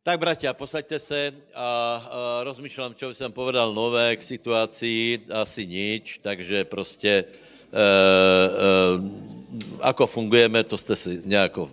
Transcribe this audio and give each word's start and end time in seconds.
Tak, 0.00 0.16
bratia, 0.16 0.56
posaďte 0.56 0.96
se 0.96 1.20
a, 1.52 1.60
a 1.60 1.68
rozmýšľam, 2.48 2.96
čo 2.96 3.12
jsem 3.12 3.28
povedal 3.28 3.68
nové 3.76 4.16
k 4.16 4.24
situaci, 4.24 5.20
asi 5.28 5.68
nič, 5.68 6.24
takže 6.24 6.64
prostě 6.64 7.10
e, 7.20 7.24
e, 7.28 7.84
ako 9.84 10.06
fungujeme, 10.06 10.64
to 10.64 10.80
jste 10.80 10.96
si 10.96 11.20
nějako 11.28 11.68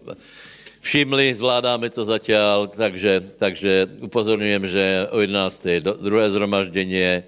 všimli, 0.83 1.39
zvládáme 1.39 1.87
to 1.87 2.03
zatiaľ, 2.03 2.67
takže, 2.67 3.39
takže 3.39 3.87
upozorňujem, 4.03 4.63
že 4.67 5.07
o 5.15 5.23
11. 5.23 5.65
je 5.65 5.79
druhé 5.79 6.27
zhromaždění 6.27 7.23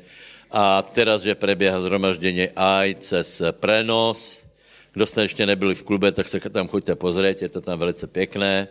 a 0.52 0.84
teraz, 0.84 1.23
že 1.23 1.31
preběhá 1.31 1.79
zhromaždění 1.79 2.52
aj 2.52 2.95
cez 3.00 3.41
prenos. 3.55 4.43
Kdo 4.91 5.07
jste 5.07 5.21
ještě 5.21 5.45
nebyli 5.45 5.75
v 5.79 5.84
klube, 5.84 6.11
tak 6.11 6.27
se 6.27 6.43
tam 6.43 6.68
choďte 6.68 7.00
pozrieť, 7.00 7.41
je 7.41 7.50
to 7.50 7.61
tam 7.63 7.79
velice 7.79 8.04
pěkné. 8.07 8.68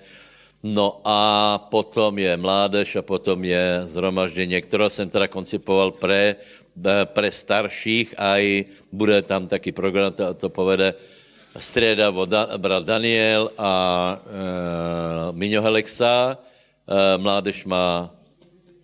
No 0.62 1.00
a 1.06 1.58
potom 1.70 2.18
je 2.18 2.34
mládež 2.36 2.96
a 2.96 3.02
potom 3.02 3.44
je 3.44 3.82
zhromaždění, 3.86 4.62
které 4.62 4.90
jsem 4.90 5.10
teda 5.10 5.28
koncipoval 5.30 5.90
pre, 5.90 6.36
pre 7.14 7.30
starších 7.30 8.14
a 8.18 8.38
i 8.38 8.64
bude 8.92 9.22
tam 9.22 9.46
taky 9.46 9.72
program, 9.72 10.12
to, 10.12 10.34
to 10.34 10.48
povede 10.50 10.94
strieda 11.58 12.10
brat 12.56 12.84
Daniel 12.84 13.50
a 13.58 13.72
e, 14.14 15.32
Miňo 15.32 15.62
Helexa, 15.62 16.34
e, 16.34 17.18
mládež 17.18 17.64
má 17.64 18.10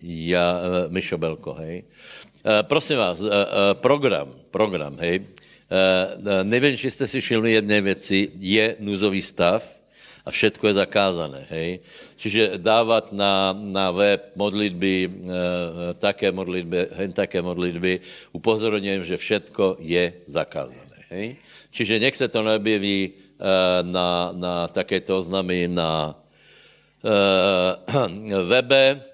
ja, 0.01 0.59
e, 0.59 0.89
Mišo 0.89 1.17
Belko, 1.17 1.53
hej. 1.59 1.83
E, 1.83 2.63
prosím 2.63 2.97
vás, 2.97 3.19
e, 3.19 3.27
e, 3.27 3.73
program, 3.79 4.31
program, 4.51 4.97
hej. 4.99 5.23
E, 5.23 6.43
nevím, 6.43 6.77
či 6.77 6.91
jste 6.91 7.07
si 7.07 7.21
všimli 7.21 7.51
jedné 7.51 7.81
věci, 7.81 8.31
je 8.39 8.75
núzový 8.79 9.21
stav, 9.21 9.74
a 10.25 10.33
všetko 10.33 10.67
je 10.67 10.73
zakázané. 10.81 11.45
Hej? 11.53 11.69
Čiže 12.17 12.57
dávat 12.57 13.13
na, 13.13 13.53
na 13.53 13.93
web 13.93 14.33
modlitby, 14.33 14.95
e, 15.05 15.09
také 16.01 16.33
modlitby, 16.33 16.97
hen 16.97 17.13
také 17.13 17.45
modlitby, 17.45 18.01
upozorňujem, 18.33 19.05
že 19.05 19.21
všetko 19.21 19.77
je 19.85 20.25
zakázané. 20.25 20.99
Hej? 21.13 21.37
Čiže 21.69 22.01
nech 22.01 22.17
se 22.17 22.25
to 22.25 22.41
neobjeví 22.41 22.99
e, 23.05 23.11
na, 23.85 24.33
na 24.33 24.65
takéto 24.67 25.21
oznamy 25.21 25.69
na 25.69 26.17
e, 27.05 27.13
webe, 28.51 29.13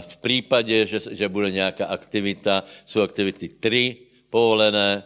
v 0.00 0.16
případě, 0.20 0.86
že, 0.86 1.16
že 1.16 1.28
bude 1.28 1.50
nějaká 1.50 1.86
aktivita, 1.86 2.64
jsou 2.84 3.00
aktivity 3.00 3.48
tři 3.48 3.96
povolené, 4.30 5.02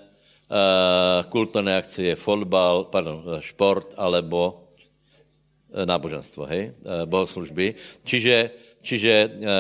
kulturné 1.30 1.76
akcie, 1.76 2.14
fotbal, 2.14 2.84
pardon, 2.92 3.24
šport 3.40 3.96
alebo 3.96 4.68
eh, 5.72 5.86
náboženstvo, 5.86 6.44
hej, 6.46 6.70
eh, 6.70 7.04
bohoslužby. 7.08 7.74
Čiže, 8.04 8.36
čiže 8.84 9.12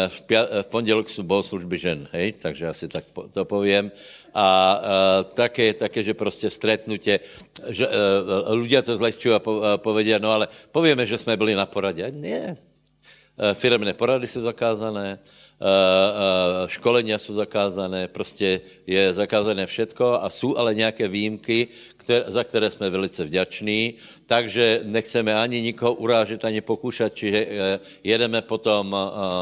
v, 0.08 0.18
pia, 0.28 0.44
v 0.62 0.66
pondělok 0.68 1.08
jsou 1.08 1.22
bohoslužby 1.22 1.78
žen, 1.78 2.00
hej, 2.12 2.36
takže 2.36 2.68
asi 2.68 2.88
tak 2.88 3.04
to 3.32 3.44
povím. 3.44 3.88
A 4.34 4.46
uh, 4.74 5.30
také, 5.30 5.72
také, 5.78 6.02
že 6.02 6.14
prostě 6.14 6.50
stretnutě, 6.50 7.20
že 7.70 7.86
ľudia 8.50 8.82
to 8.82 8.98
zlehčují 8.98 9.34
a 9.34 9.38
po, 9.38 9.62
povedia, 9.78 10.18
no 10.18 10.34
ale 10.34 10.50
povieme, 10.74 11.06
že 11.06 11.18
jsme 11.18 11.38
byli 11.38 11.54
na 11.54 11.70
poradě. 11.70 12.10
Nie. 12.10 12.58
Uh, 13.38 13.54
firemné 13.54 13.94
porady 13.94 14.26
jsou 14.26 14.42
zakázané, 14.42 15.18
Eh, 15.18 15.18
eh, 15.18 15.43
školenia 16.66 17.18
jsou 17.18 17.34
zakázané, 17.34 18.08
prostě 18.08 18.60
je 18.86 19.14
zakázané 19.14 19.66
všetko 19.66 20.22
a 20.22 20.30
jsou 20.30 20.56
ale 20.56 20.74
nějaké 20.74 21.08
výjimky, 21.08 21.68
které, 21.96 22.24
za 22.28 22.44
které 22.44 22.70
jsme 22.70 22.90
velice 22.90 23.24
vděční, 23.24 23.94
takže 24.26 24.80
nechceme 24.84 25.34
ani 25.34 25.60
nikoho 25.60 25.94
urážet, 25.94 26.44
ani 26.44 26.60
pokoušet, 26.60 27.14
čiže 27.14 27.46
eh, 27.46 27.80
jedeme 28.04 28.42
potom 28.42 28.96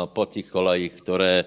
po 0.05 0.27
těch 0.27 0.47
kolajích, 0.47 0.93
které, 0.93 1.45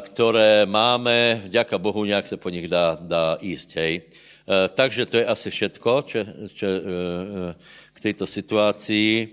které 0.00 0.66
máme, 0.66 1.40
vďaka 1.44 1.78
Bohu 1.78 2.04
nějak 2.04 2.26
se 2.26 2.36
po 2.36 2.50
nich 2.50 2.68
dá, 2.68 2.98
dá 3.00 3.38
jíst, 3.40 3.76
hej. 3.76 4.02
Takže 4.74 5.06
to 5.06 5.16
je 5.16 5.26
asi 5.26 5.50
všetko 5.50 6.02
čo, 6.02 6.18
čo, 6.50 6.66
k 7.94 7.98
této 8.02 8.26
situaci 8.26 9.28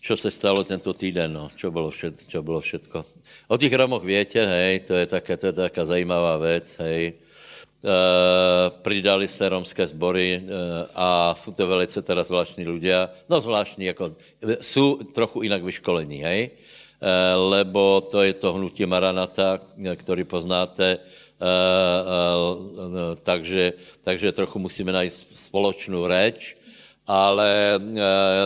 čo 0.00 0.16
se 0.16 0.32
stalo 0.32 0.64
tento 0.64 0.96
týden, 0.96 1.28
no, 1.32 1.52
čo 1.52 1.68
bylo, 1.68 1.92
všet, 1.92 2.24
čo 2.24 2.40
bylo 2.42 2.60
všetko. 2.60 3.04
O 3.48 3.56
těch 3.56 3.72
Romoch 3.72 4.04
větě, 4.04 4.46
hej, 4.46 4.80
to 4.80 4.94
je, 4.94 5.06
také, 5.06 5.36
to 5.36 5.46
je 5.46 5.52
taká 5.52 5.84
zajímavá 5.84 6.36
věc, 6.36 6.76
hej. 6.80 7.12
E, 7.12 7.14
pridali 8.70 9.28
se 9.28 9.48
romské 9.48 9.86
sbory 9.86 10.36
e, 10.36 10.42
a 10.94 11.34
jsou 11.36 11.52
to 11.52 11.66
velice 11.66 12.02
teda 12.02 12.24
zvláštní 12.24 12.64
ľudia, 12.64 13.08
no 13.28 13.40
zvláštní, 13.40 13.84
jako, 13.84 14.12
jsou 14.60 14.96
trochu 14.96 15.42
jinak 15.42 15.64
vyškolení, 15.64 16.18
hej, 16.18 16.50
e, 16.50 17.34
lebo 17.34 18.00
to 18.00 18.22
je 18.22 18.32
to 18.32 18.52
hnutí 18.52 18.86
Maranata, 18.86 19.60
který 19.96 20.24
poznáte, 20.24 20.88
e, 20.92 20.96
e, 20.96 21.56
takže, 23.22 23.72
takže 24.02 24.32
trochu 24.32 24.58
musíme 24.58 24.92
najít 24.92 25.12
společnou 25.34 26.06
reč, 26.06 26.59
ale 27.10 27.74
uh, 27.82 27.90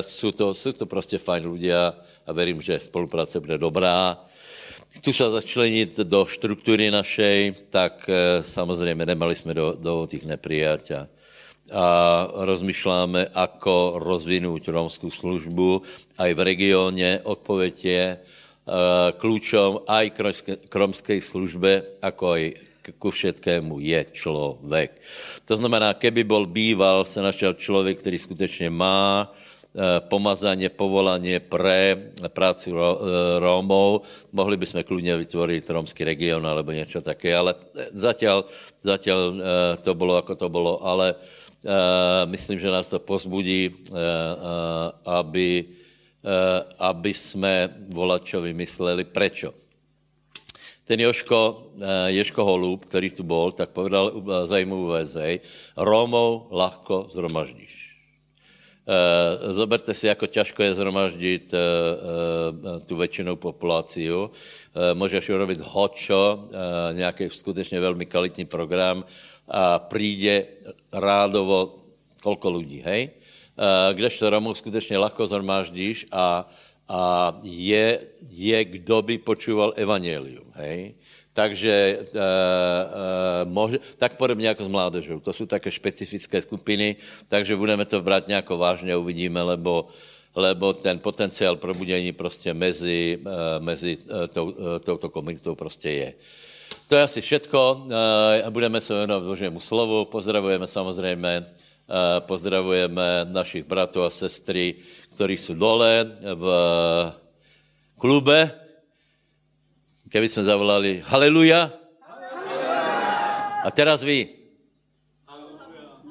jsou, 0.01 0.33
to, 0.33 0.55
jsou 0.55 0.73
to 0.73 0.87
prostě 0.87 1.21
fajn 1.21 1.45
ľudia 1.45 1.93
a 2.25 2.33
verím, 2.33 2.65
že 2.65 2.81
spolupráce 2.81 3.37
bude 3.37 3.61
dobrá. 3.61 4.17
Chci 4.89 5.13
se 5.13 5.31
začlenit 5.31 6.01
do 6.09 6.25
struktury 6.25 6.89
našej, 6.89 7.69
tak 7.69 8.09
uh, 8.09 8.41
samozřejmě 8.41 9.07
nemali 9.07 9.37
jsme 9.37 9.55
do, 9.55 9.77
do 9.77 10.09
těch 10.09 10.25
neprijať 10.25 10.91
a, 10.91 11.01
a 11.73 11.85
rozmýšláme, 12.33 13.37
ako 13.37 14.01
rozvinout 14.01 14.65
romskou 14.69 15.13
službu 15.13 15.83
aj 16.19 16.31
v 16.35 16.41
regioně. 16.41 17.21
Odpověď 17.25 17.85
je 17.85 18.05
uh, 18.17 18.73
klíčom 19.21 19.85
aj 19.85 20.11
k 20.65 20.73
romské 20.73 21.21
službe, 21.21 22.01
ako 22.01 22.25
aj 22.33 22.74
ku 22.93 23.11
všetkému 23.11 23.81
je 23.81 24.00
člověk. 24.12 25.00
To 25.45 25.55
znamená, 25.56 25.95
keby 25.95 26.25
bol 26.25 26.45
býval, 26.47 27.05
se 27.05 27.22
našel 27.22 27.55
člověk, 27.55 28.00
který 28.00 28.19
skutečně 28.19 28.71
má 28.71 29.28
eh, 29.28 30.00
pomazaně, 30.00 30.69
povolaně 30.69 31.41
pre 31.41 32.11
práci 32.28 32.71
eh, 32.71 32.78
Rómov. 33.41 34.05
Mohli 34.33 34.56
bychom 34.56 34.84
klidně 34.84 35.17
vytvořit 35.17 35.71
romský 35.71 36.05
region 36.05 36.47
alebo 36.47 36.73
něco 36.73 37.00
také, 37.00 37.37
ale 37.37 37.55
zatiaľ, 37.93 38.44
zatiaľ 38.84 39.21
eh, 39.33 39.77
to 39.81 39.94
bylo, 39.94 40.17
jako 40.17 40.34
to 40.34 40.49
bylo, 40.49 40.87
ale 40.87 41.15
myslím, 42.28 42.61
že 42.61 42.69
nás 42.69 42.89
to 42.93 43.00
pozbudí, 43.00 43.89
aby, 45.05 45.65
aby 46.78 47.11
jsme 47.15 47.73
volačovi 47.89 48.53
mysleli, 48.53 49.05
prečo 49.09 49.64
ten 50.84 51.00
Joško, 51.00 51.62
eh, 51.81 52.11
Ješko 52.12 52.45
Holub, 52.45 52.84
který 52.84 53.11
tu 53.11 53.22
byl, 53.22 53.53
tak 53.53 53.71
povedal 53.71 54.12
eh, 54.12 54.47
zajímavou 54.47 54.87
vězej, 54.93 55.41
Rómov 55.77 56.43
lahko 56.50 57.09
zhromaždíš. 57.11 57.84
Eh, 58.84 59.53
zoberte 59.53 59.94
si, 59.94 60.06
jako 60.06 60.27
těžko 60.27 60.62
je 60.62 60.75
zhromaždit 60.75 61.55
tu 62.87 62.97
většinou 62.97 63.37
populaci. 63.37 64.09
Můžeš 64.94 65.28
urobit 65.28 65.61
hočo, 65.61 66.49
nějaký 66.93 67.31
skutečně 67.31 67.81
velmi 67.81 68.06
kvalitní 68.06 68.44
program 68.44 69.05
a 69.49 69.78
přijde 69.78 70.47
rádovo 70.93 71.77
kolko 72.23 72.50
lidí, 72.50 72.83
hej? 72.84 73.11
Kdežto 73.93 74.31
Romov 74.31 74.59
skutečně 74.59 74.99
lahko 74.99 75.27
zhromaždíš 75.27 76.06
a 76.12 76.49
a 76.89 77.33
je, 77.43 78.00
je 78.31 78.59
kdo 78.65 79.03
by 79.03 79.19
počúval 79.19 79.72
evangelium, 79.77 80.45
hej? 80.55 80.95
Takže 81.34 81.72
e, 81.72 81.99
e, 81.99 83.45
može, 83.45 83.78
tak 83.99 84.17
podobně 84.17 84.49
jako 84.49 84.65
s 84.65 84.69
mládežou. 84.69 85.21
To 85.21 85.33
jsou 85.33 85.47
také 85.47 85.71
špecifické 85.71 86.43
skupiny, 86.43 86.97
takže 87.28 87.56
budeme 87.56 87.84
to 87.84 88.03
brát 88.03 88.28
nějak 88.28 88.50
vážně, 88.50 88.97
uvidíme, 88.97 89.43
lebo, 89.43 89.89
lebo 90.34 90.73
ten 90.73 90.99
potenciál 90.99 91.56
probudění 91.56 92.12
prostě 92.12 92.55
mezi, 92.55 93.19
e, 93.26 93.61
mezi 93.61 93.99
tou, 94.32 94.55
touto 94.85 95.09
komunitou 95.09 95.55
prostě 95.55 95.91
je. 95.91 96.14
To 96.88 96.97
je 96.97 97.03
asi 97.03 97.20
všetko. 97.20 97.87
E, 98.47 98.50
budeme 98.50 98.81
se 98.81 98.94
věnovat 98.94 99.25
Božímu 99.25 99.61
slovu. 99.61 100.05
Pozdravujeme 100.05 100.67
samozřejmě, 100.67 101.47
pozdravujeme 102.27 103.25
našich 103.29 103.65
bratů 103.65 104.03
a 104.03 104.11
sestry, 104.11 104.75
ktorí 105.15 105.37
sú 105.37 105.55
dole 105.55 106.17
v 106.21 106.45
klube, 108.01 108.51
keby 110.09 110.29
sme 110.29 110.49
zavolali 110.49 111.05
Haleluja. 111.05 111.73
A 113.65 113.71
teraz 113.73 114.05
vy. 114.05 114.29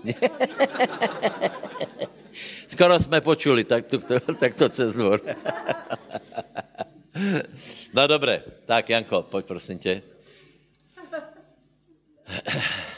Skoro 2.74 3.00
jsme 3.00 3.22
počuli, 3.22 3.64
tak 3.64 3.86
to, 3.86 4.02
to, 4.02 4.20
tak 4.20 4.58
to 4.58 4.70
cez 4.70 4.94
dvor. 4.94 5.22
no 7.94 8.08
dobré, 8.08 8.44
tak 8.66 8.90
Janko, 8.90 9.22
pojď 9.22 9.46
prosím 9.46 9.78
tě. 9.78 10.02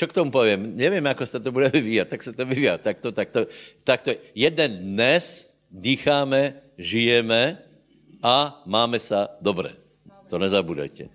čo 0.00 0.08
k 0.08 0.16
tomu 0.16 0.32
povím? 0.32 0.80
Nevím, 0.80 1.04
ako 1.12 1.28
se 1.28 1.36
to 1.44 1.52
bude 1.52 1.68
vyvíjat, 1.68 2.08
tak 2.08 2.24
se 2.24 2.32
to 2.32 2.48
vyvíjá. 2.48 2.80
Tak 2.80 3.04
to, 3.04 3.12
tak 3.12 3.28
to, 3.28 3.44
tak 3.84 4.00
to. 4.00 4.16
Jeden 4.32 4.96
dnes 4.96 5.52
dýcháme, 5.68 6.56
žijeme 6.80 7.60
a 8.24 8.64
máme 8.64 8.96
sa 8.96 9.28
dobré. 9.44 9.76
To 10.32 10.40
nezabudajte. 10.40 11.12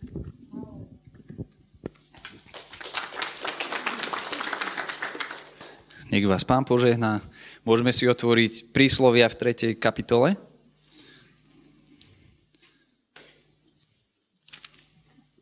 Nech 6.13 6.25
vás 6.29 6.45
pán 6.45 6.61
požehná. 6.61 7.25
Môžeme 7.65 7.89
si 7.89 8.05
otvoriť 8.05 8.69
príslovia 8.69 9.25
v 9.33 9.73
3. 9.73 9.81
kapitole. 9.81 10.37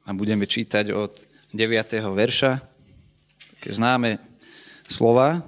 A 0.07 0.16
budeme 0.16 0.48
čítať 0.48 0.95
od 0.95 1.28
9. 1.51 1.60
verša. 2.16 2.73
Také 3.63 3.80
známe 3.80 4.19
slova. 4.92 5.39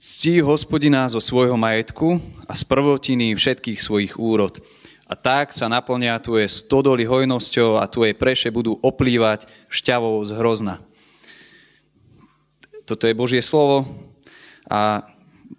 Ctí 0.00 0.40
hospodina 0.40 1.04
zo 1.04 1.20
svojho 1.20 1.52
majetku 1.60 2.16
a 2.48 2.56
z 2.56 2.64
prvotiny 2.64 3.36
všetkých 3.36 3.76
svojich 3.76 4.16
úrod. 4.16 4.56
A 5.04 5.12
tak 5.12 5.52
sa 5.52 5.68
naplňa 5.68 6.16
tvoje 6.24 6.48
stodoly 6.48 7.04
hojnosťou 7.04 7.76
a 7.76 7.84
tvoje 7.92 8.16
preše 8.16 8.48
budú 8.48 8.80
oplývať 8.80 9.44
šťavou 9.68 10.16
z 10.24 10.32
hrozna. 10.32 10.80
Toto 12.88 13.04
je 13.04 13.12
Božie 13.12 13.44
slovo 13.44 13.84
a 14.72 15.04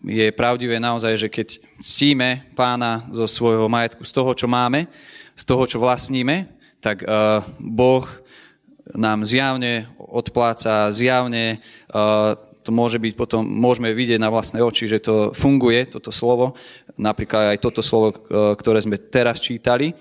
je 0.02 0.34
pravdivé 0.34 0.82
naozaj, 0.82 1.14
že 1.14 1.30
keď 1.30 1.62
ctíme 1.78 2.42
pána 2.58 3.06
zo 3.14 3.30
svojho 3.30 3.70
majetku, 3.70 4.02
z 4.02 4.18
toho, 4.18 4.34
čo 4.34 4.50
máme, 4.50 4.90
z 5.38 5.44
toho, 5.46 5.70
čo 5.70 5.78
vlastníme, 5.78 6.50
tak 6.82 7.06
uh, 7.06 7.46
Boh 7.62 8.10
nám 8.92 9.24
zjavne 9.24 9.88
odpláca, 10.14 10.94
zjavne 10.94 11.58
uh, 11.90 12.38
to 12.64 12.72
môže 12.72 12.96
byť 12.96 13.14
potom, 13.20 13.44
môžeme 13.44 13.92
vidieť 13.92 14.24
na 14.24 14.32
vlastné 14.32 14.64
oči, 14.64 14.88
že 14.88 15.04
to 15.04 15.36
funguje, 15.36 15.84
toto 15.84 16.16
slovo, 16.16 16.56
napríklad 16.96 17.52
aj 17.52 17.60
toto 17.60 17.84
slovo, 17.84 18.16
ktoré 18.56 18.80
sme 18.80 18.96
teraz 18.96 19.44
čítali, 19.44 19.92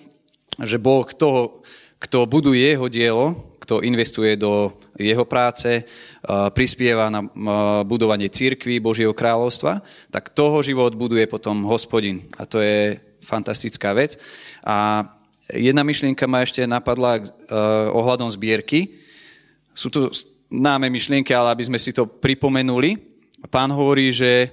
že 0.62 0.78
Boh 0.78 1.02
toho, 1.10 1.66
kto 1.98 2.22
buduje 2.30 2.62
jeho 2.62 2.86
dielo, 2.86 3.26
kto 3.58 3.82
investuje 3.82 4.38
do 4.38 4.70
jeho 4.94 5.26
práce, 5.26 5.82
prispieva 6.54 7.10
na 7.10 7.26
budovanie 7.82 8.30
církvy 8.30 8.78
Božieho 8.78 9.14
kráľovstva, 9.14 9.82
tak 10.14 10.30
toho 10.30 10.62
život 10.62 10.94
buduje 10.94 11.26
potom 11.26 11.66
hospodin. 11.66 12.26
A 12.38 12.46
to 12.46 12.62
je 12.62 12.98
fantastická 13.22 13.90
vec. 13.94 14.18
A 14.62 15.06
jedna 15.50 15.82
myšlienka 15.82 16.26
ma 16.30 16.42
ešte 16.46 16.66
napadla 16.66 17.26
ohľadom 17.90 18.30
zbierky. 18.30 19.01
Sú 19.72 19.88
to 19.88 20.12
náme 20.52 20.92
myšlienky, 20.92 21.32
ale 21.32 21.56
aby 21.56 21.64
sme 21.68 21.78
si 21.80 21.96
to 21.96 22.04
pripomenuli. 22.04 23.00
Pán 23.48 23.72
hovorí, 23.72 24.12
že, 24.12 24.52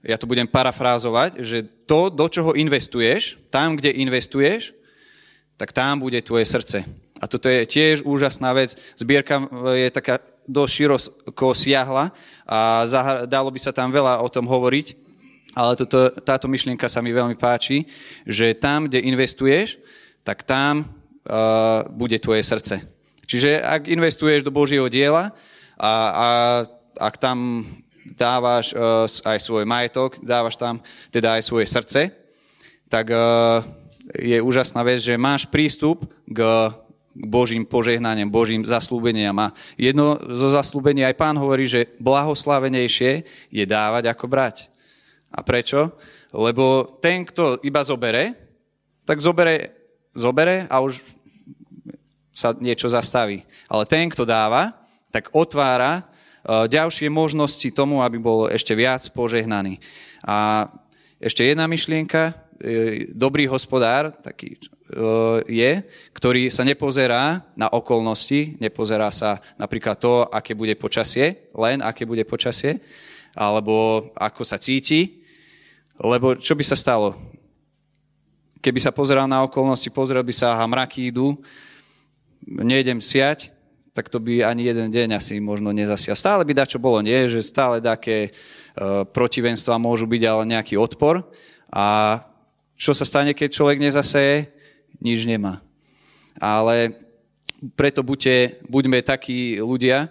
ja 0.00 0.16
to 0.16 0.30
budem 0.30 0.46
parafrázovať, 0.46 1.42
že 1.42 1.66
to, 1.84 2.08
do 2.08 2.26
čoho 2.30 2.54
investuješ, 2.54 3.36
tam, 3.50 3.74
kde 3.76 3.98
investuješ, 3.98 4.72
tak 5.58 5.74
tam 5.76 6.00
bude 6.00 6.16
tvoje 6.22 6.46
srdce. 6.48 6.86
A 7.20 7.28
toto 7.28 7.52
je 7.52 7.68
tiež 7.68 8.00
úžasná 8.08 8.56
vec. 8.56 8.78
Zbierka 8.96 9.44
je 9.76 9.88
taká 9.92 10.24
dosť 10.48 10.72
široko 10.72 11.52
siahla 11.52 12.16
a 12.48 12.88
dalo 13.28 13.52
by 13.52 13.60
sa 13.60 13.76
tam 13.76 13.92
veľa 13.92 14.24
o 14.24 14.28
tom 14.32 14.48
hovoriť, 14.48 14.86
ale 15.52 15.76
toto, 15.76 16.10
táto 16.22 16.46
myšlienka 16.48 16.88
sa 16.88 17.04
mi 17.04 17.12
veľmi 17.12 17.36
páči, 17.36 17.84
že 18.24 18.56
tam, 18.56 18.86
kde 18.86 19.04
investuješ, 19.04 19.76
tak 20.24 20.46
tam 20.46 20.86
uh, 20.86 21.84
bude 21.92 22.16
tvoje 22.22 22.40
srdce. 22.40 22.99
Čiže 23.30 23.62
ak 23.62 23.86
investuješ 23.86 24.42
do 24.42 24.50
Božieho 24.50 24.90
diela 24.90 25.30
a, 25.78 25.92
a 26.10 26.28
ak 26.98 27.14
tam 27.22 27.62
dávaš 28.18 28.74
uh, 28.74 29.06
aj 29.06 29.38
svoj 29.38 29.62
majetok, 29.62 30.18
dávaš 30.18 30.58
tam 30.58 30.82
teda 31.14 31.38
aj 31.38 31.46
svoje 31.46 31.70
srdce, 31.70 32.10
tak 32.90 33.14
uh, 33.14 33.62
je 34.18 34.42
úžasná 34.42 34.82
vec, 34.82 34.98
že 34.98 35.14
máš 35.14 35.46
prístup 35.46 36.10
k, 36.26 36.42
Božím 37.10 37.66
požehnaniam, 37.66 38.30
Božím 38.30 38.62
zaslúbeniam. 38.62 39.34
A 39.42 39.50
jedno 39.74 40.14
zo 40.30 40.46
zaslúbení 40.46 41.02
aj 41.02 41.18
pán 41.18 41.34
hovorí, 41.34 41.66
že 41.66 41.90
blahoslavenejšie 41.98 43.26
je 43.50 43.64
dávať 43.66 44.14
ako 44.14 44.30
brať. 44.30 44.70
A 45.30 45.42
prečo? 45.42 45.90
Lebo 46.30 46.86
ten, 47.02 47.26
kto 47.26 47.58
iba 47.66 47.82
zobere, 47.82 48.34
tak 49.02 49.18
zobere, 49.18 49.74
zobere 50.14 50.70
a 50.70 50.78
už 50.78 51.02
sa 52.40 52.56
niečo 52.56 52.88
zastaví. 52.88 53.44
Ale 53.68 53.84
ten, 53.84 54.08
kto 54.08 54.24
dáva, 54.24 54.72
tak 55.12 55.28
otvára 55.36 56.00
e, 56.00 56.02
ďalšie 56.72 57.12
možnosti 57.12 57.68
tomu, 57.76 58.00
aby 58.00 58.16
bol 58.16 58.48
ešte 58.48 58.72
viac 58.72 59.04
požehnaný. 59.12 59.76
A 60.24 60.70
ešte 61.20 61.44
jedna 61.44 61.68
myšlienka, 61.68 62.32
e, 62.56 63.12
dobrý 63.12 63.44
hospodár 63.44 64.16
taký 64.24 64.56
e, 64.56 64.58
je, 65.44 65.72
ktorý 66.16 66.48
sa 66.48 66.64
nepozerá 66.64 67.44
na 67.52 67.68
okolnosti, 67.68 68.56
nepozerá 68.56 69.12
sa 69.12 69.44
napríklad 69.60 70.00
to, 70.00 70.24
aké 70.32 70.56
bude 70.56 70.72
počasie, 70.80 71.52
len 71.52 71.84
aké 71.84 72.08
bude 72.08 72.24
počasie, 72.24 72.80
alebo 73.36 74.08
ako 74.16 74.42
sa 74.42 74.56
cíti, 74.56 75.20
lebo 76.00 76.40
čo 76.40 76.56
by 76.56 76.64
sa 76.64 76.78
stalo? 76.78 77.12
Keby 78.60 78.80
sa 78.80 78.92
pozeral 78.92 79.28
na 79.28 79.44
okolnosti, 79.44 79.88
pozrel 79.92 80.24
by 80.24 80.32
sa, 80.32 80.56
aha, 80.56 80.64
mraky 80.64 81.12
idú, 81.12 81.36
nejdem 82.46 83.00
siať, 83.00 83.52
tak 83.90 84.06
to 84.08 84.22
by 84.22 84.46
ani 84.46 84.70
jeden 84.70 84.88
deň 84.88 85.18
asi 85.18 85.42
možno 85.42 85.74
nezasial. 85.74 86.14
Stále 86.14 86.46
by 86.46 86.54
dačo 86.54 86.78
bolo, 86.78 87.02
nie? 87.02 87.26
Že 87.26 87.40
stále 87.42 87.76
také 87.82 88.30
uh, 88.30 89.02
protivenstva 89.04 89.82
môžu 89.82 90.06
byť, 90.06 90.22
ale 90.24 90.42
nejaký 90.46 90.78
odpor. 90.78 91.26
A 91.68 92.18
čo 92.78 92.94
sa 92.94 93.04
stane, 93.04 93.34
keď 93.34 93.50
človek 93.50 93.78
nezaseje? 93.82 94.48
Nič 95.02 95.26
nemá. 95.26 95.60
Ale 96.38 96.96
preto 97.76 98.00
buďte, 98.00 98.64
buďme 98.70 99.04
takí 99.04 99.60
ľudia, 99.60 100.08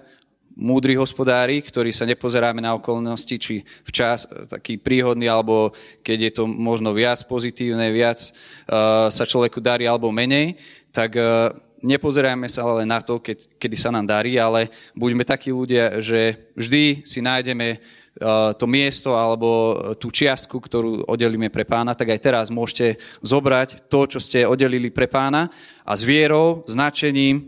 múdri 0.59 0.99
hospodári, 0.99 1.63
ktorí 1.63 1.95
sa 1.95 2.03
nepozeráme 2.03 2.59
na 2.59 2.75
okolnosti, 2.75 3.31
či 3.39 3.63
včas 3.87 4.27
taký 4.51 4.75
príhodný, 4.75 5.31
alebo 5.31 5.71
keď 6.03 6.17
je 6.19 6.31
to 6.35 6.43
možno 6.45 6.91
viac 6.91 7.23
pozitívne, 7.25 7.87
viac 7.95 8.19
uh, 8.19 9.07
sa 9.07 9.23
človeku 9.23 9.63
darí, 9.63 9.87
alebo 9.87 10.11
menej, 10.11 10.59
tak 10.91 11.15
uh, 11.15 11.55
nepozerajme 11.81 12.47
sa 12.51 12.63
len 12.79 12.87
na 12.87 12.99
to, 12.99 13.19
keď, 13.19 13.47
kedy 13.59 13.77
sa 13.79 13.89
nám 13.91 14.07
darí, 14.07 14.35
ale 14.35 14.71
buďme 14.95 15.23
takí 15.23 15.51
ľudia, 15.51 15.99
že 16.03 16.51
vždy 16.55 17.07
si 17.07 17.19
nájdeme 17.23 17.79
uh, 17.79 18.51
to 18.55 18.65
miesto 18.67 19.15
alebo 19.15 19.47
tú 19.95 20.11
čiastku, 20.11 20.59
ktorú 20.59 21.07
oddelíme 21.07 21.47
pre 21.47 21.63
pána, 21.63 21.95
tak 21.95 22.11
aj 22.11 22.19
teraz 22.19 22.45
môžete 22.51 22.99
zobrať 23.23 23.87
to, 23.87 23.99
čo 24.05 24.19
ste 24.19 24.43
oddelili 24.43 24.91
pre 24.91 25.07
pána 25.07 25.47
a 25.87 25.91
s 25.95 26.03
vierou, 26.03 26.67
značením 26.67 27.47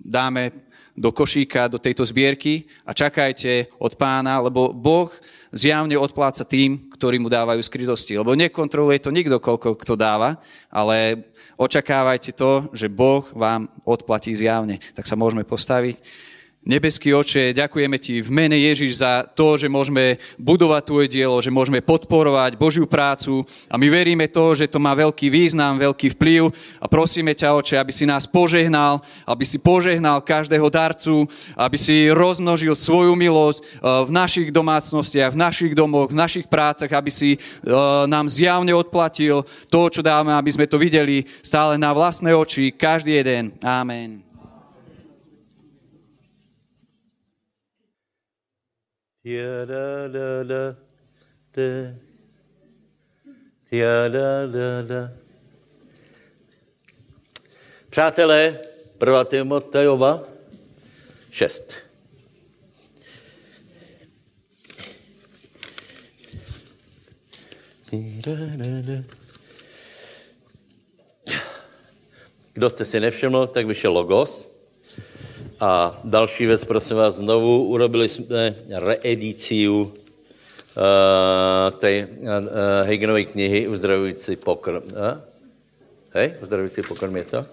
dáme 0.00 0.69
do 0.96 1.10
košíka, 1.14 1.70
do 1.70 1.78
tejto 1.78 2.02
zbierky 2.06 2.66
a 2.86 2.94
čakajte 2.94 3.72
od 3.78 3.94
pána, 3.94 4.40
lebo 4.42 4.74
Boh 4.74 5.10
zjavne 5.50 5.98
odpláca 5.98 6.46
tým, 6.46 6.90
ktorí 6.94 7.18
mu 7.18 7.26
dávajú 7.26 7.58
skrytosti. 7.62 8.14
Lebo 8.14 8.38
nekontroluje 8.38 9.02
to 9.02 9.10
nikto, 9.10 9.42
koľko 9.42 9.74
kto 9.78 9.94
dáva, 9.98 10.38
ale 10.70 11.26
očakávajte 11.58 12.36
to, 12.36 12.70
že 12.76 12.92
Boh 12.92 13.26
vám 13.34 13.66
odplatí 13.82 14.34
zjavne. 14.36 14.78
Tak 14.94 15.06
sa 15.06 15.18
môžeme 15.18 15.42
postaviť. 15.42 15.98
Nebeský 16.60 17.16
oče, 17.16 17.56
ďakujeme 17.56 17.96
ti 17.96 18.20
v 18.20 18.28
mene 18.28 18.52
Ježiš 18.52 19.00
za 19.00 19.24
to, 19.24 19.56
že 19.56 19.64
môžeme 19.64 20.20
budovať 20.36 20.92
tvoje 20.92 21.08
dielo, 21.08 21.40
že 21.40 21.48
môžeme 21.48 21.80
podporovať 21.80 22.60
Božiu 22.60 22.84
prácu 22.84 23.48
a 23.64 23.80
my 23.80 23.88
veríme 23.88 24.28
to, 24.28 24.52
že 24.52 24.68
to 24.68 24.76
má 24.76 24.92
veľký 24.92 25.32
význam, 25.32 25.80
veľký 25.80 26.20
vplyv 26.20 26.52
a 26.76 26.84
prosíme 26.84 27.32
ťa, 27.32 27.56
oče, 27.56 27.80
aby 27.80 27.88
si 27.96 28.04
nás 28.04 28.28
požehnal, 28.28 29.00
aby 29.24 29.40
si 29.48 29.56
požehnal 29.56 30.20
každého 30.20 30.68
darcu, 30.68 31.24
aby 31.56 31.80
si 31.80 32.12
rozmnožil 32.12 32.76
svoju 32.76 33.16
milosť 33.16 33.60
eh, 33.64 33.68
v 34.04 34.10
našich 34.12 34.52
domácnostiach, 34.52 35.32
v 35.32 35.40
našich 35.40 35.72
domoch, 35.72 36.12
v 36.12 36.20
našich 36.20 36.44
prácach, 36.44 36.92
aby 36.92 37.08
si 37.08 37.40
eh, 37.40 37.72
nám 38.04 38.28
zjavne 38.28 38.76
odplatil 38.76 39.48
to, 39.72 39.88
čo 39.88 40.04
dáme, 40.04 40.36
aby 40.36 40.52
sme 40.52 40.68
to 40.68 40.76
videli 40.76 41.24
stále 41.40 41.80
na 41.80 41.96
vlastné 41.96 42.36
oči, 42.36 42.68
každý 42.68 43.16
jeden. 43.16 43.56
Amen. 43.64 44.29
Přátelé, 57.90 58.58
1. 59.00 59.24
Timotejova 59.24 60.24
6. 61.30 61.74
Kdo 72.52 72.70
jste 72.70 72.84
si 72.84 73.00
nevšiml, 73.00 73.46
tak 73.46 73.66
vyšel 73.66 73.92
logos 73.92 74.49
A 75.60 76.00
další 76.04 76.46
věc, 76.46 76.64
prosím 76.64 76.96
vás, 76.96 77.14
znovu 77.14 77.64
urobili 77.64 78.08
jsme 78.08 78.54
reediciu 78.70 79.82
uh, 79.82 79.92
té 81.78 82.06
uh, 82.06 82.28
Hagenové 82.86 83.24
knihy 83.24 83.68
Uzdravující 83.68 84.36
pokrm. 84.36 84.82
Uh? 84.82 85.20
Hej, 86.10 86.34
uzdravující 86.42 86.82
pokrm 86.82 87.16
je 87.16 87.24
to? 87.24 87.46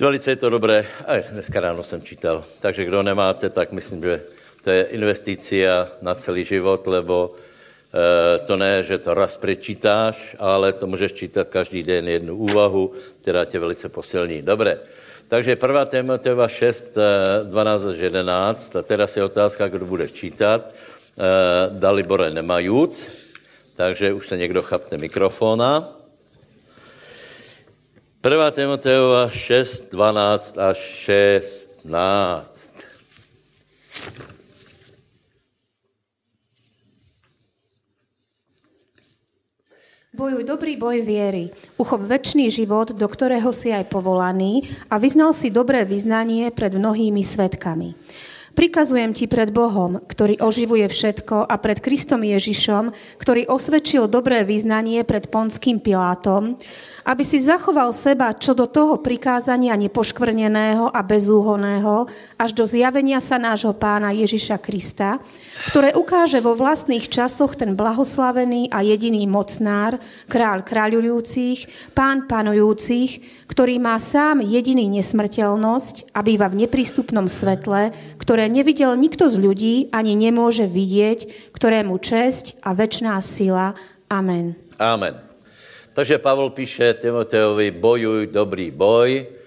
Velice 0.00 0.30
je 0.30 0.36
to 0.36 0.50
dobré. 0.50 0.86
Aj, 1.06 1.24
dneska 1.32 1.60
ráno 1.60 1.84
jsem 1.84 2.02
čítal. 2.02 2.44
Takže 2.60 2.84
kdo 2.84 3.02
nemáte, 3.02 3.50
tak 3.50 3.72
myslím, 3.72 4.02
že 4.02 4.22
to 4.64 4.70
je 4.70 4.82
investicia 4.84 5.88
na 6.02 6.14
celý 6.14 6.44
život, 6.44 6.86
lebo 6.86 7.34
to 8.46 8.56
ne, 8.56 8.84
že 8.84 8.98
to 8.98 9.14
raz 9.14 9.36
prečítáš, 9.36 10.36
ale 10.38 10.72
to 10.72 10.86
můžeš 10.86 11.12
čítat 11.12 11.48
každý 11.48 11.82
den 11.82 12.08
jednu 12.08 12.36
úvahu, 12.36 12.92
která 13.22 13.44
tě 13.44 13.58
velice 13.58 13.88
posilní. 13.88 14.42
Dobré. 14.42 14.78
Takže 15.30 15.54
prvá 15.56 15.86
Timoteova 15.86 16.50
6, 16.50 16.98
12 17.46 17.84
až 17.84 17.98
11, 17.98 18.76
a 18.76 18.82
teraz 18.82 19.14
je 19.14 19.22
otázka, 19.22 19.68
kdo 19.70 19.86
bude 19.86 20.10
čítat. 20.10 20.66
E, 20.66 20.74
Dalibore 21.70 22.34
nemajíc, 22.34 23.12
takže 23.76 24.12
už 24.12 24.28
se 24.28 24.36
někdo 24.36 24.62
chapne 24.62 24.98
mikrofona. 24.98 25.86
Prvá 28.20 28.50
Timoteova 28.50 29.30
6, 29.30 29.94
12 29.94 30.58
až 30.58 30.78
16. 30.78 32.70
Bojuj 40.20 40.44
dobrý 40.44 40.76
boj 40.76 41.00
viery, 41.00 41.48
uchop 41.80 42.04
väčší 42.04 42.52
život, 42.52 42.92
do 42.92 43.08
ktorého 43.08 43.56
si 43.56 43.72
aj 43.72 43.88
povolaný 43.88 44.68
a 44.92 45.00
vyznal 45.00 45.32
si 45.32 45.48
dobré 45.48 45.88
vyznanie 45.88 46.52
pred 46.52 46.76
mnohými 46.76 47.24
svetkami. 47.24 47.96
Prikazujem 48.50 49.14
ti 49.14 49.30
pred 49.30 49.54
Bohom, 49.54 50.02
ktorý 50.02 50.42
oživuje 50.42 50.90
všetko 50.90 51.46
a 51.46 51.54
pred 51.62 51.78
Kristom 51.78 52.26
Ježišom, 52.26 52.90
ktorý 53.22 53.46
osvedčil 53.46 54.10
dobré 54.10 54.42
vyznanie 54.42 55.06
pred 55.06 55.30
Ponským 55.30 55.78
Pilátom, 55.78 56.58
aby 57.06 57.22
si 57.24 57.40
zachoval 57.40 57.94
seba 57.94 58.34
čo 58.36 58.52
do 58.52 58.66
toho 58.68 59.00
prikázania 59.00 59.74
nepoškvrneného 59.78 60.90
a 60.92 61.00
bezúhoného 61.00 62.10
až 62.36 62.50
do 62.52 62.64
zjavenia 62.66 63.18
sa 63.22 63.40
nášho 63.40 63.72
pána 63.72 64.12
Ježiša 64.12 64.60
Krista, 64.60 65.22
ktoré 65.72 65.96
ukáže 65.96 66.38
vo 66.38 66.54
vlastných 66.58 67.10
časoch 67.10 67.56
ten 67.56 67.74
blahoslavený 67.78 68.68
a 68.70 68.82
jediný 68.84 69.24
mocnár, 69.30 69.98
král 70.30 70.62
kráľujúcich, 70.66 71.92
pán 71.96 72.28
panujúcich, 72.30 73.44
ktorý 73.50 73.82
má 73.82 73.98
sám 73.98 74.46
jediný 74.46 74.86
nesmrteľnosť 75.00 76.14
a 76.14 76.22
býva 76.22 76.46
v 76.46 76.64
neprístupnom 76.64 77.26
svetle, 77.26 77.90
ktoré 78.22 78.39
nevidel 78.48 78.96
nikto 78.96 79.26
z 79.26 79.36
ľudí 79.36 79.74
ani 79.90 80.14
nemôže 80.14 80.64
vidieť, 80.64 81.52
ktorému 81.52 81.98
česť 81.98 82.62
a 82.64 82.72
väčšiná 82.72 83.18
sila. 83.20 83.74
Amen. 84.06 84.56
Amen. 84.78 85.18
Takže 85.92 86.22
Pavel 86.22 86.54
píše 86.54 86.94
Timoteovi, 86.96 87.74
bojuj 87.74 88.30
dobrý 88.30 88.70
boj, 88.70 89.40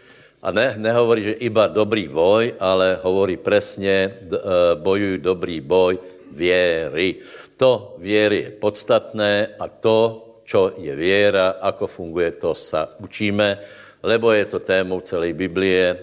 a 0.44 0.52
ne, 0.52 0.76
nehovorí, 0.76 1.22
že 1.24 1.40
iba 1.40 1.72
dobrý 1.72 2.12
boj, 2.12 2.60
ale 2.60 3.00
hovorí 3.00 3.40
presně, 3.40 4.12
e, 4.12 4.38
bojuj 4.76 5.24
dobrý 5.24 5.64
boj 5.64 6.00
věry. 6.32 7.16
To 7.58 7.96
věry 7.98 8.40
je 8.44 8.52
podstatné 8.52 9.48
a 9.60 9.68
to, 9.68 10.20
čo 10.44 10.76
je 10.76 10.92
věra, 10.96 11.64
ako 11.64 11.88
funguje, 11.88 12.32
to 12.36 12.52
sa 12.52 12.92
učíme, 13.00 13.56
lebo 14.04 14.36
je 14.36 14.46
to 14.46 14.60
témou 14.60 15.00
celé 15.00 15.32
Biblie, 15.32 15.80
e, 15.80 15.96
e, 15.96 15.98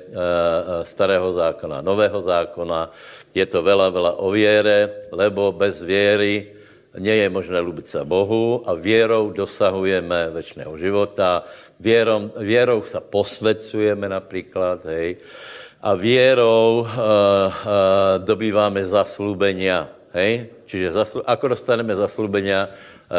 starého 0.89 1.29
zákona, 1.29 1.85
nového 1.85 2.17
zákona. 2.17 2.89
Je 3.37 3.45
to 3.45 3.61
veľa, 3.61 3.93
veľa 3.93 4.13
o 4.25 4.33
věre, 4.33 5.13
lebo 5.13 5.53
bez 5.53 5.85
věry 5.85 6.57
nie 6.99 7.23
je 7.23 7.29
možné 7.31 7.63
ľúbiť 7.63 7.87
sa 7.87 8.03
Bohu 8.03 8.67
a 8.67 8.75
věrou 8.75 9.31
dosahujeme 9.31 10.35
väčšného 10.35 10.75
života, 10.75 11.47
věrou, 11.79 12.35
věrou 12.35 12.83
sa 12.83 12.99
posvedcujeme 12.99 14.11
například, 14.11 14.83
hej, 14.91 15.23
a 15.81 15.95
věrou 15.95 16.83
uh, 16.83 16.89
uh, 16.89 17.53
dobýváme 18.19 18.83
zaslúbenia, 18.85 19.87
hej, 20.13 20.51
čiže 20.67 20.93
zaslu, 20.93 21.21
ako 21.25 21.55
dostaneme 21.55 21.95
zaslúbenia 21.95 22.67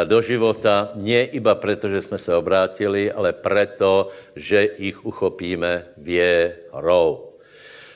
do 0.04 0.22
života, 0.22 0.92
nie 0.96 1.24
iba 1.36 1.54
preto, 1.54 1.88
že 1.88 2.02
jsme 2.02 2.18
se 2.18 2.34
obrátili, 2.34 3.12
ale 3.12 3.32
preto, 3.32 4.08
že 4.36 4.64
ich 4.64 5.04
uchopíme 5.04 5.84
věrou. 5.96 7.28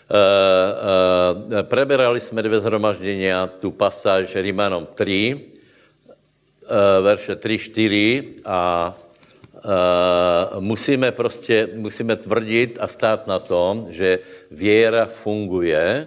Uh, 0.07 0.15
uh, 0.15 1.63
preberali 1.63 2.21
jsme 2.21 2.43
dvě 2.43 2.61
zhromažděnia, 2.61 3.47
tu 3.47 3.71
pasáž 3.71 4.35
Rimanom 4.37 4.87
3, 4.95 5.57
Eh, 6.67 7.01
verše 7.03 7.37
3, 7.37 7.59
4 7.59 8.25
a 8.45 8.95
Uh, 9.67 10.61
musíme 10.61 11.13
prostě, 11.13 11.69
musíme 11.75 12.17
tvrdit 12.17 12.79
a 12.81 12.87
stát 12.87 13.27
na 13.27 13.39
tom, 13.39 13.87
že 13.89 14.19
věra 14.51 15.07
funguje, 15.07 16.07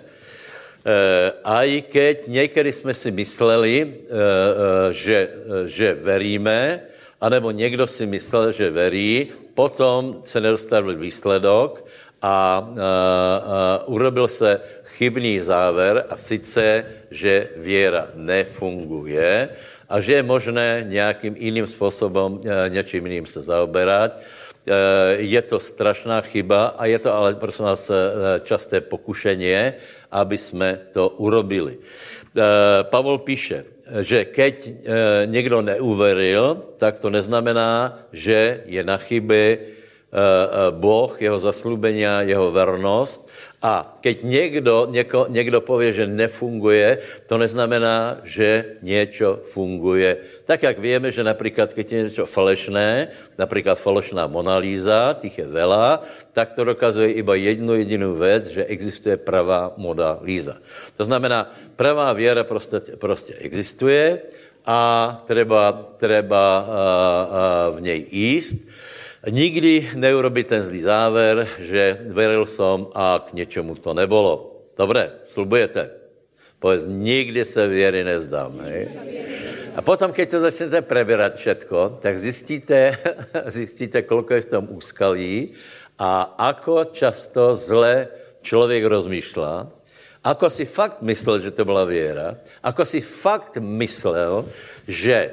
aj 1.43 1.69
keď 1.91 2.27
někdy 2.27 2.73
jsme 2.73 2.93
si 2.93 3.11
mysleli, 3.11 3.85
uh, 3.85 3.91
uh, 3.91 4.91
že, 4.91 5.29
že 5.65 5.93
veríme, 5.93 6.79
anebo 7.21 7.51
někdo 7.51 7.87
si 7.87 8.05
myslel, 8.05 8.51
že 8.51 8.69
verí, 8.69 9.27
potom 9.53 10.23
se 10.23 10.41
nedostavil 10.41 10.95
výsledok 10.95 11.85
a 12.21 12.63
uh, 12.63 12.75
uh, 12.75 13.93
urobil 13.93 14.27
se 14.27 14.61
chybný 14.99 15.39
záver 15.39 16.05
a 16.09 16.15
sice, 16.17 16.85
že 17.11 17.49
věra 17.55 18.07
nefunguje 18.15 19.49
a 19.89 19.95
že 20.01 20.13
je 20.13 20.23
možné 20.23 20.85
nějakým 20.87 21.35
jiným 21.39 21.67
způsobem, 21.67 22.39
eh, 22.45 22.69
něčím 22.69 23.05
jiným 23.07 23.25
se 23.25 23.41
zaoberat. 23.41 24.19
Eh, 24.67 25.23
je 25.23 25.41
to 25.41 25.59
strašná 25.59 26.21
chyba 26.21 26.75
a 26.75 26.85
je 26.85 26.99
to 26.99 27.09
ale, 27.13 27.35
prosím 27.35 27.65
vás, 27.65 27.89
eh, 27.89 27.95
časté 28.43 28.81
pokušení, 28.81 29.73
aby 30.11 30.37
jsme 30.37 30.91
to 30.91 31.09
urobili. 31.17 31.77
Pavel 32.83 33.17
píše, 33.25 33.65
že 34.05 34.25
keď 34.25 34.85
někdo 35.25 35.61
neuveril, 35.65 36.77
tak 36.77 37.01
to 37.01 37.09
neznamená, 37.09 37.99
že 38.13 38.61
je 38.69 38.81
na 38.85 38.97
chyby 39.01 39.59
Boh, 40.77 41.11
jeho 41.21 41.39
zaslúbenia, 41.41 42.21
jeho 42.21 42.53
vernost, 42.53 43.29
a 43.61 43.97
keď 44.01 44.23
někdo, 44.23 44.87
něko, 44.89 45.25
někdo 45.29 45.61
pově, 45.61 45.93
že 45.93 46.07
nefunguje, 46.07 46.97
to 47.27 47.37
neznamená, 47.37 48.17
že 48.23 48.65
něco 48.81 49.39
funguje. 49.51 50.17
Tak 50.45 50.63
jak 50.63 50.79
víme, 50.79 51.11
že 51.11 51.23
například, 51.23 51.73
když 51.73 51.91
je 51.91 52.03
něco 52.03 52.25
falešné, 52.25 53.07
například 53.37 53.75
falešná 53.75 54.27
Monalíza, 54.27 55.15
těch 55.19 55.37
je 55.37 55.47
vela, 55.47 56.03
tak 56.33 56.51
to 56.51 56.63
dokazuje 56.63 57.11
iba 57.11 57.35
jednu 57.35 57.75
jedinou 57.75 58.15
věc, 58.15 58.47
že 58.47 58.65
existuje 58.65 59.17
pravá 59.17 59.73
Mona 59.77 60.19
Líza. 60.23 60.55
To 60.97 61.05
znamená, 61.05 61.51
pravá 61.75 62.13
věra 62.13 62.43
prostě, 62.43 62.79
prostě 62.95 63.33
existuje 63.33 64.21
a 64.65 65.21
treba, 65.27 65.71
treba 65.97 66.59
a, 66.59 66.63
a 67.31 67.69
v 67.69 67.81
něj 67.81 68.05
jíst. 68.11 68.57
Nikdy 69.27 69.99
neurobit 69.99 70.47
ten 70.47 70.63
zlý 70.63 70.87
záver, 70.87 71.43
že 71.59 71.99
veril 72.07 72.47
som 72.47 72.87
a 72.95 73.19
k 73.19 73.35
něčemu 73.35 73.75
to 73.75 73.91
nebolo. 73.91 74.63
Dobré, 74.79 75.11
slubujete? 75.27 75.91
Povedz, 76.59 76.87
nikdy 76.87 77.45
se 77.45 77.67
věry 77.67 78.03
nezdám. 78.03 78.59
Hej? 78.63 78.87
A 79.75 79.83
potom, 79.83 80.15
keď 80.15 80.27
to 80.29 80.39
začnete 80.39 80.79
preberat 80.87 81.35
všetko, 81.35 81.99
tak 81.99 82.15
zjistíte, 82.15 82.95
zjistíte, 83.59 84.07
kolik 84.07 84.31
je 84.31 84.41
v 84.47 84.51
tom 84.55 84.65
úskalí 84.71 85.51
a 85.99 86.39
ako 86.39 86.95
často 86.95 87.55
zle 87.59 88.07
člověk 88.39 88.83
rozmýšlá, 88.87 89.67
ako 90.23 90.47
si 90.47 90.63
fakt 90.63 91.03
myslel, 91.03 91.39
že 91.39 91.51
to 91.51 91.67
byla 91.67 91.83
věra, 91.83 92.39
ako 92.63 92.87
si 92.87 93.03
fakt 93.03 93.59
myslel, 93.59 94.47
že 94.87 95.31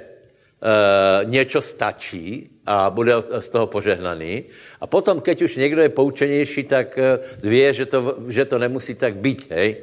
uh, 0.59 1.31
něco 1.31 1.63
stačí 1.63 2.56
a 2.67 2.91
bude 2.91 3.15
z 3.39 3.49
toho 3.49 3.67
požehnaný. 3.67 4.45
A 4.81 4.87
potom, 4.87 5.21
keď 5.21 5.43
už 5.43 5.57
někdo 5.57 5.83
je 5.83 5.89
poučenější, 5.89 6.63
tak 6.65 6.99
uh, 6.99 7.23
ví, 7.51 7.63
že 7.71 7.87
to, 7.87 8.19
že 8.29 8.45
to 8.45 8.59
nemusí 8.59 8.95
tak 8.95 9.17
být, 9.17 9.47
hej. 9.51 9.77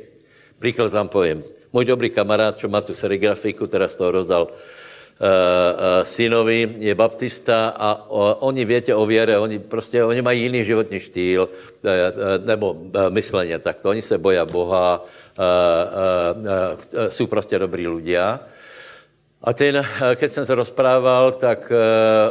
Příklad 0.60 0.94
vám 0.94 1.08
povím. 1.08 1.44
Můj 1.74 1.86
dobrý 1.86 2.10
kamarád, 2.10 2.58
čo 2.58 2.70
má 2.70 2.82
tu 2.82 2.94
serigrafiku, 2.94 3.68
teraz 3.68 3.96
toho 3.96 4.12
rozdal 4.12 4.46
uh, 4.46 4.54
uh, 4.54 6.04
synovi, 6.04 6.76
je 6.78 6.96
baptista 6.96 7.74
a 7.74 8.12
uh, 8.12 8.34
oni 8.40 8.66
větě 8.66 8.96
o 8.96 9.06
věre, 9.06 9.38
oni 9.40 9.60
prostě, 9.60 10.04
oni 10.04 10.22
mají 10.22 10.42
jiný 10.42 10.66
životní 10.66 11.00
štýl, 11.00 11.50
uh, 11.50 11.90
uh, 11.90 12.46
nebo 12.46 12.72
uh, 12.72 13.10
mysleně 13.10 13.60
takto. 13.60 13.90
Oni 13.90 14.02
se 14.02 14.18
boja 14.18 14.46
Boha, 14.46 15.02
uh, 15.02 15.44
uh, 15.44 17.04
uh, 17.04 17.10
jsou 17.10 17.28
prostě 17.28 17.60
dobrý 17.60 17.88
ľudia. 17.88 18.40
A 19.44 19.54
ten, 19.54 19.84
keď 20.16 20.32
jsem 20.32 20.46
se 20.46 20.56
rozprával, 20.56 21.32
tak 21.32 21.72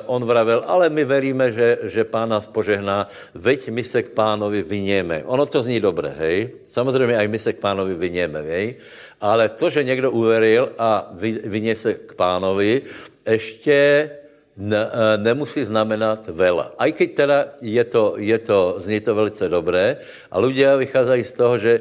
on 0.06 0.24
vravel, 0.24 0.64
ale 0.66 0.88
my 0.88 1.04
veríme, 1.04 1.52
že, 1.52 1.78
že 1.82 2.08
pán 2.08 2.28
nás 2.28 2.48
požehná, 2.48 3.04
veď 3.34 3.68
my 3.68 3.84
se 3.84 4.02
k 4.02 4.16
pánovi 4.16 4.62
vyněme. 4.62 5.22
Ono 5.28 5.46
to 5.46 5.62
zní 5.62 5.80
dobře, 5.80 6.08
hej? 6.18 6.50
Samozřejmě 6.68 7.16
aj 7.16 7.28
my 7.28 7.38
se 7.38 7.52
k 7.52 7.60
pánovi 7.60 7.94
vyněme, 7.94 8.42
hej? 8.42 8.74
Ale 9.20 9.48
to, 9.48 9.70
že 9.70 9.84
někdo 9.84 10.10
uveril 10.10 10.72
a 10.78 11.12
vyně 11.44 11.76
se 11.76 11.94
k 11.94 12.14
pánovi, 12.16 12.82
ještě 13.28 14.10
ne, 14.56 14.88
nemusí 15.16 15.64
znamenat 15.64 16.32
vela. 16.32 16.72
Aj 16.78 16.92
keď 16.92 17.08
teda 17.14 17.38
je 17.60 17.84
to, 17.84 18.14
je 18.16 18.38
to, 18.38 18.80
zní 18.80 19.00
to 19.00 19.14
velice 19.14 19.48
dobré 19.48 19.96
a 20.32 20.40
lidé 20.40 20.76
vycházejí 20.76 21.24
z 21.24 21.32
toho, 21.32 21.58
že 21.58 21.80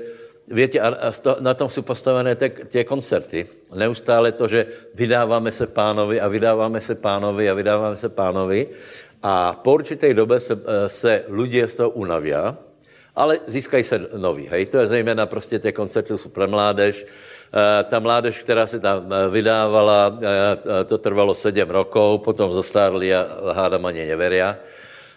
Víte, 0.51 0.79
a 0.79 1.13
na 1.39 1.53
tom 1.53 1.69
jsou 1.69 1.81
postavené 1.81 2.35
ty 2.67 2.85
koncerty. 2.85 3.47
Neustále 3.75 4.31
to, 4.31 4.47
že 4.47 4.65
vydáváme 4.95 5.51
se 5.51 5.67
pánovi 5.67 6.21
a 6.21 6.27
vydáváme 6.27 6.81
se 6.81 6.95
pánovi 6.95 7.49
a 7.49 7.53
vydáváme 7.53 7.95
se 7.95 8.09
pánovi. 8.09 8.67
A 9.23 9.53
po 9.63 9.73
určité 9.73 10.13
době 10.13 10.39
se, 10.39 10.59
se 10.87 11.23
lidé 11.29 11.67
z 11.67 11.75
toho 11.75 11.89
unaví, 11.89 12.33
ale 13.15 13.39
získají 13.47 13.83
se 13.83 13.99
noví. 14.17 14.47
Hej? 14.51 14.65
To 14.65 14.77
je 14.77 14.87
zejména 14.87 15.25
prostě 15.25 15.59
ty 15.59 15.73
koncerty 15.73 16.17
jsou 16.17 16.29
pro 16.29 16.47
mládež. 16.47 17.05
E, 17.05 17.83
ta 17.83 17.99
mládež, 17.99 18.39
která 18.39 18.67
se 18.67 18.79
tam 18.79 19.13
e, 19.13 19.29
vydávala, 19.29 20.19
e, 20.81 20.83
to 20.83 20.97
trvalo 20.97 21.35
sedm 21.35 21.69
rokov, 21.69 22.21
potom 22.21 22.53
zostárli 22.53 23.15
a 23.15 23.27
hádam 23.53 23.85
ani 23.85 24.05
neveria. 24.05 24.57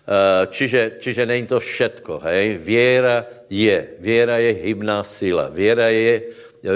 Eh, 0.05 0.47
čiže, 0.53 1.01
čiže 1.01 1.25
není 1.25 1.49
to 1.49 1.57
všetko, 1.57 2.29
hej. 2.29 2.61
Věra 2.61 3.25
je, 3.49 3.97
věra 4.05 4.37
je 4.37 4.53
hybná 4.53 5.01
síla. 5.01 5.49
Věra 5.49 5.89
je, 5.89 6.23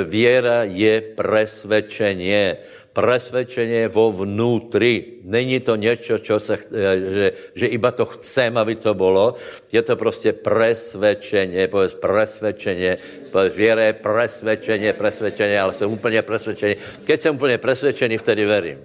věra 0.04 0.64
je 0.64 1.12
presvedčení. 1.12 2.56
Presvedčení 2.96 3.84
vo 3.92 4.08
vnútri. 4.24 5.20
Není 5.28 5.60
to 5.60 5.76
něco, 5.76 6.16
eh, 6.16 6.96
že, 6.96 7.28
že 7.52 7.66
iba 7.68 7.92
to 7.92 8.08
chcem, 8.16 8.56
aby 8.56 8.80
to 8.80 8.96
bylo. 8.96 9.36
Je 9.72 9.82
to 9.84 9.92
prostě 10.00 10.32
presvedčení, 10.32 11.68
povedz 11.68 12.00
presvedčení. 12.00 12.96
Povedz, 13.28 13.52
věra 13.52 13.92
je 13.92 13.92
presvedčení, 13.92 14.88
presvedčení, 14.96 15.56
ale 15.60 15.76
jsem 15.76 15.92
úplně 15.92 16.24
presvedčený. 16.24 17.04
Keď 17.04 17.20
jsem 17.20 17.36
úplně 17.36 17.60
presvedčený, 17.60 18.18
vtedy 18.18 18.42
verím. 18.48 18.80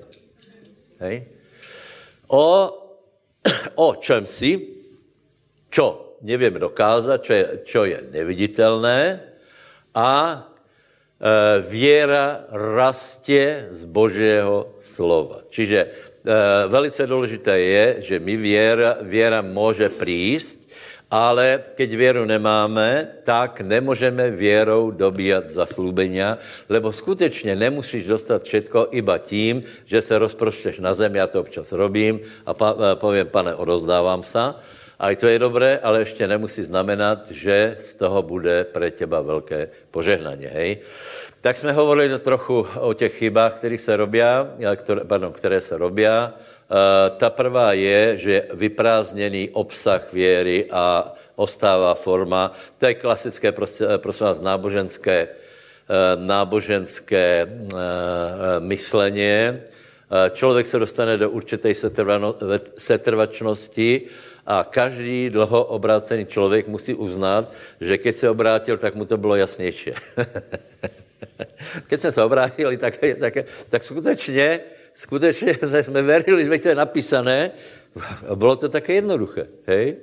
Hej? 0.99 1.31
O 2.27 2.82
o 3.75 3.95
čem 3.95 4.25
si, 4.25 4.59
čo 5.69 6.17
nevím 6.23 6.55
dokázat, 6.55 7.23
čo 7.23 7.33
je, 7.33 7.45
čo 7.67 7.81
je 7.85 7.99
neviditelné 8.11 9.19
a 9.95 10.11
e, 10.39 11.61
věra 11.61 12.45
rastě 12.49 13.67
z 13.69 13.85
Božího 13.85 14.75
slova. 14.79 15.43
Čiže 15.49 15.79
e, 15.79 15.89
velice 16.67 17.07
důležité 17.07 17.59
je, 17.59 17.85
že 17.99 18.19
my 18.19 18.37
věra, 18.37 18.97
věra 19.01 19.41
může 19.41 19.89
přijít, 19.89 20.69
ale 21.13 21.77
keď 21.77 21.89
věru 21.93 22.25
nemáme, 22.25 23.07
tak 23.21 23.61
nemůžeme 23.61 24.33
věrou 24.33 24.91
dobíjat 24.91 25.45
zaslúbenia, 25.53 26.41
lebo 26.69 26.89
skutečně 26.89 27.53
nemusíš 27.53 28.09
dostat 28.09 28.41
všetko 28.43 28.87
iba 28.97 29.21
tím, 29.21 29.61
že 29.85 30.01
se 30.01 30.17
rozprošteš 30.17 30.81
na 30.81 30.93
zem, 30.93 31.15
já 31.15 31.27
to 31.29 31.45
občas 31.45 31.69
robím 31.71 32.17
a 32.45 32.51
e, 32.57 32.95
povím, 32.97 33.27
pane, 33.29 33.53
odozdávám 33.53 34.23
se, 34.25 34.57
a 34.99 35.15
to 35.15 35.27
je 35.27 35.39
dobré, 35.39 35.79
ale 35.83 35.99
ještě 35.99 36.27
nemusí 36.27 36.63
znamenat, 36.63 37.29
že 37.31 37.77
z 37.79 37.95
toho 37.95 38.23
bude 38.23 38.63
pre 38.63 38.91
těba 38.91 39.21
velké 39.21 39.69
požehnání. 39.91 40.45
Hej? 40.45 40.77
Tak 41.41 41.57
jsme 41.57 41.71
hovorili 41.71 42.19
trochu 42.19 42.65
o 42.79 42.93
těch 42.93 43.13
chybách, 43.13 43.53
které 43.53 43.77
se 43.77 43.97
robí, 43.97 44.21
které, 44.75 45.01
pardon, 45.05 45.33
které 45.33 45.61
se 45.61 45.77
robí. 45.77 46.07
Eh, 46.73 47.09
ta 47.17 47.29
prvá 47.29 47.73
je, 47.73 48.17
že 48.17 48.49
vyprázdněný 48.53 49.49
obsah 49.53 50.13
věry 50.13 50.65
a 50.71 51.13
ostává 51.35 51.93
forma. 51.93 52.51
To 52.77 52.85
je 52.85 52.93
klasické, 52.93 53.53
eh, 53.53 53.97
prosím 53.97 54.25
vás, 54.25 54.41
náboženské, 54.41 55.27
eh, 55.29 55.35
náboženské 56.17 57.47
myšlení. 58.59 59.61
Člověk 60.31 60.67
se 60.67 60.79
dostane 60.79 61.17
do 61.17 61.29
určité 61.29 61.73
setrvačnosti 62.77 64.01
a 64.45 64.63
každý 64.69 65.29
dlouho 65.29 65.63
obrácený 65.63 66.25
člověk 66.25 66.67
musí 66.67 66.93
uznat, 66.93 67.49
že 67.81 67.97
keď 67.97 68.15
se 68.15 68.29
obrátil, 68.29 68.77
tak 68.77 68.95
mu 68.95 69.05
to 69.05 69.17
bylo 69.17 69.35
jasnější. 69.35 69.91
keď 71.89 71.99
jsme 71.99 72.11
se 72.11 72.23
obrátili, 72.23 72.77
tak, 72.77 72.93
tak, 73.19 73.33
tak 73.69 73.83
skutečně 73.83 74.59
skutečně 74.93 75.57
jsme, 75.81 76.01
verili, 76.01 76.45
že 76.45 76.61
to 76.61 76.69
je 76.69 76.75
napísané, 76.75 77.51
a 78.29 78.35
bylo 78.35 78.55
to 78.55 78.69
také 78.69 78.93
jednoduché, 78.93 79.47
hej? 79.65 79.95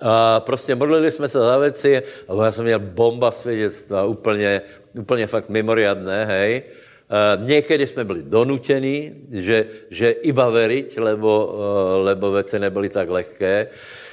A 0.00 0.40
prostě 0.40 0.74
modlili 0.74 1.10
jsme 1.10 1.28
se 1.28 1.38
za 1.38 1.58
věci 1.58 2.02
a 2.28 2.44
já 2.44 2.52
jsem 2.52 2.64
měl 2.64 2.80
bomba 2.80 3.30
svědectva, 3.30 4.04
úplně, 4.04 4.62
úplně 4.98 5.26
fakt 5.26 5.48
mimoriadné, 5.48 6.24
hej? 6.24 6.62
A 7.10 7.36
někdy 7.42 7.86
jsme 7.86 8.04
byli 8.04 8.22
donuteni, 8.22 9.14
že, 9.30 9.66
že 9.90 10.10
iba 10.10 10.48
veriť, 10.48 10.98
lebo, 10.98 11.58
lebo 12.02 12.32
věci 12.32 12.58
nebyly 12.58 12.88
tak 12.88 13.08
lehké. 13.08 13.66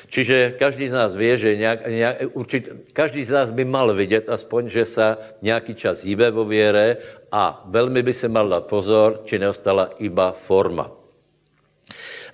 Čiže 0.07 0.55
každý 0.59 0.87
z 0.89 0.95
nás 0.95 1.15
ví, 1.15 1.37
že 1.37 1.55
nějak, 1.55 1.87
nějak, 1.87 2.15
určit, 2.33 2.63
každý 2.93 3.25
z 3.25 3.29
nás 3.29 3.49
by 3.51 3.65
mal 3.65 3.93
vidět 3.93 4.29
aspoň, 4.29 4.69
že 4.69 4.85
se 4.85 5.17
nějaký 5.41 5.75
čas 5.75 6.03
hýbe 6.03 6.31
vo 6.31 6.45
věre 6.45 6.97
a 7.31 7.63
velmi 7.67 8.03
by 8.03 8.13
se 8.13 8.27
mal 8.27 8.47
dát 8.49 8.65
pozor, 8.65 9.21
či 9.27 9.39
neostala 9.39 9.89
iba 9.99 10.31
forma. 10.31 10.91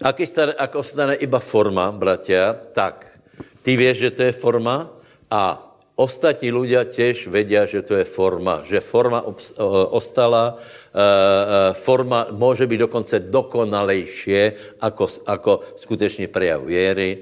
Ak, 0.02 0.22
stane, 0.26 0.54
ak 0.54 0.76
ostane 0.76 1.16
iba 1.16 1.40
forma, 1.40 1.92
bratia, 1.94 2.54
tak 2.54 3.06
ty 3.62 3.78
víš, 3.78 3.98
že 3.98 4.12
to 4.12 4.22
je 4.24 4.34
forma 4.34 4.90
a 5.30 5.73
Ostatní 5.94 6.50
ľudia 6.50 6.90
těž 6.90 7.30
vědí, 7.30 7.70
že 7.70 7.82
to 7.86 7.94
je 7.94 8.06
forma, 8.06 8.66
že 8.66 8.82
forma 8.82 9.22
ostala, 9.94 10.58
eh, 10.58 10.98
eh, 10.98 11.74
forma 11.74 12.34
může 12.34 12.66
být 12.66 12.90
dokonce 12.90 13.20
dokonalejší 13.30 14.58
ako, 14.82 15.06
ako 15.30 15.52
skutečný 15.86 16.26
prejav 16.28 16.66
věry, 16.66 17.18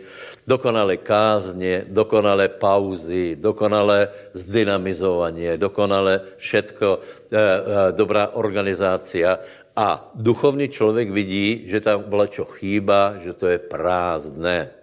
dokonalé 0.47 0.97
kázně, 0.97 1.83
dokonalé 1.91 2.47
pauzy, 2.47 3.35
dokonalé 3.35 4.07
zdynamizování, 4.33 5.59
dokonalé 5.59 6.21
všetko, 6.39 6.99
eh, 7.27 7.91
dobrá 7.91 8.31
organizácia. 8.39 9.39
A 9.75 10.11
duchovní 10.15 10.71
člověk 10.71 11.11
vidí, 11.11 11.67
že 11.67 11.83
tam 11.83 12.07
čo 12.31 12.47
chýba, 12.47 13.19
že 13.19 13.35
to 13.35 13.47
je 13.51 13.59
prázdné 13.59 14.80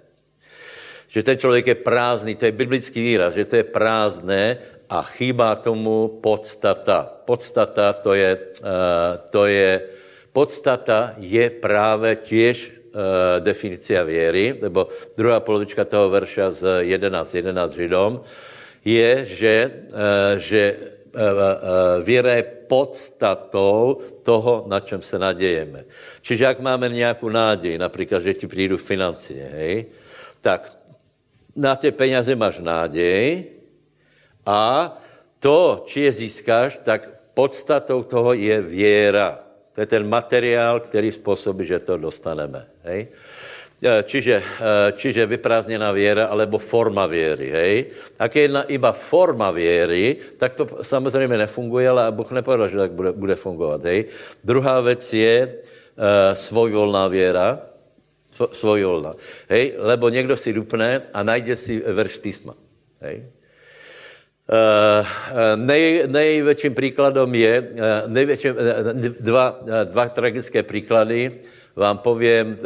že 1.18 1.26
ten 1.26 1.38
člověk 1.38 1.66
je 1.66 1.74
prázdný, 1.74 2.38
to 2.38 2.46
je 2.46 2.54
biblický 2.54 3.02
výraz, 3.02 3.34
že 3.34 3.42
to 3.42 3.58
je 3.58 3.66
prázdné 3.66 4.58
a 4.86 5.02
chýbá 5.02 5.58
tomu 5.58 6.22
podstata. 6.22 7.10
Podstata 7.26 7.90
to 7.92 8.14
je, 8.14 8.38
uh, 8.38 9.18
to 9.26 9.50
je 9.50 9.82
podstata 10.30 11.18
je 11.18 11.50
právě 11.50 12.16
těž 12.22 12.70
uh, 12.70 13.42
definicia 13.42 14.06
věry, 14.06 14.62
nebo 14.62 14.86
druhá 15.18 15.42
polovička 15.42 15.82
toho 15.82 16.06
verša 16.06 16.50
z 16.54 16.62
11.11 16.86 17.36
11 17.50 17.72
Židom, 17.74 18.12
je, 18.86 19.26
že, 19.26 19.54
uh, 19.90 20.38
že 20.38 20.62
víra 22.06 22.32
je 22.38 22.42
podstatou 22.70 23.98
toho, 24.22 24.70
na 24.70 24.80
čem 24.80 25.02
se 25.02 25.18
nadějeme. 25.18 25.82
Čiže 26.22 26.44
jak 26.44 26.60
máme 26.60 26.88
nějakou 26.88 27.28
nádej, 27.28 27.74
například, 27.78 28.22
že 28.22 28.34
ti 28.34 28.46
přijdu 28.46 28.76
financie, 28.76 29.50
hej, 29.50 29.86
tak 30.40 30.77
na 31.56 31.76
ty 31.76 31.90
peněze 31.90 32.36
máš 32.36 32.58
nádej 32.58 33.44
a 34.46 34.92
to, 35.38 35.84
či 35.86 36.00
je 36.00 36.12
získáš, 36.12 36.80
tak 36.82 37.08
podstatou 37.34 38.02
toho 38.02 38.32
je 38.32 38.60
věra. 38.60 39.38
To 39.74 39.80
je 39.80 39.86
ten 39.86 40.08
materiál, 40.08 40.80
který 40.80 41.12
způsobí, 41.12 41.66
že 41.66 41.78
to 41.78 41.98
dostaneme. 41.98 42.66
Hej? 42.82 43.08
E, 43.78 44.02
čiže, 44.02 44.42
e, 44.42 44.92
čiže 44.98 45.26
vyprázdněná 45.26 45.92
věra, 45.92 46.26
alebo 46.26 46.58
forma 46.58 47.06
věry. 47.06 47.50
Hej? 47.50 47.76
Ak 48.18 48.34
je 48.34 48.42
jedna 48.42 48.62
iba 48.66 48.92
forma 48.92 49.50
věry, 49.54 50.16
tak 50.34 50.58
to 50.58 50.82
samozřejmě 50.82 51.38
nefunguje, 51.38 51.86
ale 51.88 52.10
Bůh 52.10 52.30
nepovedal, 52.30 52.68
že 52.68 52.78
tak 52.78 52.92
bude, 52.92 53.12
bude 53.12 53.36
fungovat. 53.38 53.84
Hej? 53.84 54.10
Druhá 54.44 54.80
věc 54.80 55.12
je 55.14 55.36
uh, 55.46 56.34
svojvolná 56.34 57.06
věra, 57.08 57.62
svojolna. 58.52 59.12
Hej? 59.48 59.72
Lebo 59.78 60.08
někdo 60.08 60.36
si 60.36 60.52
dupne 60.52 61.02
a 61.12 61.22
najde 61.22 61.56
si 61.56 61.82
verš 61.86 62.18
písma. 62.18 62.54
Hej? 63.00 63.24
Uh, 64.48 65.04
nej, 65.56 66.02
největším 66.06 66.74
příkladem 66.74 67.34
je, 67.34 67.54
uh, 67.60 67.68
největším, 68.06 68.52
uh, 68.56 68.92
dva, 69.20 69.60
dva 69.84 70.08
tragické 70.08 70.62
příklady, 70.62 71.32
vám 71.78 71.98
povím 71.98 72.58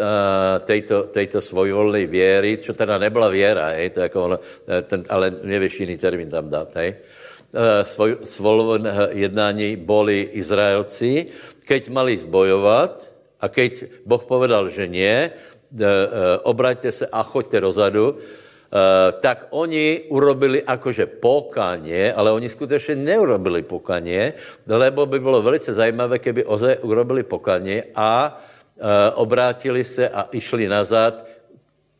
tejto, 0.64 1.02
tejto 1.12 1.40
svojvolné 1.40 2.06
věry, 2.06 2.56
čo 2.64 2.72
teda 2.72 2.96
nebyla 2.96 3.28
věra, 3.28 3.66
hej, 3.76 3.90
to 3.90 4.00
jako 4.00 4.24
ono, 4.24 4.38
ten, 4.88 5.04
ale 5.08 5.36
nevíš 5.42 5.80
jiný 5.80 5.98
termín 5.98 6.32
tam 6.32 6.48
dát, 6.48 6.72
hej. 6.80 6.96
Svoj, 7.84 8.80
jednání 9.12 9.76
boli 9.76 10.32
Izraelci, 10.32 11.28
keď 11.68 11.92
mali 11.92 12.16
zbojovat 12.16 13.12
a 13.36 13.52
keď 13.52 14.00
Boh 14.08 14.24
povedal, 14.24 14.72
že 14.72 14.88
nie, 14.88 15.28
obraťte 16.42 16.92
se 16.92 17.06
a 17.06 17.22
choďte 17.22 17.60
dozadu, 17.60 18.16
tak 19.20 19.52
oni 19.52 20.08
urobili 20.08 20.64
akože 20.64 21.06
pokanie, 21.20 22.12
ale 22.12 22.32
oni 22.32 22.48
skutečně 22.48 22.96
neurobili 22.96 23.62
pokanie, 23.62 24.32
lebo 24.66 25.06
by 25.06 25.20
bylo 25.20 25.42
velice 25.42 25.72
zajímavé, 25.72 26.18
keby 26.18 26.44
oze 26.44 26.76
urobili 26.80 27.22
pokanie 27.22 27.84
a 27.94 28.40
obrátili 29.14 29.84
se 29.84 30.08
a 30.08 30.24
išli 30.32 30.68
nazad 30.68 31.31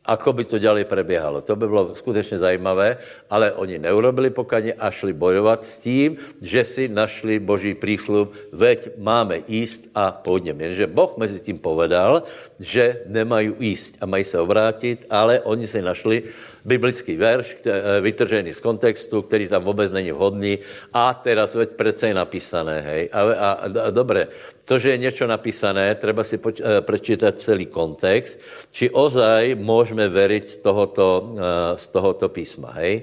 ako 0.03 0.33
by 0.33 0.45
to 0.45 0.59
ďalej 0.59 0.85
prebiehalo. 0.91 1.47
To 1.47 1.57
by 1.57 1.67
bylo 1.69 1.95
skutečně 1.95 2.39
zajímavé, 2.39 2.97
ale 3.31 3.53
oni 3.53 3.79
neurobili 3.79 4.31
pokaně 4.31 4.75
a 4.75 4.91
šli 4.91 5.13
bojovat 5.13 5.65
s 5.65 5.77
tím, 5.77 6.17
že 6.43 6.65
si 6.65 6.89
našli 6.89 7.39
boží 7.39 7.75
prísľub, 7.79 8.35
veď 8.53 8.99
máme 8.99 9.47
jíst 9.47 9.95
a 9.95 10.11
půjdem. 10.11 10.61
Jenže 10.61 10.87
Boh 10.87 11.15
mezi 11.17 11.41
tím 11.41 11.59
povedal, 11.59 12.23
že 12.59 13.07
nemají 13.07 13.55
jíst 13.59 13.97
a 14.01 14.07
mají 14.07 14.25
se 14.25 14.39
obrátit, 14.39 15.07
ale 15.11 15.41
oni 15.41 15.67
si 15.67 15.83
našli 15.83 16.23
biblický 16.65 17.17
verš, 17.17 17.57
eh, 17.67 18.01
vytržený 18.01 18.55
z 18.55 18.61
kontextu, 18.61 19.23
který 19.23 19.49
tam 19.49 19.65
vůbec 19.65 19.91
není 19.91 20.13
vhodný 20.13 20.59
a 20.95 21.15
teraz 21.15 21.55
veď 21.55 21.75
přece 21.75 22.09
je 22.09 22.15
napísané, 22.15 22.81
hej. 22.81 23.03
A, 23.13 23.21
a, 23.21 23.51
a 23.87 23.91
dobré, 23.91 24.29
to, 24.65 24.79
že 24.79 24.91
je 24.91 24.99
něco 24.99 25.27
napísané, 25.27 25.95
treba 25.95 26.25
si 26.25 26.39
poč- 26.39 26.63
eh, 26.63 26.81
prečítať 26.81 27.33
celý 27.43 27.67
kontext, 27.67 28.39
či 28.73 28.91
ozaj 28.91 29.55
můžeme 29.59 30.09
veriť 30.09 30.45
z 30.49 30.57
tohoto, 30.57 31.09
eh, 31.35 31.43
z 31.79 31.85
tohoto 31.91 32.29
písma, 32.29 32.71
hej. 32.79 33.03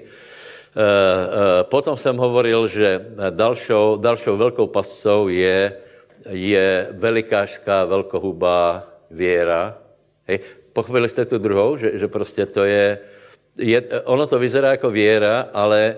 Potom 1.65 1.97
jsem 1.97 2.13
hovoril, 2.13 2.69
že 2.69 3.09
dalšou 3.97 4.37
velkou 4.37 4.69
pascou 4.69 5.27
je, 5.27 5.73
je 6.29 6.87
velikářská 6.93 7.85
velkohubá 7.85 8.85
věra. 9.11 9.77
Hej. 10.29 10.39
Pochopili 10.73 11.09
jste 11.09 11.25
tu 11.25 11.37
druhou, 11.37 11.77
že, 11.77 11.97
že 11.97 12.07
prostě 12.07 12.45
to 12.45 12.63
je, 12.63 12.99
je, 13.59 13.81
ono 14.03 14.27
to 14.27 14.39
vyzerá 14.39 14.71
jako 14.71 14.89
věra, 14.89 15.49
ale 15.53 15.95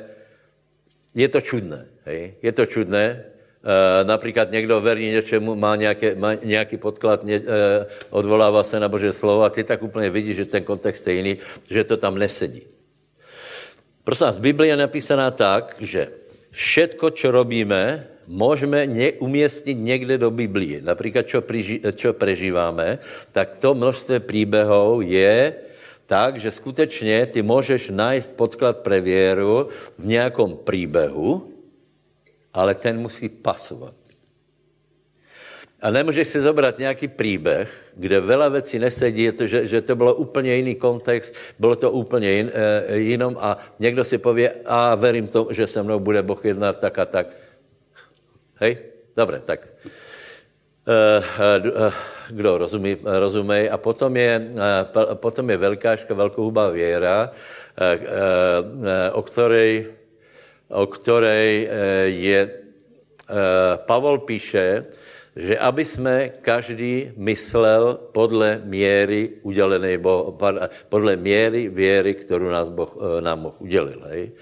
je 1.16 1.28
to 1.28 1.42
čudné. 1.42 1.86
Hej? 2.06 2.34
Je 2.42 2.52
to 2.52 2.66
čudné. 2.66 3.06
E, 3.06 4.04
například 4.04 4.52
někdo 4.52 4.82
verí 4.82 5.12
něčemu, 5.12 5.56
má, 5.56 5.76
nějaké, 5.76 6.16
má 6.16 6.34
nějaký 6.34 6.78
podklad, 6.78 7.24
ně, 7.24 7.36
e, 7.36 7.42
odvolává 8.10 8.64
se 8.64 8.80
na 8.80 8.90
Bože 8.90 9.14
slovo 9.14 9.44
a 9.44 9.50
ty 9.50 9.64
tak 9.64 9.84
úplně 9.84 10.10
vidíš, 10.10 10.36
že 10.36 10.46
ten 10.46 10.64
kontext 10.64 11.08
je 11.08 11.14
jiný, 11.14 11.38
že 11.70 11.84
to 11.84 11.98
tam 11.98 12.18
nesedí. 12.18 12.62
Prosím 14.04 14.26
vás, 14.26 14.38
Biblia 14.38 14.74
je 14.74 14.78
napísaná 14.78 15.32
tak, 15.32 15.76
že 15.80 16.08
všetko, 16.52 17.12
co 17.12 17.32
robíme, 17.32 18.08
můžeme 18.28 18.86
ně, 18.86 19.14
někde 19.74 20.18
do 20.18 20.32
Biblie. 20.32 20.82
Například, 20.82 21.26
čo 21.96 22.14
prežíváme, 22.14 23.00
tak 23.32 23.58
to 23.58 23.74
množství 23.74 24.20
příběhů 24.20 25.02
je, 25.02 25.54
tak, 26.12 26.44
že 26.44 26.52
skutečně 26.52 27.26
ty 27.26 27.40
můžeš 27.40 27.90
najít 27.90 28.36
podklad 28.36 28.84
pre 28.84 29.02
věru 29.02 29.72
v 30.00 30.06
nějakom 30.06 30.60
příběhu, 30.68 31.48
ale 32.54 32.76
ten 32.76 33.00
musí 33.00 33.30
pasovat. 33.30 33.96
A 35.82 35.92
nemůžeš 35.92 36.28
si 36.28 36.42
zobrat 36.42 36.80
nějaký 36.80 37.08
příběh, 37.08 37.72
kde 37.96 38.20
vela 38.20 38.50
věcí 38.50 38.80
nesedí, 38.80 39.24
je 39.24 39.32
to, 39.32 39.48
že, 39.48 39.68
že 39.68 39.82
to 39.82 39.96
bylo 39.96 40.16
úplně 40.16 40.56
jiný 40.56 40.76
kontext, 40.76 41.36
bylo 41.60 41.76
to 41.76 41.92
úplně 41.92 42.32
jin, 42.32 42.52
e, 42.54 42.98
jinom 42.98 43.36
a 43.40 43.58
někdo 43.80 44.04
si 44.04 44.18
pově, 44.18 44.52
a 44.66 44.96
verím 44.96 45.28
to, 45.28 45.48
že 45.56 45.68
se 45.68 45.84
mnou 45.84 46.00
bude 46.00 46.24
Boh 46.24 46.46
jednat 46.46 46.80
tak 46.80 47.00
a 47.00 47.06
tak. 47.06 47.28
Hej? 48.56 48.78
Dobře, 49.16 49.42
tak. 49.46 49.60
Uh, 50.82 51.22
uh, 51.78 51.94
kdo 52.32 52.58
rozumí, 52.58 52.98
rozumí. 53.04 53.70
A 53.70 53.78
potom 53.78 54.16
je, 54.16 54.34
eh, 54.56 55.16
potom 55.20 55.46
je 55.52 55.58
velkáška, 55.58 56.14
velkohubá 56.16 56.72
věra, 56.72 57.30
eh, 57.30 58.00
eh, 58.00 59.12
o 59.12 59.22
které, 59.22 59.70
o 60.72 60.88
které 60.88 61.44
je, 62.08 62.40
Pavel 63.88 64.28
píše, 64.28 64.92
že 65.40 65.56
aby 65.56 65.88
jsme 65.88 66.44
každý 66.44 67.16
myslel 67.16 68.12
podle 68.12 68.60
míry 68.68 69.40
udělené 69.48 69.96
podle 70.92 71.16
míry 71.16 71.72
věry, 71.72 72.12
kterou 72.14 72.52
nás 72.52 72.68
boh, 72.68 72.92
nám 73.24 73.48
Boh 73.48 73.56
udělil. 73.64 74.04
Hej. 74.12 74.36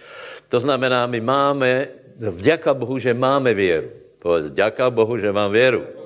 To 0.49 0.57
znamená, 0.57 1.05
my 1.05 1.21
máme, 1.21 1.87
vďaka 2.17 2.73
Bohu, 2.73 2.97
že 2.97 3.13
máme 3.13 3.53
věru. 3.53 3.93
Povedz, 4.19 4.49
vďaka 4.49 4.89
Bohu, 4.89 5.21
že 5.21 5.29
mám 5.29 5.53
věru. 5.53 5.98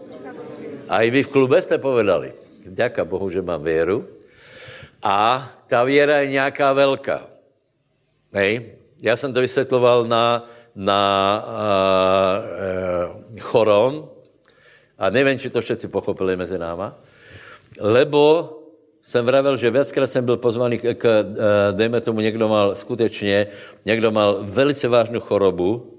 A 0.90 1.02
i 1.02 1.10
vy 1.10 1.24
v 1.24 1.28
klube 1.28 1.62
jste 1.62 1.78
povedali. 1.78 2.34
Děka 2.66 3.06
Bohu, 3.06 3.30
že 3.30 3.42
mám 3.42 3.64
věru. 3.64 4.08
A 5.04 5.50
ta 5.68 5.84
věra 5.84 6.18
je 6.18 6.28
nějaká 6.28 6.74
velká. 6.74 7.22
Hej. 8.34 8.76
Já 9.02 9.16
jsem 9.16 9.34
to 9.34 9.40
vysvětloval 9.40 10.06
na, 10.06 10.50
na 10.76 11.44
uh, 11.48 11.54
uh, 13.36 13.40
chorom 13.40 14.10
a 14.98 15.10
nevím, 15.10 15.40
či 15.40 15.50
to 15.50 15.62
všetci 15.62 15.88
pochopili 15.88 16.36
mezi 16.36 16.58
náma, 16.58 16.96
lebo 17.80 18.50
jsem 19.02 19.26
vravil, 19.26 19.58
že 19.58 19.72
věckrát 19.72 20.10
jsem 20.10 20.26
byl 20.26 20.38
pozvaný 20.38 20.78
k, 20.78 20.94
k 20.94 21.04
uh, 21.04 21.78
dejme 21.78 22.02
tomu, 22.02 22.20
někdo 22.20 22.48
mal 22.48 22.76
skutečně, 22.76 23.48
někdo 23.86 24.12
mal 24.12 24.40
velice 24.42 24.88
vážnou 24.88 25.20
chorobu, 25.20 25.93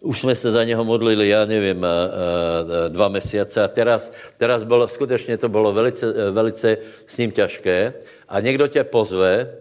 už 0.00 0.20
jsme 0.20 0.36
se 0.36 0.52
za 0.52 0.64
něho 0.64 0.84
modlili, 0.84 1.28
já 1.28 1.44
nevím, 1.44 1.84
eh, 1.84 1.88
eh, 1.88 2.88
dva 2.88 3.08
měsíce 3.08 3.64
a 3.64 3.68
teraz, 3.68 4.12
teraz 4.36 4.62
bylo, 4.62 4.88
skutečně 4.88 5.36
to 5.36 5.48
bylo 5.48 5.72
velice, 5.72 6.06
eh, 6.06 6.30
velice 6.30 6.76
s 7.06 7.18
ním 7.18 7.32
těžké 7.32 7.92
a 8.28 8.40
někdo 8.40 8.68
tě 8.68 8.84
pozve, 8.84 9.56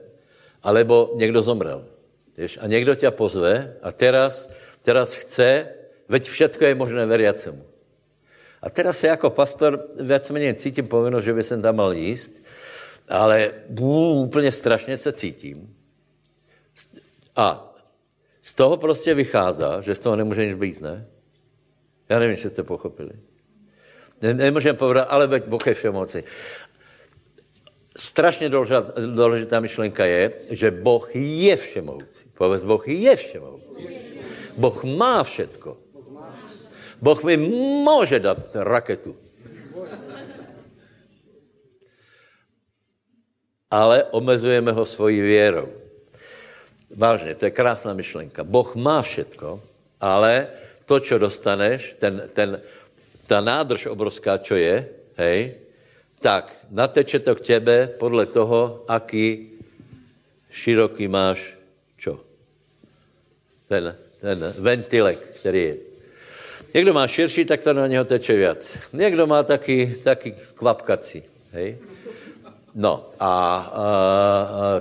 alebo 0.64 1.14
někdo 1.16 1.42
zomrel. 1.42 1.86
Víš? 2.38 2.60
A 2.62 2.68
někdo 2.68 2.96
tě 2.96 3.12
pozve 3.12 3.74
a 3.82 3.92
teraz, 3.92 4.50
teraz 4.82 5.14
chce, 5.14 5.68
veď 6.10 6.30
všetko 6.30 6.66
je 6.66 6.76
možné 6.76 7.06
veriacemu. 7.06 7.64
A 8.62 8.70
teraz 8.70 8.98
se 8.98 9.08
jako 9.08 9.30
pastor 9.30 9.88
méně 10.32 10.54
cítím 10.54 10.88
povinnost, 10.88 11.24
že 11.24 11.34
by 11.34 11.44
jsem 11.44 11.62
tam 11.62 11.76
mal 11.76 11.94
jíst, 11.94 12.44
ale 13.10 13.52
bů, 13.70 14.14
úplně 14.14 14.52
strašně 14.52 14.98
se 14.98 15.12
cítím. 15.14 15.76
A 17.36 17.75
z 18.46 18.56
toho 18.56 18.78
prostě 18.78 19.14
vychází, 19.14 19.64
že 19.82 19.96
z 19.96 20.00
toho 20.00 20.16
nemůže 20.16 20.46
nic 20.46 20.56
být, 20.56 20.82
ne? 20.82 21.08
Já 22.10 22.20
nevím, 22.20 22.36
jestli 22.36 22.50
jste 22.50 22.64
pochopili. 22.64 23.12
Ne, 24.22 24.34
nemůžeme 24.34 24.78
povedat, 24.78 25.08
ale 25.10 25.28
veď 25.28 25.44
Boh 25.46 25.68
je 25.68 25.74
všemoci. 25.74 26.24
Strašně 27.98 28.50
důležitá 29.14 29.60
myšlenka 29.60 30.06
je, 30.06 30.32
že 30.50 30.72
Boh 30.72 31.10
je 31.16 31.56
všemohoucí. 31.56 32.30
Povedz, 32.38 32.64
Boh 32.64 32.88
je 32.88 33.16
všemohoucí. 33.16 33.88
Boh 34.58 34.84
má 34.84 35.24
všetko. 35.24 35.78
Boh 37.02 37.24
mi 37.24 37.38
může 37.38 38.20
dát 38.20 38.56
raketu. 38.56 39.16
Ale 43.72 44.04
omezujeme 44.04 44.72
ho 44.72 44.86
svojí 44.86 45.22
věrou. 45.22 45.85
Vážně, 46.96 47.36
to 47.36 47.46
je 47.46 47.52
krásná 47.52 47.94
myšlenka. 47.94 48.44
Boh 48.44 48.76
má 48.76 49.02
všetko, 49.02 49.62
ale 50.02 50.48
to, 50.86 51.00
co 51.00 51.18
dostaneš, 51.18 51.96
ten, 52.00 52.30
ten, 52.34 52.62
ta 53.28 53.42
nádrž 53.42 53.86
obrovská, 53.86 54.38
čo 54.38 54.56
je, 54.56 54.88
hej, 55.18 55.54
tak 56.22 56.56
nateče 56.72 57.20
to 57.20 57.36
k 57.36 57.42
těbe 57.42 57.88
podle 58.00 58.26
toho, 58.26 58.84
aký 58.88 59.52
široký 60.52 61.08
máš 61.08 61.54
čo? 61.98 62.24
Ten, 63.68 63.96
ten 64.22 64.54
ventilek, 64.60 65.20
který 65.20 65.64
je. 65.64 65.76
Někdo 66.74 66.94
má 66.94 67.08
širší, 67.08 67.46
tak 67.46 67.62
to 67.62 67.74
na 67.74 67.88
něho 67.88 68.06
teče 68.06 68.36
víc. 68.36 68.80
Někdo 68.94 69.28
má 69.28 69.44
taky, 69.44 69.96
taky 70.04 70.36
kvapkací. 70.56 71.24
Hej? 71.52 71.78
No 72.76 73.16
a, 73.20 73.32
a 73.32 73.84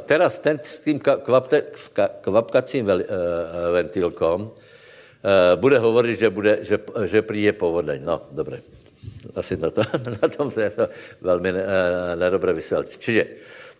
teraz 0.03 0.43
ten 0.43 0.59
s 0.59 0.83
tím 0.83 0.99
kvapte, 0.99 1.63
kvapkacím 2.21 2.87
vel, 2.87 2.99
uh, 2.99 3.07
ventilkom 3.71 4.51
uh, 4.51 4.51
bude 5.55 5.79
hovorit, 5.79 6.19
že, 6.19 6.31
bude, 6.31 6.59
že, 6.67 6.79
že 7.07 7.23
přijde 7.23 7.53
povodeň. 7.53 8.03
No, 8.03 8.27
dobré. 8.35 8.59
Asi 9.39 9.57
na, 9.57 9.71
to, 9.71 9.87
na 10.23 10.29
tom 10.29 10.51
se 10.51 10.71
to 10.71 10.89
velmi 11.21 11.53
uh, 11.53 11.59
nedobre 12.19 12.53
vysvětlit. 12.53 12.99
Čiže, 12.99 13.27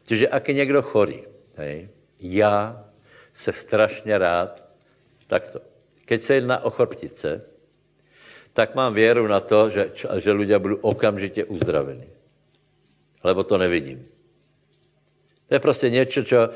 čiže 0.07 0.29
ak 0.31 0.49
je 0.49 0.55
někdo 0.55 0.83
chorý, 0.83 1.27
hej, 1.59 1.89
já 2.23 2.87
se 3.35 3.53
strašně 3.53 4.19
rád, 4.19 4.63
takto, 5.27 5.59
keď 6.05 6.23
se 6.23 6.35
jedná 6.35 6.65
o 6.65 6.71
chrbtice, 6.71 7.43
tak 8.53 8.75
mám 8.75 8.95
věru 8.95 9.27
na 9.27 9.41
to, 9.41 9.71
že, 9.71 9.91
že 10.23 10.33
lidé 10.33 10.59
budou 10.59 10.77
okamžitě 10.87 11.45
uzdraveni 11.45 12.14
lebo 13.25 13.43
to 13.45 13.59
nevidím. 13.59 14.05
To 15.49 15.55
je 15.55 15.61
prostě 15.61 15.91
něco, 15.91 16.23
čo... 16.23 16.49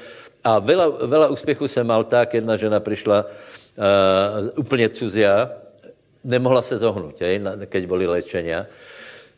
A 0.45 0.63
veľa, 0.63 1.03
veľa 1.07 1.29
úspěchu 1.35 1.69
jsem 1.69 1.87
mal 1.87 2.05
tak, 2.05 2.35
jedna 2.35 2.57
žena 2.57 2.81
přišla 2.81 3.27
uh, 3.27 4.49
úplně 4.57 4.89
cuzia, 4.89 5.51
nemohla 6.25 6.63
se 6.63 6.79
zohnout, 6.79 7.21
hej, 7.21 7.43
keď 7.67 7.83
byly 7.87 8.07
léčenia. 8.07 8.67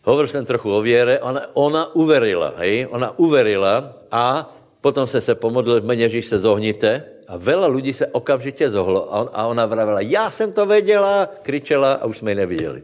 Hovoril 0.05 0.29
jsem 0.29 0.45
trochu 0.47 0.69
o 0.69 0.81
věre, 0.83 1.19
ona, 1.21 1.43
ona 1.55 1.95
uverila, 1.95 2.53
hej, 2.57 2.87
ona 2.91 3.19
uverila 3.19 3.93
a 4.13 4.55
potom 4.81 5.07
se 5.07 5.21
se 5.21 5.35
pomodlil 5.35 5.81
v 5.81 5.93
Ježíš 5.93 6.27
se 6.27 6.39
zohnite 6.39 7.05
a 7.29 7.37
veľa 7.37 7.69
lidí 7.69 7.93
se 7.93 8.07
okamžitě 8.07 8.71
zohlo 8.71 9.15
a, 9.15 9.21
on, 9.21 9.29
a 9.33 9.47
ona 9.47 9.67
vravila, 9.67 10.01
já 10.01 10.31
jsem 10.31 10.53
to 10.53 10.67
věděla, 10.67 11.29
kričela 11.43 11.93
a 11.93 12.05
už 12.05 12.19
jsme 12.19 12.31
ji 12.31 12.35
neviděli. 12.35 12.83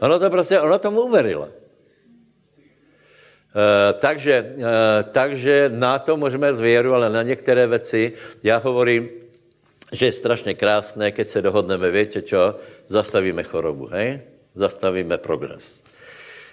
Ona 0.00 0.18
to 0.18 0.30
prostě, 0.30 0.60
ona 0.60 0.78
tomu 0.78 1.00
uverila. 1.00 1.48
Uh, 3.54 3.94
takže, 4.02 4.54
uh, 4.58 4.66
takže 5.14 5.70
na 5.70 5.98
to 5.98 6.16
můžeme 6.16 6.52
věru, 6.52 6.94
ale 6.94 7.10
na 7.10 7.22
některé 7.22 7.66
věci, 7.66 8.12
já 8.42 8.58
hovorím, 8.58 9.08
že 9.92 10.06
je 10.06 10.12
strašně 10.12 10.54
krásné, 10.54 11.12
keď 11.14 11.26
se 11.28 11.42
dohodneme, 11.42 11.90
víte 11.90 12.22
čo, 12.22 12.58
zastavíme 12.86 13.42
chorobu, 13.42 13.86
hej? 13.94 14.20
Zastavíme 14.54 15.18
progres. 15.18 15.86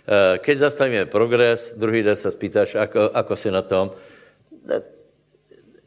Uh, 0.06 0.38
keď 0.38 0.58
zastavíme 0.58 1.06
progres, 1.10 1.74
druhý 1.74 2.06
den 2.06 2.16
se 2.16 2.30
spýtáš, 2.32 2.78
ako, 2.78 3.10
ako 3.18 3.34
si 3.34 3.50
na 3.50 3.62
tom, 3.66 3.92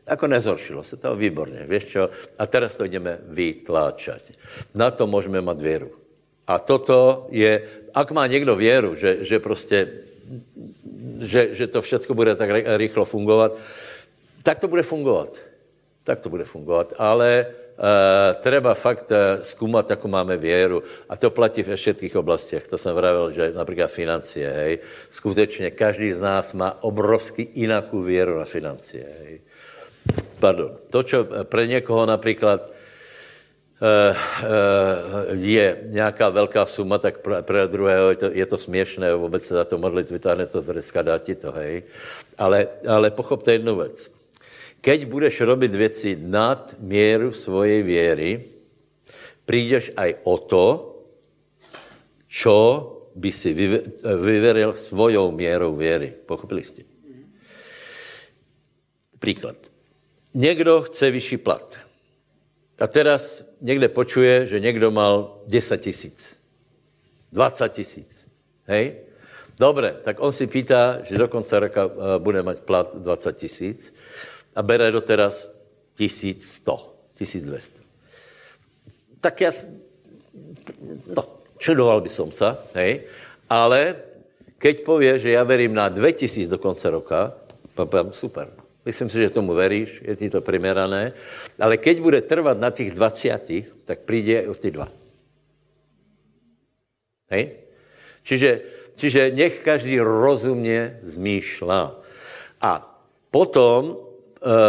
ako 0.06 0.26
nezhoršilo 0.26 0.82
se 0.82 0.96
to, 0.96 1.16
výborně, 1.16 1.64
víš 1.68 1.84
čo, 1.84 2.10
a 2.38 2.46
teraz 2.46 2.74
to 2.74 2.84
jdeme 2.84 3.18
vytláčať. 3.28 4.32
Na 4.74 4.90
to 4.90 5.06
můžeme 5.06 5.40
mít 5.40 5.60
věru. 5.60 5.90
A 6.46 6.58
toto 6.58 7.26
je, 7.30 7.62
ak 7.94 8.10
má 8.10 8.26
někdo 8.26 8.56
věru, 8.56 8.94
že, 8.94 9.24
že 9.24 9.38
prostě, 9.38 9.88
že, 11.20 11.54
že 11.54 11.66
to 11.66 11.82
všechno 11.82 12.14
bude 12.14 12.36
tak 12.36 12.50
rychlo 12.76 13.04
fungovat, 13.04 13.58
tak 14.42 14.58
to 14.58 14.68
bude 14.68 14.82
fungovat. 14.82 15.36
Tak 16.04 16.20
to 16.20 16.28
bude 16.28 16.44
fungovat. 16.44 16.92
Ale 16.98 17.46
uh, 17.48 18.36
treba 18.40 18.74
fakt 18.74 19.10
uh, 19.10 19.42
zkoumat, 19.42 19.90
jako 19.90 20.08
máme 20.08 20.36
věru. 20.36 20.82
A 21.08 21.16
to 21.16 21.30
platí 21.30 21.62
ve 21.62 21.76
všetkých 21.76 22.16
oblastech. 22.16 22.68
To 22.68 22.78
jsem 22.78 22.94
vravil, 22.94 23.30
že 23.30 23.52
například 23.56 23.88
financie, 23.90 24.50
hej. 24.50 24.78
Skutečně 25.10 25.70
každý 25.70 26.12
z 26.12 26.20
nás 26.20 26.52
má 26.52 26.82
obrovský 26.82 27.48
jinakou 27.54 28.00
věru 28.00 28.38
na 28.38 28.44
financie, 28.44 29.06
hej. 29.20 29.40
Pardon. 30.40 30.76
To, 30.90 31.02
čo 31.02 31.24
pre 31.48 31.66
někoho 31.66 32.06
například 32.06 32.60
Eh, 32.60 32.68
eh, 32.68 32.83
je 35.32 35.78
nějaká 35.82 36.28
velká 36.30 36.66
suma, 36.66 36.98
tak 36.98 37.18
pro, 37.18 37.42
pro 37.42 37.66
druhého 37.66 38.10
je 38.10 38.16
to, 38.16 38.28
je 38.32 38.46
to 38.46 38.58
směšné, 38.58 39.14
vůbec 39.14 39.44
se 39.44 39.54
za 39.54 39.64
to 39.64 39.78
modlit, 39.78 40.10
vytáhne 40.10 40.46
to 40.46 40.60
z 40.60 40.66
vrecka, 40.66 41.02
dá 41.02 41.18
ti 41.18 41.34
to, 41.34 41.52
hej. 41.52 41.82
Ale, 42.38 42.68
ale 42.88 43.10
pochopte 43.10 43.52
jednu 43.52 43.76
věc. 43.76 44.10
Keď 44.80 45.06
budeš 45.06 45.40
robit 45.40 45.74
věci 45.74 46.18
nad 46.20 46.76
míru 46.78 47.32
svojej 47.32 47.82
věry, 47.82 48.44
přijdeš 49.44 49.92
aj 49.96 50.14
o 50.22 50.38
to, 50.38 50.90
čo 52.28 52.90
by 53.14 53.32
si 53.32 53.54
vyveril 54.16 54.74
svojou 54.74 55.30
měrou 55.30 55.76
věry. 55.76 56.14
Pochopili 56.26 56.64
jste? 56.64 56.82
Příklad. 59.18 59.56
Někdo 60.34 60.82
chce 60.82 61.10
vyšší 61.10 61.36
plat. 61.36 61.83
A 62.80 62.86
teraz 62.86 63.44
někde 63.60 63.88
počuje, 63.88 64.46
že 64.46 64.60
někdo 64.60 64.90
mal 64.90 65.42
10 65.46 65.80
tisíc, 65.80 66.38
20 67.32 67.72
tisíc. 67.72 68.28
Hej? 68.66 68.94
Dobre, 69.58 69.94
tak 70.02 70.18
on 70.18 70.34
si 70.34 70.46
pýtá, 70.50 71.06
že 71.06 71.14
do 71.18 71.28
konce 71.30 71.54
roka 71.54 71.86
eh, 71.86 72.18
bude 72.18 72.42
mať 72.42 72.66
plat 72.66 72.90
20 72.94 73.38
tisíc 73.38 73.94
a 74.54 74.62
bere 74.62 74.90
do 74.90 75.00
teraz 75.00 75.46
1100, 75.94 77.14
1200. 77.14 77.82
Tak 79.20 79.40
já, 79.40 79.52
no, 81.06 81.22
čudoval 81.58 82.00
by 82.00 82.10
som 82.10 82.28
sa, 82.34 82.58
hej, 82.74 83.06
ale 83.48 83.96
keď 84.58 84.84
pově, 84.84 85.18
že 85.18 85.30
já 85.30 85.42
verím 85.42 85.74
na 85.74 85.88
2000 85.88 86.50
do 86.50 86.58
konce 86.58 86.90
roka, 86.90 87.32
super, 88.10 88.50
Myslím 88.84 89.08
si, 89.08 89.16
že 89.16 89.32
tomu 89.32 89.56
veríš, 89.56 90.04
je 90.04 90.12
ti 90.16 90.28
to 90.28 90.44
primerané. 90.44 91.16
Ale 91.56 91.80
keď 91.80 91.96
bude 92.04 92.20
trvat 92.20 92.60
na 92.60 92.70
těch 92.70 92.92
20, 92.92 93.84
tak 93.84 94.04
přijde 94.04 94.48
o 94.48 94.54
ty 94.54 94.70
dva. 94.70 94.88
Hej? 97.32 97.64
Čiže, 98.22 98.50
čiže 98.96 99.32
nech 99.32 99.64
každý 99.64 100.00
rozumně 100.00 101.00
zmýšlá. 101.02 102.00
A 102.60 102.72
potom 103.30 103.96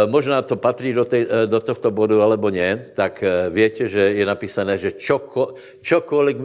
možná 0.06 0.42
to 0.42 0.56
patří 0.56 0.92
do, 0.92 1.04
tej, 1.04 1.26
eh, 1.28 1.46
do 1.46 1.60
tohto 1.60 1.90
bodu, 1.90 2.22
alebo 2.22 2.50
ne, 2.50 2.86
tak 2.94 3.22
eh, 3.22 3.50
větě, 3.50 3.88
že 3.88 4.00
je 4.00 4.26
napísané, 4.26 4.78
že 4.78 4.96
čoko, 4.96 5.54
čokoliv, 5.82 6.36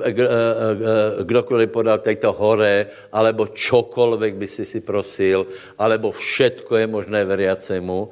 kdokoliv 1.23 1.67
podal 1.69 1.99
této 1.99 2.31
hore, 2.33 2.87
alebo 3.11 3.47
čokoliv 3.47 4.35
by 4.35 4.47
si 4.47 4.65
si 4.65 4.79
prosil, 4.81 5.47
alebo 5.79 6.11
všetko 6.11 6.75
je 6.75 6.87
možné 6.87 7.25
veriacemu. 7.25 8.09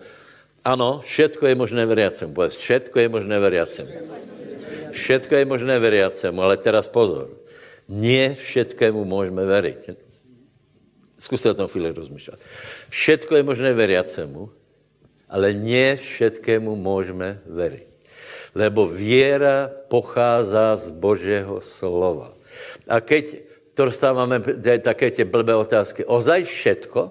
Ano, 0.64 1.00
všetko 1.04 1.48
je 1.48 1.56
možné 1.56 1.86
veriacemu. 1.86 2.34
Povedz, 2.34 2.60
všetko 2.60 3.00
je 3.00 3.08
možné 3.10 3.40
veriacemu. 3.40 3.92
Všetko 4.92 5.34
je 5.36 5.46
možné 5.46 5.80
veriacemu, 5.80 6.38
ale 6.42 6.58
teraz 6.58 6.88
pozor. 6.88 7.40
Nie 7.90 8.38
všetkému 8.38 9.02
můžeme 9.02 9.46
veriť. 9.46 9.82
Zkuste 11.20 11.52
o 11.52 11.58
tom 11.58 11.68
chvíli 11.68 11.92
rozmýšlet. 11.92 12.38
Všetko 12.94 13.36
je 13.36 13.44
možné 13.44 13.74
veriacemu, 13.74 14.54
ale 15.30 15.54
ne 15.54 15.96
všetkému 15.96 16.76
můžeme 16.76 17.40
veriť. 17.46 17.86
Lebo 18.56 18.88
věra 18.88 19.70
pochází 19.88 20.58
z 20.76 20.90
Božího 20.90 21.62
slova. 21.62 22.34
A 22.88 23.00
keď 23.00 23.46
to 23.74 23.86
dostáváme 23.86 24.42
také 24.82 25.12
tě 25.12 25.26
blbé 25.26 25.56
otázky, 25.56 26.06
ozaj 26.06 26.44
všetko? 26.44 27.02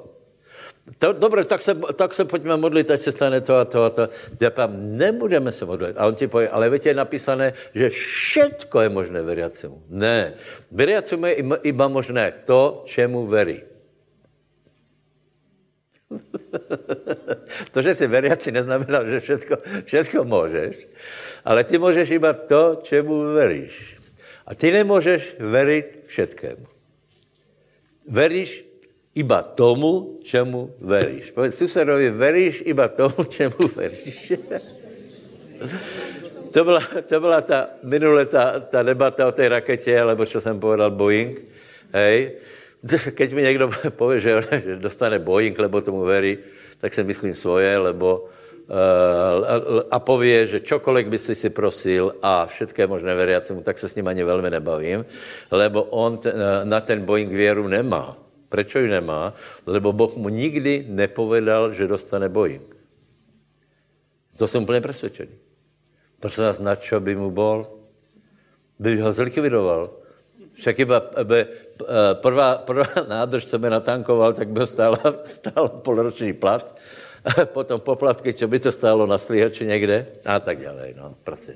To, 0.98 1.12
dobře, 1.12 1.44
tak 1.44 1.62
se, 1.62 1.74
tak 1.74 2.14
se 2.14 2.24
pojďme 2.24 2.56
modlit, 2.56 2.90
ať 2.90 3.00
se 3.00 3.12
stane 3.12 3.40
to 3.40 3.56
a 3.56 3.64
to 3.64 3.84
a 3.84 3.90
to. 3.90 4.08
Já 4.40 4.50
pám, 4.50 4.72
nebudeme 4.76 5.52
se 5.52 5.64
modlit. 5.64 5.96
A 5.98 6.06
on 6.06 6.14
ti 6.14 6.28
pově, 6.28 6.48
ale 6.48 6.70
víte, 6.70 6.88
je 6.88 6.94
napísané, 6.94 7.52
že 7.74 7.88
všetko 7.88 8.80
je 8.80 8.88
možné 8.88 9.22
veriacemu. 9.22 9.82
Ne. 9.88 10.32
Veriacemu 10.72 11.26
je 11.26 11.34
iba 11.62 11.88
možné 11.88 12.32
to, 12.44 12.82
čemu 12.86 13.26
verí. 13.26 13.62
to, 17.72 17.82
že 17.82 17.94
jsi 17.94 18.06
veriaci, 18.06 18.52
neznamená, 18.52 19.04
že 19.04 19.20
všetko, 19.20 19.54
všetko 19.84 20.24
můžeš, 20.24 20.88
ale 21.44 21.64
ty 21.64 21.78
můžeš 21.78 22.10
iba 22.10 22.32
to, 22.32 22.80
čemu 22.82 23.34
veríš. 23.34 23.96
A 24.46 24.54
ty 24.54 24.72
nemůžeš 24.72 25.36
veriť 25.38 25.86
všetkému. 26.06 26.66
Veríš 28.08 28.64
iba 29.14 29.42
tomu, 29.42 30.20
čemu 30.24 30.72
veríš. 30.80 31.36
Povedz 31.36 31.60
susedovi, 31.60 32.10
veríš 32.10 32.64
iba 32.64 32.88
tomu, 32.88 33.28
čemu 33.36 33.60
veríš. 33.76 34.32
to 36.54 36.64
byla, 36.64 36.80
to 37.06 37.20
byla 37.20 37.40
ta 37.40 37.68
minule 37.82 38.26
ta, 38.26 38.60
ta 38.60 38.82
debata 38.82 39.28
o 39.28 39.32
té 39.32 39.48
raketě, 39.48 40.00
alebo 40.00 40.26
co 40.26 40.40
jsem 40.40 40.60
povedal, 40.60 40.90
Boeing. 40.90 41.38
Hej 41.92 42.32
keď 43.14 43.32
mi 43.32 43.42
někdo 43.42 43.70
pově, 43.90 44.20
že, 44.20 44.42
že 44.52 44.76
dostane 44.76 45.18
Boeing, 45.18 45.58
lebo 45.58 45.80
tomu 45.80 46.00
verí, 46.00 46.38
tak 46.80 46.94
si 46.94 47.04
myslím 47.04 47.34
svoje, 47.34 47.78
lebo 47.78 48.28
uh, 48.70 49.82
a 49.90 49.98
pově, 49.98 50.46
že 50.46 50.60
čokoliv 50.60 51.06
by 51.06 51.18
si 51.18 51.34
si 51.34 51.50
prosil 51.50 52.14
a 52.22 52.46
všetké 52.46 52.86
možné 52.86 53.14
veriacemu, 53.14 53.62
tak 53.62 53.78
se 53.78 53.88
s 53.88 53.94
ním 53.94 54.08
ani 54.08 54.24
velmi 54.24 54.50
nebavím, 54.50 55.04
lebo 55.50 55.82
on 55.82 56.18
ten, 56.18 56.34
eh, 56.36 56.64
na 56.64 56.80
ten 56.80 57.02
Boeing 57.02 57.32
věru 57.32 57.68
nemá. 57.68 58.16
Proč 58.48 58.74
ji 58.74 58.88
nemá? 58.88 59.34
Lebo 59.66 59.92
Boh 59.92 60.16
mu 60.16 60.28
nikdy 60.28 60.84
nepovedal, 60.88 61.74
že 61.74 61.86
dostane 61.86 62.28
Boeing. 62.28 62.64
To 64.36 64.48
jsem 64.48 64.62
úplně 64.62 64.80
přesvědčený. 64.80 65.34
Prosím 66.20 66.44
vás, 66.44 66.60
na 66.60 66.76
čo 66.76 67.00
by 67.00 67.16
mu 67.16 67.30
bol? 67.30 67.66
By 68.78 69.00
ho 69.00 69.12
zlikvidoval. 69.12 69.90
Však 70.58 70.78
iba 70.78 70.98
by 71.22 71.40
eh, 71.40 71.46
prvá, 72.14 72.58
prvá 72.66 72.90
nádrž, 73.08 73.44
co 73.44 73.58
by 73.58 73.70
natankoval, 73.70 74.32
tak 74.32 74.48
by 74.48 74.66
stála, 74.66 74.98
stála 75.30 75.68
polroční 75.68 76.32
plat. 76.32 76.74
Potom 77.54 77.80
poplatky, 77.80 78.34
co 78.34 78.48
by 78.48 78.58
to 78.58 78.72
stálo 78.72 79.06
na 79.06 79.18
slíhači 79.18 79.66
někde 79.66 80.06
a 80.24 80.40
tak 80.40 80.58
dále. 80.58 80.94
No, 80.96 81.14
prostě. 81.24 81.54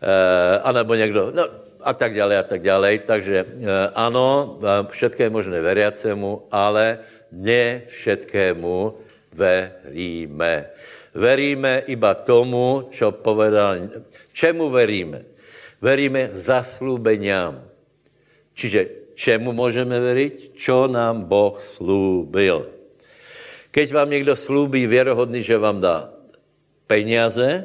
E, 0.00 0.58
a 0.58 0.72
nebo 0.72 0.94
někdo, 0.94 1.32
no, 1.34 1.44
a 1.80 1.92
tak 1.92 2.14
dále, 2.14 2.38
a 2.38 2.42
tak 2.42 2.62
dále. 2.62 2.98
Takže 2.98 3.36
e, 3.36 3.46
ano, 3.94 4.58
všetké 4.90 5.30
možné 5.30 5.60
veriacemu, 5.60 6.48
ale 6.50 6.98
ne 7.32 7.82
všetkému 7.88 8.94
veríme. 9.32 10.66
Veríme 11.14 11.82
iba 11.86 12.14
tomu, 12.14 12.88
čo 12.90 13.10
povedal. 13.12 13.90
Čemu 14.32 14.70
veríme? 14.70 15.26
Veríme 15.82 16.30
zaslúbeniam. 16.32 17.69
Čiže 18.60 19.16
čemu 19.16 19.56
můžeme 19.56 19.96
veriť? 19.96 20.52
Čo 20.52 20.84
nám 20.84 21.24
Boh 21.24 21.56
slúbil. 21.56 22.68
Keď 23.72 23.86
vám 23.88 24.10
někdo 24.12 24.36
slúbí 24.36 24.84
věrohodný, 24.84 25.40
že 25.40 25.56
vám 25.56 25.80
dá 25.80 26.12
peniaze, 26.84 27.64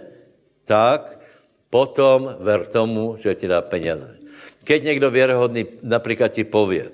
tak 0.63 1.19
potom 1.67 2.39
ver 2.39 2.63
tomu, 2.71 3.19
že 3.19 3.35
ti 3.35 3.43
dá 3.43 3.59
peněze. 3.59 4.23
Keď 4.63 4.79
někdo 4.83 5.11
věrohodný 5.11 5.67
například 5.83 6.31
ti 6.31 6.43
pově, 6.47 6.87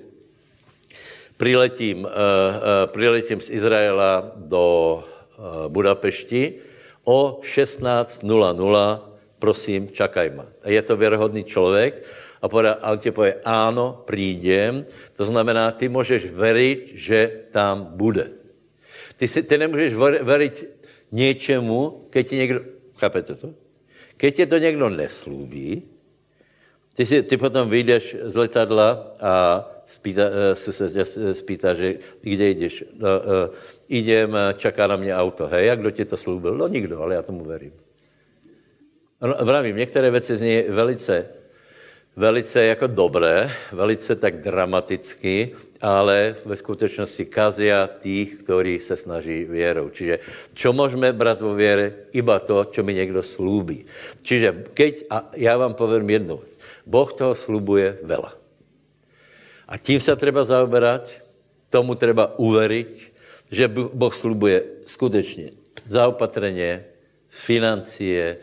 priletím, 1.36 2.02
uh, 2.02 2.10
uh, 2.10 2.90
priletím 2.90 3.38
z 3.40 3.50
Izraela 3.50 4.32
do 4.34 4.98
uh, 4.98 5.70
Budapešti 5.70 6.58
o 7.04 7.38
16.00, 7.42 8.26
prosím, 9.38 9.88
čakaj 9.94 10.30
ma. 10.34 10.46
Je 10.66 10.82
to 10.82 10.96
věrohodný 10.96 11.44
člověk 11.44 12.02
a, 12.42 12.48
poda, 12.48 12.72
a 12.82 12.92
on 12.92 12.98
ti 12.98 13.14
pově, 13.14 13.38
áno, 13.46 14.02
prídem. 14.02 14.82
To 15.14 15.24
znamená, 15.26 15.70
ty 15.70 15.86
můžeš 15.88 16.34
veriť, 16.34 16.80
že 16.94 17.20
tam 17.54 17.94
bude. 17.94 18.34
Ty, 19.16 19.28
si, 19.28 19.42
ty 19.42 19.58
nemůžeš 19.58 19.94
veriť 20.22 20.54
něčemu, 21.12 22.10
keď 22.10 22.24
ti 22.28 22.36
někdo, 22.36 22.60
chápete 22.98 23.34
to? 23.34 23.54
Keď 24.16 24.34
tě 24.34 24.46
to 24.46 24.58
někdo 24.58 24.88
neslúbí, 24.88 25.82
ty, 26.94 27.06
si, 27.06 27.22
ty 27.22 27.36
potom 27.36 27.70
vyjdeš 27.70 28.16
z 28.22 28.34
letadla 28.36 29.14
a 29.20 29.32
spýta, 29.86 30.22
se 30.54 31.34
spýta, 31.34 31.74
že 31.74 31.98
kde 32.20 32.48
jdeš? 32.50 32.84
No, 32.98 33.08
uh, 33.08 33.54
idem, 33.88 34.36
čaká 34.56 34.86
na 34.86 34.96
mě 34.96 35.14
auto. 35.14 35.46
Hej, 35.46 35.66
jak 35.66 35.78
kdo 35.80 35.90
ti 35.90 36.04
to 36.04 36.16
slúbil? 36.16 36.54
No 36.58 36.68
nikdo, 36.68 37.02
ale 37.02 37.14
já 37.14 37.22
tomu 37.22 37.44
verím. 37.44 37.72
No, 39.22 39.34
vravím, 39.44 39.76
některé 39.76 40.10
věci 40.10 40.36
zní 40.36 40.62
velice, 40.68 41.41
velice 42.16 42.64
jako 42.64 42.86
dobré, 42.86 43.50
velice 43.72 44.16
tak 44.16 44.42
dramaticky, 44.42 45.56
ale 45.80 46.36
ve 46.44 46.56
skutečnosti 46.56 47.24
kazia 47.24 47.86
tých, 47.86 48.44
kteří 48.44 48.80
se 48.80 48.96
snaží 48.96 49.44
věrou. 49.44 49.88
Čiže 49.88 50.18
čo 50.54 50.72
můžeme 50.72 51.12
brát 51.12 51.40
vo 51.40 51.54
věre? 51.54 52.12
Iba 52.12 52.38
to, 52.38 52.64
čo 52.64 52.82
mi 52.82 52.94
někdo 52.94 53.22
slúbí. 53.22 53.84
Čiže 54.22 54.64
keď, 54.74 54.94
a 55.10 55.30
já 55.36 55.56
vám 55.56 55.74
povím 55.74 56.10
jednu 56.10 56.36
věc, 56.36 56.58
Boh 56.86 57.12
toho 57.12 57.34
slubuje 57.34 57.98
vela. 58.02 58.34
A 59.68 59.78
tím 59.78 60.00
se 60.00 60.16
treba 60.16 60.44
zaoberať, 60.44 61.22
tomu 61.70 61.94
treba 61.94 62.36
uveriť, 62.36 62.90
že 63.50 63.68
Boh 63.68 64.14
slubuje 64.14 64.84
skutečně 64.84 65.50
zaopatreně, 65.86 66.84
financie, 67.28 68.36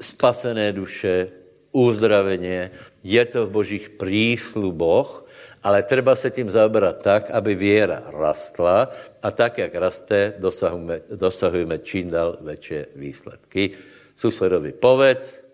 spasené 0.00 0.72
duše, 0.72 1.39
uzdraveně, 1.72 2.70
je 3.04 3.24
to 3.24 3.46
v 3.46 3.50
božích 3.50 3.86
prísluboch, 3.90 5.26
ale 5.62 5.82
treba 5.82 6.16
se 6.16 6.30
tím 6.30 6.50
zaoberat 6.50 7.02
tak, 7.02 7.30
aby 7.30 7.54
věra 7.54 8.02
rastla 8.10 8.90
a 9.22 9.30
tak, 9.30 9.58
jak 9.58 9.74
raste, 9.74 10.34
dosahujeme, 10.38 11.00
dosahujeme 11.14 11.78
čím 11.78 12.10
dál 12.10 12.38
větší 12.40 12.74
výsledky. 12.96 13.70
Susedovi 14.14 14.72
povedz, 14.72 15.44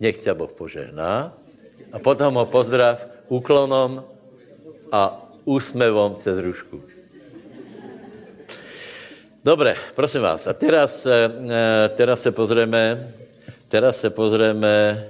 nech 0.00 0.18
ťa 0.18 0.34
Boh 0.34 0.50
požehná 0.50 1.34
a 1.92 1.96
potom 1.98 2.34
ho 2.38 2.46
pozdrav 2.46 3.02
úklonom 3.28 4.06
a 4.90 5.26
úsmevom 5.44 6.16
cez 6.22 6.38
rušku. 6.38 6.82
Dobre, 9.42 9.74
prosím 9.94 10.22
vás. 10.22 10.46
A 10.46 10.52
teraz, 10.52 11.06
eh, 11.06 11.14
eh, 11.14 11.88
teraz 11.94 12.22
se 12.22 12.30
pozrieme, 12.32 13.14
teraz 13.68 14.00
se 14.00 14.10
pozrieme, 14.10 15.08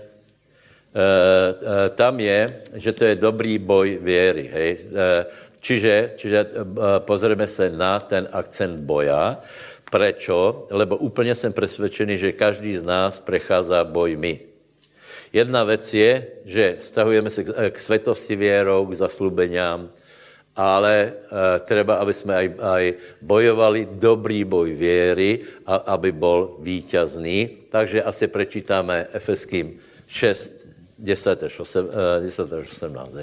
eh, 0.95 1.89
tam 1.95 2.21
je, 2.21 2.63
že 2.75 2.93
to 2.93 3.05
je 3.05 3.15
dobrý 3.15 3.59
boj 3.59 3.99
věry. 4.03 4.51
Hej? 4.53 4.71
Čiže, 5.61 6.15
čiže 6.17 6.39
pozrieme 7.03 7.47
se 7.51 7.71
na 7.71 7.99
ten 7.99 8.31
akcent 8.31 8.79
boja. 8.87 9.43
Prečo? 9.91 10.67
Lebo 10.71 10.97
úplně 10.97 11.35
jsem 11.35 11.53
přesvědčený, 11.53 12.19
že 12.19 12.33
každý 12.33 12.77
z 12.77 12.83
nás 12.83 13.21
prechází 13.21 13.75
bojmi. 13.83 14.41
Jedna 15.33 15.65
věc 15.65 15.95
je, 15.95 16.27
že 16.45 16.77
stahujeme 16.81 17.31
se 17.31 17.45
k, 17.45 17.71
k 17.71 17.79
svetosti 17.79 18.37
věrou, 18.37 18.87
k 18.87 18.95
zaslubeniam, 18.95 19.89
ale 20.57 20.95
e, 20.97 21.13
treba, 21.69 22.01
aby 22.01 22.15
jsme 22.15 22.35
aj, 22.35 22.49
aj 22.61 22.85
bojovali 23.23 23.89
dobrý 23.93 24.45
boj 24.45 24.73
věry, 24.73 25.45
a, 25.67 25.77
aby 25.95 26.13
bol 26.13 26.57
víťazný. 26.65 27.58
Takže 27.69 28.03
asi 28.03 28.27
prečítáme 28.27 29.07
Efeským 29.13 29.79
6, 30.07 30.67
10 30.99 31.43
až 31.43 31.61
18. 31.61 33.17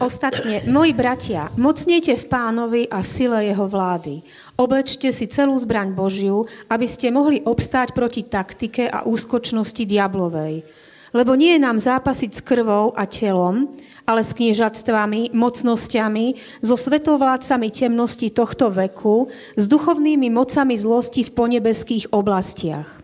Ostatně, 0.00 0.62
moji 0.66 0.92
bratia, 0.92 1.48
mocněte 1.56 2.16
v 2.16 2.24
pánovi 2.24 2.88
a 2.88 3.02
v 3.02 3.06
sile 3.06 3.44
jeho 3.44 3.68
vlády. 3.68 4.22
Oblečte 4.56 5.12
si 5.12 5.28
celou 5.28 5.58
zbraň 5.58 5.92
Božiu, 5.92 6.48
aby 6.72 6.88
ste 6.88 7.12
mohli 7.12 7.44
obstáť 7.44 7.92
proti 7.92 8.24
taktike 8.24 8.88
a 8.88 9.04
úskočnosti 9.04 9.84
diablovej. 9.84 10.64
Lebo 11.10 11.34
nie 11.34 11.58
je 11.58 11.64
nám 11.66 11.82
zápasiť 11.82 12.30
s 12.38 12.44
krvou 12.46 12.94
a 12.94 13.02
telom, 13.02 13.66
ale 14.06 14.22
s 14.22 14.30
kniežatstvami, 14.30 15.34
mocnosťami, 15.34 16.26
so 16.62 16.78
svetovládcami 16.78 17.68
temnosti 17.74 18.30
tohto 18.30 18.70
veku, 18.70 19.26
s 19.58 19.66
duchovnými 19.66 20.30
mocami 20.30 20.78
zlosti 20.78 21.26
v 21.26 21.34
ponebeských 21.34 22.14
oblastiach. 22.14 23.02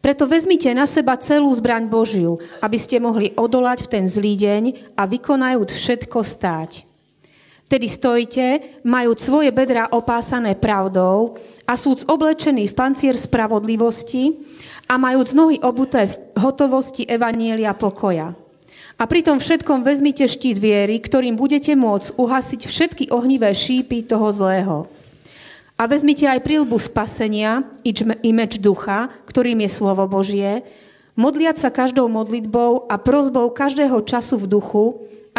Preto 0.00 0.24
vezmite 0.24 0.72
na 0.72 0.88
seba 0.88 1.16
celú 1.20 1.52
zbraň 1.52 1.88
Božiu, 1.92 2.40
aby 2.64 2.80
ste 2.80 2.96
mohli 2.96 3.36
odolať 3.36 3.84
v 3.84 3.90
ten 3.92 4.04
zlý 4.08 4.32
deň 4.32 4.96
a 4.96 5.04
vykonajúc 5.04 5.68
všetko 5.68 6.24
stáť. 6.24 6.89
Tedy 7.70 7.86
stojte, 7.86 8.46
majúc 8.82 9.22
svoje 9.22 9.54
bedra 9.54 9.86
opásané 9.94 10.58
pravdou 10.58 11.38
a 11.62 11.78
súd 11.78 12.02
oblečený 12.02 12.66
v 12.66 12.74
pancier 12.74 13.14
spravodlivosti 13.14 14.42
a 14.90 14.98
majúc 14.98 15.38
nohy 15.38 15.62
obuté 15.62 16.10
v 16.10 16.18
hotovosti 16.34 17.06
Evanielia 17.06 17.70
pokoja. 17.78 18.34
A 18.98 19.06
pri 19.06 19.22
tom 19.22 19.38
všetkom 19.38 19.86
vezmite 19.86 20.26
štít 20.26 20.58
viery, 20.58 20.98
ktorým 20.98 21.38
budete 21.38 21.78
môcť 21.78 22.18
uhasiť 22.18 22.60
všetky 22.66 23.04
ohnivé 23.14 23.54
šípy 23.54 24.02
toho 24.02 24.34
zlého. 24.34 24.90
A 25.78 25.86
vezmite 25.86 26.26
aj 26.26 26.42
prílbu 26.42 26.74
spasenia 26.74 27.62
i 27.86 28.30
meč 28.34 28.58
ducha, 28.58 29.14
ktorým 29.30 29.62
je 29.62 29.70
slovo 29.70 30.10
Božie, 30.10 30.66
modliať 31.14 31.62
sa 31.62 31.70
každou 31.70 32.10
modlitbou 32.10 32.90
a 32.90 32.98
prozbou 32.98 33.46
každého 33.54 34.02
času 34.02 34.42
v 34.42 34.58
duchu 34.58 34.84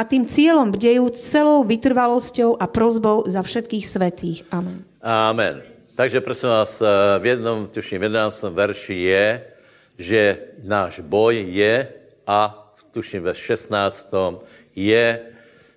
a 0.02 0.10
tým 0.10 0.26
cieľom 0.26 0.74
bdejúc 0.74 1.14
celou 1.14 1.62
vytrvalosťou 1.62 2.58
a 2.58 2.66
prozbou 2.66 3.30
za 3.30 3.46
všetkých 3.46 3.86
svetých. 3.86 4.42
Amen. 4.50 4.82
Amen. 5.06 5.62
Takže 5.94 6.26
prosím 6.26 6.50
vás, 6.50 6.82
eh, 6.82 6.90
v 7.22 7.38
jednom, 7.38 7.70
tuším, 7.70 8.10
11. 8.10 8.50
verši 8.50 8.98
je, 8.98 9.26
že 10.02 10.22
náš 10.66 11.06
boj 11.06 11.38
je 11.38 11.86
a 12.26 12.58
tuším 12.90 13.30
ve 13.30 13.38
16. 13.38 14.42
je, 14.74 15.22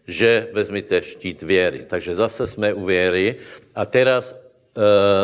že 0.08 0.48
vezmite 0.56 1.02
štít 1.02 1.44
věry. 1.44 1.84
Takže 1.84 2.16
zase 2.16 2.46
jsme 2.46 2.72
u 2.72 2.84
věry 2.84 3.36
a 3.76 3.84
teraz 3.84 4.32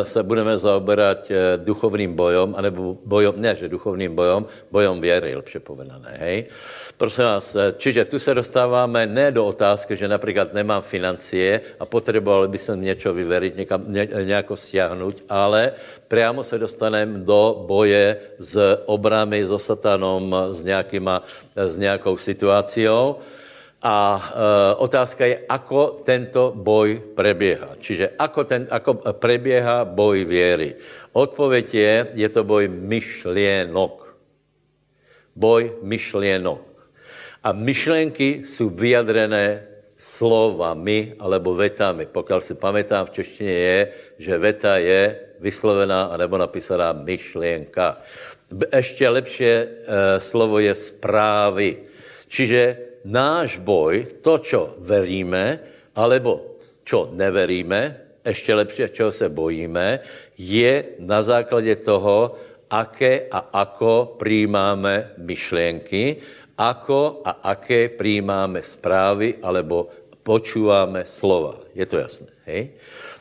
se 0.07 0.23
budeme 0.23 0.59
zaoberat 0.59 1.27
eh, 1.31 1.59
duchovným 1.59 2.15
bojom, 2.15 2.55
anebo 2.55 3.03
bojom, 3.03 3.35
ne, 3.35 3.57
že 3.59 3.69
duchovným 3.69 4.15
bojom, 4.15 4.47
bojom 4.71 5.01
věry, 5.01 5.35
lepše 5.35 5.59
povedané, 5.59 6.15
hej. 6.23 6.47
Prosím 6.95 7.25
vás, 7.25 7.59
eh, 7.59 7.75
čiže 7.75 8.05
tu 8.05 8.19
se 8.19 8.35
dostáváme 8.35 9.07
ne 9.11 9.35
do 9.35 9.47
otázky, 9.47 9.97
že 9.97 10.09
například 10.09 10.55
nemám 10.55 10.83
financie 10.83 11.61
a 11.81 11.85
potřeboval 11.87 12.49
by 12.49 12.59
jsem 12.59 12.79
něco 12.83 13.11
vyveriť, 13.15 13.53
někam, 13.57 13.81
ně, 13.91 14.09
nějako 14.23 14.57
stiahnuť, 14.57 15.23
ale 15.29 15.73
priamo 16.09 16.47
se 16.47 16.59
dostaneme 16.59 17.27
do 17.27 17.65
boje 17.67 18.39
s 18.39 18.55
obrami, 18.87 19.43
so 19.43 19.59
satanom, 19.59 20.55
s, 20.55 20.63
nějakýma, 20.63 21.27
s 21.57 21.75
nějakou 21.75 22.17
situáciou. 22.17 23.19
A 23.81 23.97
e, 23.97 24.23
otázka 24.77 25.25
je, 25.25 25.40
ako 25.49 26.05
tento 26.05 26.53
boj 26.53 27.16
prebieha. 27.16 27.81
Čiže 27.81 28.12
ako, 28.21 28.40
ten, 28.45 28.62
ako 28.69 29.16
prebieha 29.16 29.88
boj 29.88 30.29
věry. 30.29 30.77
Odpověď 31.16 31.66
je, 31.75 31.95
je 32.14 32.29
to 32.29 32.45
boj 32.45 32.69
myšlienok. 32.69 34.05
Boj 35.33 35.81
myšlienok. 35.81 36.61
A 37.40 37.57
myšlenky 37.57 38.45
jsou 38.45 38.69
vyjadrené 38.69 39.64
slovami 39.97 41.16
alebo 41.16 41.57
vetami. 41.57 42.05
Pokud 42.05 42.45
si 42.45 42.53
pamätám, 42.55 43.09
v 43.09 43.11
češtině 43.11 43.53
je, 43.53 43.81
že 44.19 44.38
veta 44.38 44.77
je 44.77 45.16
vyslovená 45.40 46.12
anebo 46.12 46.37
napísaná 46.37 46.92
myšlienka. 46.92 47.96
Ještě 48.77 49.09
lepší 49.09 49.44
e, 49.44 49.67
slovo 50.21 50.59
je 50.61 50.75
zprávy. 50.75 51.77
Čiže 52.29 52.90
náš 53.05 53.59
boj, 53.59 54.21
to, 54.21 54.38
čo 54.38 54.61
veríme, 54.79 55.61
alebo 55.94 56.59
čo 56.85 57.11
neveríme, 57.13 57.96
ještě 58.27 58.55
lepší, 58.55 58.83
čeho 58.92 59.13
se 59.13 59.29
bojíme, 59.29 60.01
je 60.38 60.85
na 60.98 61.23
základě 61.23 61.77
toho, 61.77 62.35
aké 62.71 63.27
a 63.31 63.38
ako 63.38 64.17
přijímáme 64.19 65.11
myšlenky, 65.19 66.17
ako 66.59 67.21
a 67.25 67.31
aké 67.31 67.88
přijímáme 67.88 68.63
zprávy, 68.63 69.35
alebo 69.42 69.88
počúváme 70.23 71.03
slova. 71.09 71.59
Je 71.75 71.87
to 71.87 71.96
jasné, 71.98 72.31
hej? 72.44 72.71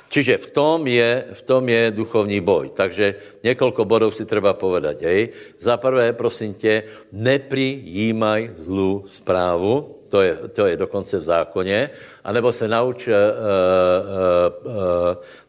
Čiže 0.10 0.42
v 0.42 0.48
tom, 0.52 0.88
je, 0.90 1.24
v 1.34 1.42
tom 1.42 1.70
je 1.70 1.92
duchovní 1.94 2.42
boj. 2.42 2.74
Takže 2.74 3.16
několik 3.44 3.80
bodů 3.86 4.12
si 4.12 4.26
třeba 4.26 4.54
povedať. 4.54 5.02
Hej. 5.06 5.30
Za 5.62 5.78
prvé, 5.78 6.14
prosím 6.14 6.54
tě, 6.54 6.84
neprijímaj 7.14 8.52
zlou 8.58 9.06
zprávu, 9.06 9.96
to 10.10 10.22
je, 10.22 10.34
to 10.54 10.66
je 10.66 10.78
dokonce 10.78 11.18
v 11.18 11.22
zákoně, 11.22 11.90
anebo 12.24 12.50
se 12.54 12.68
nauč, 12.68 13.08
uh, 13.08 13.14
uh, 13.14 14.74
uh, 14.74 14.74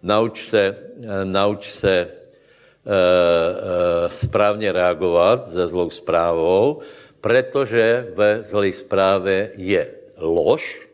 nauč 0.03 0.49
se, 0.53 0.77
uh, 0.99 1.05
nauč 1.25 1.71
se 1.71 2.07
uh, 2.07 2.93
uh, 2.93 4.11
správně 4.13 4.73
reagovat 4.73 5.49
se 5.49 5.69
zlou 5.69 5.91
zprávou, 5.91 6.85
protože 7.21 8.13
ve 8.15 8.43
zlé 8.43 8.73
zprávě 8.73 9.51
je 9.57 9.95
lož. 10.21 10.90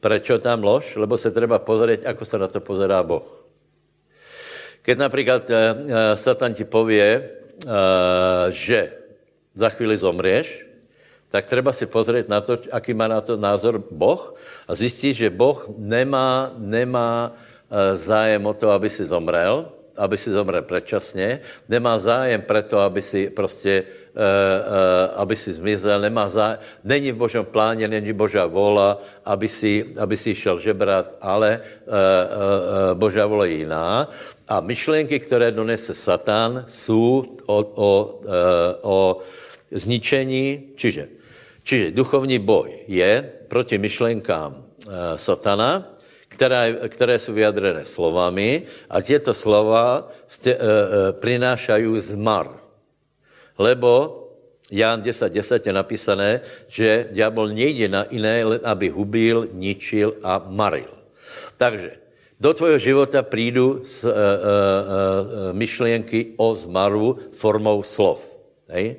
Prečo 0.00 0.40
tam 0.40 0.64
lož? 0.64 0.96
Lebo 0.96 1.20
se 1.20 1.30
treba 1.30 1.60
pozrieť, 1.60 2.08
ako 2.08 2.24
se 2.24 2.36
na 2.38 2.48
to 2.48 2.60
pozerá 2.60 3.04
Boh. 3.04 3.24
Keď 4.80 4.96
například 4.96 5.42
uh, 5.44 5.56
Satan 6.16 6.56
ti 6.56 6.64
povie, 6.64 7.20
uh, 7.20 8.48
že 8.48 8.96
za 9.54 9.68
chvíli 9.68 9.92
zomrieš, 9.96 10.70
tak 11.30 11.46
treba 11.46 11.70
si 11.70 11.86
pozrieť 11.86 12.26
na 12.26 12.42
to, 12.42 12.58
aký 12.74 12.90
má 12.90 13.06
na 13.06 13.22
to 13.22 13.38
názor 13.38 13.78
Boh 13.78 14.34
a 14.66 14.74
zjistit, 14.74 15.14
že 15.14 15.30
Boh 15.30 15.62
nemá, 15.78 16.50
nemá 16.58 17.30
eh, 17.30 17.94
zájem 17.96 18.42
o 18.42 18.54
to, 18.54 18.70
aby 18.74 18.90
si 18.90 19.06
zomrel, 19.06 19.70
aby 19.94 20.18
si 20.18 20.30
zomrel 20.30 20.62
předčasně, 20.62 21.40
nemá 21.70 21.98
zájem 21.98 22.42
preto, 22.42 22.78
aby 22.82 23.02
si 23.02 23.30
prostě, 23.30 23.86
aby 25.16 25.36
si 25.36 25.52
zmizel, 25.52 26.00
nemá 26.00 26.28
zájem, 26.28 26.58
není 26.84 27.12
v 27.12 27.16
Božom 27.16 27.46
pláně, 27.46 27.88
není 27.88 28.12
Božá 28.12 28.46
vola, 28.46 28.98
aby 29.24 29.48
si, 29.48 29.94
aby 29.98 30.16
si 30.16 30.34
šel 30.34 30.58
žebrat, 30.58 31.16
ale 31.20 31.60
uh, 31.60 32.98
Božá 32.98 33.26
vola 33.26 33.44
je 33.46 33.64
jiná. 33.64 34.08
A 34.48 34.60
myšlenky, 34.60 35.20
které 35.20 35.50
donese 35.50 35.94
Satan, 35.94 36.64
jsou 36.66 37.24
o, 37.46 37.58
o, 37.74 38.20
o 38.82 39.18
zničení, 39.70 40.74
čiže 40.76 41.20
Čiže 41.64 41.90
duchovní 41.94 42.38
boj 42.38 42.72
je 42.88 43.22
proti 43.48 43.78
myšlenkám 43.78 44.64
satana, 45.16 45.86
které, 46.28 46.88
které 46.88 47.18
jsou 47.18 47.32
vyjadrené 47.32 47.84
slovami 47.84 48.62
a 48.90 49.00
těto 49.00 49.34
slova 49.34 50.08
e, 50.46 50.50
e, 50.50 50.56
prinášají 51.12 52.00
zmar. 52.00 52.48
Lebo 53.60 54.16
Jan 54.72 55.04
10.10 55.04 55.28
10 55.60 55.66
je 55.66 55.72
napísané, 55.74 56.30
že 56.70 57.10
diabol 57.12 57.52
nejde 57.52 57.90
na 57.90 58.02
iné, 58.08 58.46
aby 58.64 58.88
hubil, 58.88 59.52
ničil 59.52 60.16
a 60.22 60.40
maril. 60.40 60.88
Takže 61.58 61.98
do 62.40 62.54
tvojho 62.54 62.78
života 62.78 63.20
přijdu 63.20 63.84
s, 63.84 64.06
e, 64.06 64.08
e, 64.08 64.14
e, 64.14 64.22
myšlenky 65.52 66.38
o 66.40 66.54
zmaru 66.54 67.18
formou 67.36 67.82
slov. 67.82 68.24
Hej? 68.70 68.96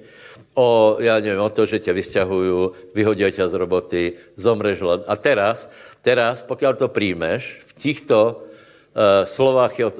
o, 0.54 0.98
já 1.00 1.20
nevím, 1.20 1.40
o 1.40 1.50
to, 1.50 1.66
že 1.66 1.80
tě 1.80 1.94
vysťahují, 1.94 2.70
vyhodí 2.96 3.32
tě 3.32 3.48
z 3.48 3.54
roboty, 3.54 4.14
zomreš 4.36 4.82
len. 4.82 5.04
A 5.08 5.16
teraz, 5.16 5.70
teraz, 6.02 6.44
pokud 6.44 6.78
to 6.78 6.88
přijmeš, 6.88 7.60
v 7.66 7.74
těchto 7.74 8.44
uh, 8.46 8.51
slovách 9.24 9.74
je 9.80 9.86
uh, 9.88 9.94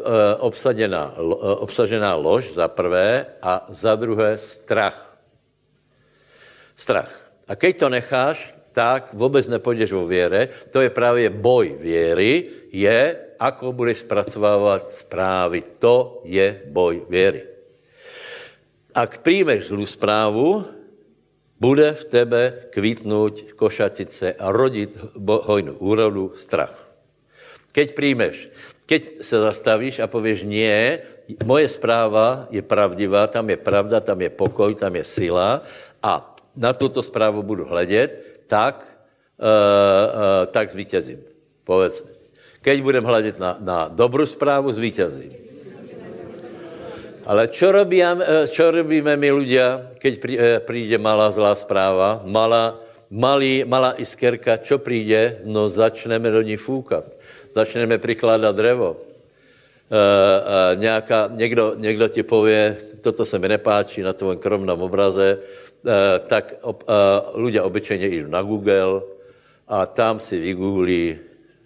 obsažená, 0.44 1.16
uh, 1.16 1.64
obsažená 1.64 2.16
lož 2.20 2.52
za 2.52 2.68
prvé 2.68 3.26
a 3.40 3.66
za 3.72 3.96
druhé 3.96 4.36
strach. 4.36 5.16
Strach. 6.76 7.12
A 7.48 7.56
keď 7.56 7.74
to 7.78 7.88
necháš, 7.90 8.38
tak 8.74 9.14
vůbec 9.14 9.48
nepůjdeš 9.48 9.92
o 9.92 10.08
věre. 10.08 10.48
To 10.72 10.82
je 10.82 10.90
právě 10.90 11.30
boj 11.30 11.76
věry, 11.80 12.50
je, 12.72 13.16
ako 13.40 13.72
budeš 13.72 14.08
zpracovávat 14.08 14.94
zprávy. 14.94 15.64
To 15.80 16.24
je 16.24 16.62
boj 16.72 17.04
věry. 17.10 17.44
Ak 18.92 19.24
príjmeš 19.24 19.72
zlú 19.72 19.88
správu, 19.88 20.68
bude 21.56 21.96
v 21.96 22.04
tebe 22.12 22.42
kvítnout 22.76 23.56
košatice 23.56 24.36
a 24.36 24.52
rodit 24.52 24.98
hojnou 25.22 25.80
úrodu 25.80 26.36
strach. 26.36 26.76
Keď 27.72 27.88
príjmeš, 27.96 28.52
keď 28.92 29.24
se 29.24 29.38
zastavíš 29.40 30.04
a 30.04 30.08
pověš, 30.12 30.44
nie, 30.44 31.00
moje 31.48 31.72
zpráva 31.72 32.52
je 32.52 32.60
pravdivá, 32.60 33.24
tam 33.32 33.48
je 33.48 33.56
pravda, 33.56 34.04
tam 34.04 34.20
je 34.20 34.28
pokoj, 34.28 34.76
tam 34.76 34.92
je 35.00 35.08
sila 35.08 35.64
a 36.04 36.36
na 36.52 36.76
tuto 36.76 37.00
zprávu 37.00 37.40
budu 37.40 37.64
hledět, 37.72 38.44
tak, 38.52 38.84
uh, 39.40 39.48
uh, 39.48 40.44
tak 40.52 40.68
zvítězím. 40.68 41.24
Povedz. 41.64 42.04
Keď 42.60 42.84
budem 42.84 43.04
hledět 43.08 43.40
na, 43.40 43.56
na 43.64 43.88
dobrou 43.88 44.28
zprávu, 44.28 44.76
zvítězím. 44.76 45.40
Ale 47.24 47.48
čo, 47.48 47.72
robím, 47.72 48.20
eh, 48.20 48.50
čo 48.52 48.76
robíme 48.76 49.16
my 49.16 49.30
ľudia, 49.32 49.94
keď 50.02 50.14
přijde 50.66 50.98
malá 50.98 51.32
zlá 51.32 51.56
zpráva, 51.56 52.20
malá, 52.26 52.76
malý, 53.08 53.64
malá 53.64 53.96
iskerka, 53.96 54.58
čo 54.58 54.82
přijde? 54.82 55.46
No 55.46 55.70
začneme 55.70 56.28
do 56.28 56.42
ní 56.42 56.58
fúkat. 56.58 57.06
Začneme 57.52 57.98
prikládat 57.98 58.56
drevo. 58.56 58.92
Uh, 58.92 59.98
uh, 59.98 60.80
nějaká, 60.80 61.30
někdo, 61.36 61.74
někdo 61.76 62.08
ti 62.08 62.24
pově, 62.24 62.78
toto 63.02 63.26
se 63.26 63.40
mi 63.40 63.48
nepáčí 63.48 64.02
na 64.02 64.14
tvém 64.14 64.38
kromnom 64.38 64.82
obraze, 64.82 65.38
uh, 65.38 65.92
tak 66.28 66.54
ob, 66.62 66.84
ľudia 67.36 67.64
obyčejně 67.64 68.08
jdou 68.08 68.28
na 68.28 68.42
Google 68.42 69.02
a 69.68 69.86
tam 69.86 70.20
si 70.20 70.40
vygooglí 70.40 71.20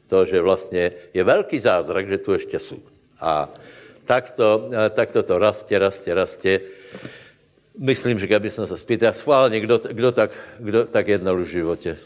to, 0.07 0.25
že 0.25 0.41
vlastně 0.41 0.91
je 1.13 1.23
velký 1.23 1.59
zázrak, 1.59 2.07
že 2.07 2.17
tu 2.17 2.33
ještě 2.33 2.59
jsou. 2.59 2.79
A 3.21 3.49
takto, 4.05 4.69
takto 4.89 5.23
to 5.23 5.37
rastě, 5.37 5.79
rastě, 5.79 6.13
rastě. 6.13 6.61
Myslím, 7.77 8.19
že 8.19 8.27
kdyby 8.27 8.49
jsem 8.49 8.67
se 8.67 8.77
spýtal, 8.77 9.13
schválně, 9.13 9.59
kdo, 9.59 9.79
kdo, 9.89 10.11
tak, 10.11 10.31
kdo 10.59 10.85
tak 10.85 11.07
jednal 11.07 11.37
v 11.37 11.45
životě? 11.45 11.97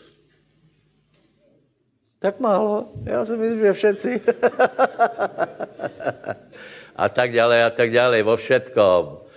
Tak 2.19 2.39
málo. 2.39 2.91
Já 3.05 3.25
si 3.25 3.37
myslím, 3.37 3.59
že 3.59 3.73
všetci. 3.73 4.21
a 6.95 7.09
tak 7.09 7.31
dále, 7.31 7.63
a 7.63 7.69
tak 7.69 7.91
dále, 7.91 8.23
vo 8.23 8.37
všetkom. 8.37 9.28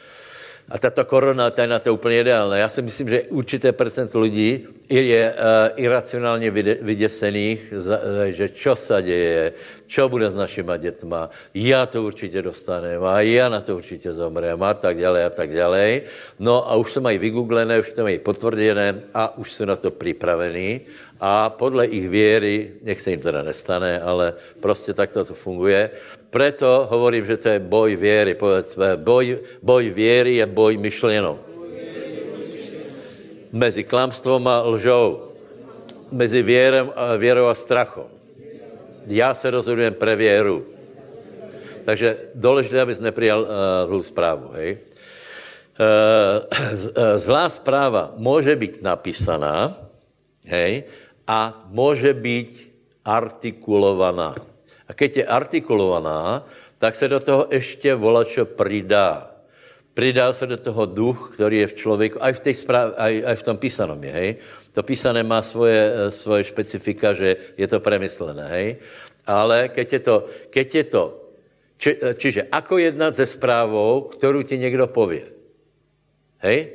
A 0.72 0.78
tato 0.78 1.04
korona, 1.04 1.50
ta 1.50 1.62
je 1.62 1.68
na 1.68 1.78
to 1.78 1.94
úplně 1.94 2.20
ideální. 2.20 2.58
Já 2.58 2.68
si 2.68 2.82
myslím, 2.82 3.08
že 3.08 3.22
určité 3.22 3.72
procent 3.72 4.14
lidí 4.14 4.64
je 4.88 5.32
uh, 5.32 5.36
iracionálně 5.76 6.50
vyděsených, 6.80 7.72
že 8.30 8.48
čo 8.48 8.76
se 8.76 9.02
děje, 9.02 9.52
čo 9.86 10.08
bude 10.08 10.30
s 10.30 10.34
našima 10.34 10.76
dětma, 10.76 11.30
já 11.54 11.86
to 11.86 12.02
určitě 12.02 12.42
dostanem 12.42 13.04
a 13.04 13.20
já 13.20 13.48
na 13.48 13.60
to 13.60 13.76
určitě 13.76 14.12
zomrem 14.12 14.62
a 14.62 14.74
tak 14.74 14.96
dále 14.96 15.24
a 15.24 15.30
tak 15.30 15.52
dále. 15.52 16.00
No 16.38 16.64
a 16.70 16.76
už 16.76 16.94
to 16.94 17.00
mají 17.00 17.18
vygooglené, 17.18 17.78
už 17.78 17.92
to 17.92 18.02
mají 18.02 18.18
potvrděné 18.18 19.00
a 19.14 19.38
už 19.38 19.52
jsou 19.52 19.64
na 19.64 19.76
to 19.76 19.90
připravení 19.90 20.80
a 21.20 21.50
podle 21.50 21.86
ich 21.86 22.08
věry, 22.08 22.80
nech 22.82 23.00
se 23.00 23.10
jim 23.10 23.20
teda 23.20 23.42
nestane, 23.42 24.00
ale 24.00 24.34
prostě 24.60 24.92
tak 24.92 25.12
to 25.12 25.24
funguje. 25.24 25.90
Proto 26.32 26.88
hovorím, 26.88 27.28
že 27.28 27.36
to 27.36 27.48
je 27.48 27.58
boj 27.60 27.96
věry. 27.96 28.32
Povedzme, 28.34 28.96
boj, 28.96 29.38
boj 29.60 29.84
věry 29.92 30.40
je 30.40 30.46
boj 30.48 30.80
myšlenou 30.80 31.52
mezi 33.52 33.84
klamstvom 33.84 34.48
a 34.48 34.64
lžou, 34.64 35.36
mezi 36.10 36.42
věrem 36.42 36.88
a, 36.96 37.16
věrou 37.16 37.46
a 37.46 37.54
strachom. 37.54 38.08
Já 39.06 39.34
se 39.34 39.50
rozhodujem 39.50 39.94
pre 39.94 40.16
věru. 40.16 40.64
Takže 41.84 42.16
důležité, 42.34 42.80
abys 42.80 43.00
neprijal 43.00 43.46
uh, 43.90 44.00
zprávu. 44.00 44.50
Hej? 44.54 44.78
Uh, 45.76 46.48
zlá 47.16 47.50
zpráva 47.50 48.12
může 48.16 48.56
být 48.56 48.82
napísaná 48.82 49.76
hej, 50.46 50.84
a 51.26 51.66
může 51.68 52.14
být 52.14 52.72
artikulovaná. 53.04 54.51
A 54.92 54.94
keď 54.94 55.16
je 55.16 55.24
artikulovaná, 55.24 56.44
tak 56.76 56.92
se 56.92 57.08
do 57.08 57.20
toho 57.20 57.48
ještě 57.48 57.94
volačo 57.96 58.44
přidá 58.44 59.32
Pridá 59.94 60.32
se 60.32 60.46
do 60.46 60.56
toho 60.56 60.86
duch, 60.86 61.30
který 61.34 61.58
je 61.58 61.66
v 61.66 61.74
člověku, 61.74 62.16
aj 62.24 62.32
v, 62.32 62.40
tej 62.40 62.54
správ, 62.54 62.96
aj, 62.96 63.12
aj 63.28 63.36
v 63.36 63.42
tom 63.42 63.56
písanom 63.60 64.00
je, 64.00 64.12
hej. 64.12 64.30
To 64.72 64.80
písané 64.80 65.20
má 65.20 65.44
svoje, 65.44 65.76
eh, 65.76 66.08
svoje 66.08 66.48
špecifika, 66.48 67.12
že 67.12 67.36
je 67.60 67.66
to 67.68 67.76
premyslené, 67.84 68.44
hej. 68.56 68.68
Ale 69.28 69.68
keď 69.68 69.86
je 69.92 70.00
to, 70.00 70.16
keď 70.48 70.66
je 70.74 70.84
to 70.88 71.04
či, 71.76 71.90
eh, 71.92 72.14
čiže 72.16 72.48
ako 72.48 72.80
jednat 72.80 73.16
se 73.20 73.26
zprávou, 73.36 74.08
kterou 74.16 74.40
ti 74.42 74.56
někdo 74.56 74.88
pově. 74.88 75.28
Hej? 76.40 76.68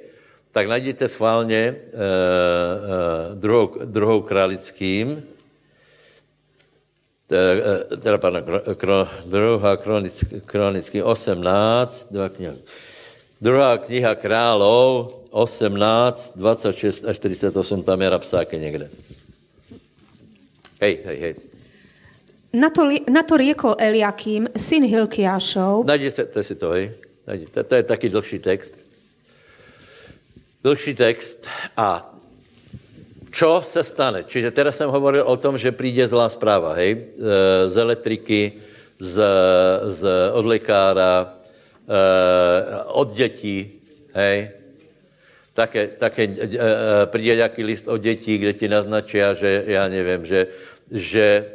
Tak 0.51 0.68
najděte 0.68 1.07
schválně 1.07 1.76
uh, 1.76 2.01
uh, 2.01 3.36
druhou, 3.36 3.86
druhou 3.86 4.22
králickým, 4.22 5.22
teda, 7.28 8.17
pardon, 8.17 8.43
kro, 8.75 9.07
druhá 9.25 9.78
kronický, 9.78 10.41
kronický 10.45 11.03
18, 11.03 12.11
dva 12.11 12.30
knihy. 12.30 12.55
Druhá 13.41 13.78
kniha 13.78 14.15
králov, 14.15 15.13
18, 15.30 16.38
26 16.38 17.05
až 17.05 17.15
48, 17.17 17.84
tam 17.84 18.01
je 18.01 18.09
napsáke 18.09 18.59
někde. 18.59 18.89
Hej, 20.82 20.99
hej, 21.05 21.19
hej. 21.19 21.36
Na 22.53 22.69
to, 22.69 22.89
na 23.11 23.23
to 23.23 23.38
riekol 23.38 23.75
Eliakim, 23.78 24.47
syn 24.57 24.86
Hilkiášov, 24.88 25.86
Najděte 25.86 26.43
si 26.43 26.55
to, 26.55 26.69
hej. 26.69 26.91
Najděte. 27.28 27.63
To 27.63 27.75
je 27.75 27.84
taky 27.84 28.09
dlhší 28.09 28.39
text. 28.39 28.73
Dlhší 30.63 30.95
text. 30.95 31.47
A 31.78 32.16
čo 33.38 33.61
se 33.61 33.85
stane? 33.85 34.25
Čiže 34.25 34.49
teda 34.51 34.71
jsem 34.73 34.89
hovoril 34.89 35.21
o 35.21 35.38
tom, 35.38 35.57
že 35.61 35.69
přijde 35.71 36.07
zlá 36.09 36.29
zpráva, 36.29 36.73
hej, 36.73 37.13
z- 37.17 37.69
z 37.69 37.77
elektriky, 37.77 38.53
z, 38.97 39.15
z, 39.85 40.01
od 40.33 40.45
lekára, 40.45 41.38
eh, 41.85 42.81
od 42.97 43.13
dětí, 43.13 43.77
hej. 44.13 44.49
Také, 45.53 45.88
také 45.88 46.23
eh, 46.25 47.05
přijde 47.05 47.35
nějaký 47.35 47.61
list 47.63 47.85
od 47.88 48.01
dětí, 48.01 48.38
kde 48.38 48.53
ti 48.53 48.67
naznačí, 48.67 49.21
že 49.38 49.63
já 49.67 49.88
nevím, 49.88 50.25
že, 50.25 50.47
že 50.91 51.45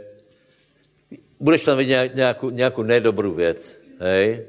budeš 1.40 1.64
tam 1.64 1.78
vidět 1.78 2.14
nějakou, 2.14 2.50
nějakou 2.50 2.82
nedobrou 2.82 3.34
věc, 3.34 3.82
hej? 3.98 4.46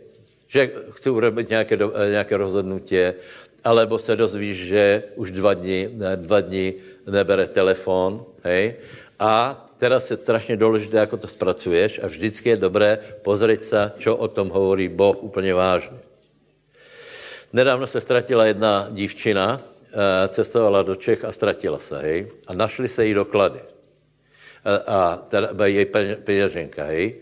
že 0.47 0.69
chci 0.93 1.09
urobit 1.09 1.49
nějaké, 1.49 1.77
nějaké 2.09 2.37
rozhodnutí, 2.37 3.17
alebo 3.63 3.97
se 3.97 4.15
dozvíš, 4.15 4.57
že 4.69 5.03
už 5.15 5.31
dva 5.31 5.53
dny, 5.53 5.89
dva 6.15 6.41
dny 6.41 6.92
nebere 7.07 7.47
telefon, 7.47 8.25
hej? 8.43 8.75
a 9.19 9.55
teraz 9.77 10.11
je 10.11 10.17
strašně 10.17 10.57
důležité, 10.57 10.97
jako 10.97 11.17
to 11.17 11.27
zpracuješ 11.27 11.99
a 12.03 12.07
vždycky 12.07 12.49
je 12.49 12.57
dobré 12.57 12.99
pozrieť 13.23 13.63
se, 13.63 13.91
čo 13.97 14.15
o 14.15 14.27
tom 14.27 14.49
hovorí 14.49 14.87
Boh 14.87 15.23
úplně 15.23 15.53
vážně. 15.53 15.97
Nedávno 17.53 17.87
se 17.87 18.01
ztratila 18.01 18.45
jedna 18.45 18.87
dívčina, 18.89 19.61
eh, 19.61 20.27
cestovala 20.27 20.81
do 20.81 20.95
Čech 20.95 21.25
a 21.25 21.31
ztratila 21.31 21.79
se, 21.79 21.99
hej? 22.01 22.27
A 22.47 22.53
našli 22.53 22.89
se 22.89 23.05
jí 23.05 23.13
doklady. 23.13 23.59
A, 24.65 24.75
a 24.75 25.15
teda 25.29 25.65
její 25.65 25.85
peněženka, 26.23 26.83
hej? 26.83 27.15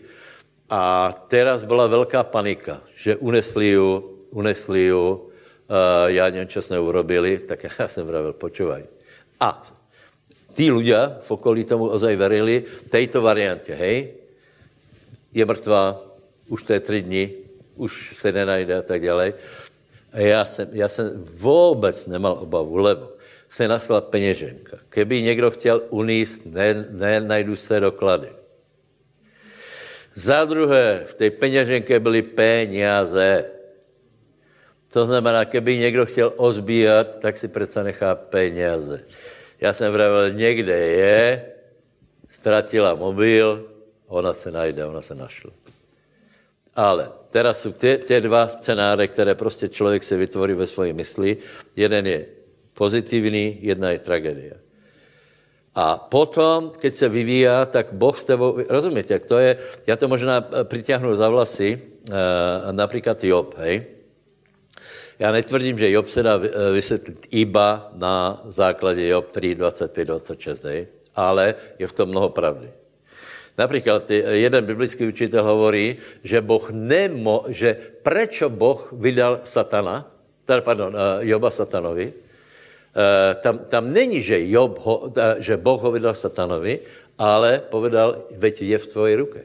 A 0.70 1.12
teraz 1.28 1.64
byla 1.64 1.86
velká 1.86 2.24
panika, 2.24 2.80
že 2.96 3.16
unesli 3.16 3.76
ju, 3.76 4.16
unesli 4.30 4.88
ju, 4.88 5.12
uh, 5.12 6.08
já 6.08 6.30
nevím, 6.30 6.48
jsme 6.48 6.80
urobili, 6.80 7.38
tak 7.38 7.64
já 7.78 7.88
jsem 7.88 8.06
vravil, 8.06 8.32
počúvaj. 8.32 8.91
A 9.42 9.58
tí 10.54 10.70
ľudia 10.70 11.18
v 11.18 11.28
okolí 11.34 11.66
tomu 11.66 11.90
ozaj 11.90 12.14
verili 12.14 12.62
tejto 12.86 13.22
variantě, 13.22 13.74
hej? 13.74 14.14
Je 15.34 15.42
mrtvá, 15.42 15.98
už 16.46 16.62
to 16.62 16.72
je 16.72 16.80
tři 16.80 17.02
dny, 17.02 17.24
už 17.74 18.14
se 18.14 18.32
nenajde 18.32 18.78
a 18.78 18.82
tak 18.82 19.02
dále. 19.02 19.34
A 20.12 20.18
já 20.20 20.44
jsem, 20.44 20.68
já 20.72 20.88
jsem 20.88 21.24
vůbec 21.24 22.06
nemal 22.06 22.38
obavu, 22.38 22.76
lebo 22.76 23.12
se 23.48 23.68
našla 23.68 24.00
peněženka. 24.00 24.78
Keby 24.88 25.22
někdo 25.22 25.50
chtěl 25.50 25.82
uníst, 25.90 26.46
ne, 26.46 26.86
ne 26.90 27.20
najdu 27.20 27.56
se 27.56 27.80
doklady. 27.80 28.28
Za 30.14 30.44
druhé, 30.44 31.02
v 31.06 31.14
té 31.14 31.30
peněženke 31.30 32.00
byly 32.00 32.22
peníze. 32.22 33.44
To 34.92 35.06
znamená, 35.06 35.44
keby 35.44 35.78
někdo 35.78 36.06
chtěl 36.06 36.32
ozbíjat, 36.36 37.16
tak 37.16 37.36
si 37.36 37.48
přece 37.48 37.84
nechá 37.84 38.14
peníze. 38.14 39.04
Já 39.62 39.72
jsem 39.72 39.92
vravil, 39.92 40.34
někde 40.34 40.78
je, 40.78 41.46
ztratila 42.28 42.94
mobil, 42.94 43.70
ona 44.06 44.34
se 44.34 44.50
najde, 44.50 44.86
ona 44.86 45.00
se 45.00 45.14
našla. 45.14 45.50
Ale 46.74 47.10
teraz 47.30 47.62
jsou 47.62 47.72
ty, 47.72 47.98
ty 47.98 48.20
dva 48.20 48.48
scénáře, 48.48 49.06
které 49.06 49.34
prostě 49.34 49.68
člověk 49.68 50.02
si 50.02 50.16
vytvoří 50.16 50.54
ve 50.54 50.66
své 50.66 50.92
mysli. 50.92 51.36
Jeden 51.76 52.06
je 52.06 52.26
pozitivní, 52.74 53.58
jedna 53.60 53.90
je 53.90 53.98
tragédia. 53.98 54.54
A 55.74 55.98
potom, 55.98 56.70
keď 56.78 56.94
se 56.94 57.08
vyvíjá, 57.08 57.66
tak 57.66 57.92
Boh 57.92 58.18
s 58.18 58.24
tebou, 58.24 58.58
rozumíte, 58.68 59.14
jak 59.14 59.26
to 59.26 59.38
je, 59.38 59.56
já 59.86 59.96
to 59.96 60.08
možná 60.08 60.42
eh, 60.42 60.64
přitáhnu 60.64 61.16
za 61.16 61.28
vlasy, 61.28 61.82
uh, 62.10 62.16
například 62.72 63.24
Job, 63.24 63.54
hej. 63.58 63.91
Já 65.22 65.32
netvrdím, 65.32 65.78
že 65.78 65.90
Job 65.90 66.06
se 66.08 66.22
dá 66.22 66.40
eh, 66.42 66.72
vysvětlit 66.72 67.26
iba 67.30 67.90
na 67.94 68.42
základě 68.44 69.08
Job 69.08 69.30
3, 69.30 69.54
25, 69.54 70.04
26, 70.04 70.64
hej, 70.64 70.86
ale 71.14 71.54
je 71.78 71.86
v 71.86 71.92
tom 71.92 72.08
mnoho 72.08 72.28
pravdy. 72.28 72.70
Například 73.58 74.04
ty- 74.04 74.24
jeden 74.26 74.64
biblický 74.64 75.06
učitel 75.06 75.44
hovorí, 75.44 75.96
že 76.24 76.40
Boh 76.40 76.70
nemo, 76.70 77.44
že 77.48 77.78
prečo 78.02 78.50
Boh 78.50 78.90
vydal 78.92 79.40
satana, 79.44 80.10
teda, 80.44 80.60
pardon, 80.60 80.90
eh, 80.90 81.30
Joba 81.30 81.50
satanovi, 81.50 82.12
Eh, 82.92 83.34
tam, 83.40 83.58
tam 83.58 83.88
není, 83.92 84.20
že, 84.20 84.36
Job 84.52 84.76
ho, 84.84 85.08
eh, 85.16 85.40
že 85.40 85.56
Boh 85.56 85.80
ho 85.80 85.88
vydal 85.88 86.12
satanovi, 86.12 86.84
ale 87.16 87.64
povedal, 87.64 88.28
veď 88.36 88.68
je 88.68 88.78
v 88.78 88.86
tvojej 88.86 89.16
ruke. 89.16 89.40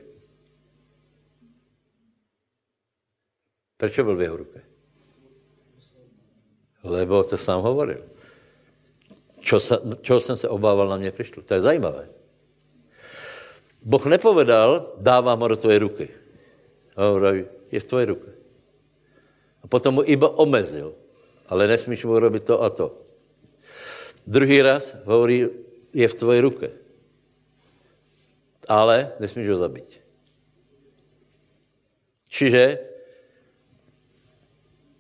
Proč 3.80 3.96
byl 3.96 4.16
v 4.16 4.22
jeho 4.22 4.38
ruke? 4.38 4.67
Lebo 6.88 7.24
to 7.28 7.36
sám 7.36 7.60
hovoril. 7.60 8.02
Čo, 9.44 9.60
sa, 9.60 9.80
čo 10.02 10.20
jsem 10.20 10.38
se 10.38 10.48
obával, 10.50 10.88
na 10.88 10.98
mě 10.98 11.12
přišlo. 11.12 11.44
To 11.44 11.54
je 11.54 11.62
zajímavé. 11.62 12.10
Boh 13.84 14.06
nepovedal, 14.06 14.96
dávám 14.98 15.40
ho 15.40 15.48
do 15.48 15.58
tvoje 15.58 15.80
ruky. 15.80 16.08
Hovorí, 16.98 17.46
je 17.72 17.80
v 17.80 17.88
tvoje 17.88 18.06
ruke. 18.06 18.32
A 19.64 19.66
potom 19.68 20.00
mu 20.00 20.04
iba 20.04 20.28
omezil. 20.28 20.96
Ale 21.48 21.68
nesmíš 21.68 22.04
mu 22.04 22.20
robit 22.20 22.44
to 22.44 22.64
a 22.64 22.70
to. 22.70 22.92
Druhý 24.28 24.60
raz 24.60 24.96
hovorí, 25.08 25.48
je 25.96 26.08
v 26.08 26.18
tvoje 26.20 26.40
ruke. 26.44 26.68
Ale 28.68 29.16
nesmíš 29.20 29.56
ho 29.56 29.58
zabít. 29.58 29.88
Čiže 32.28 32.87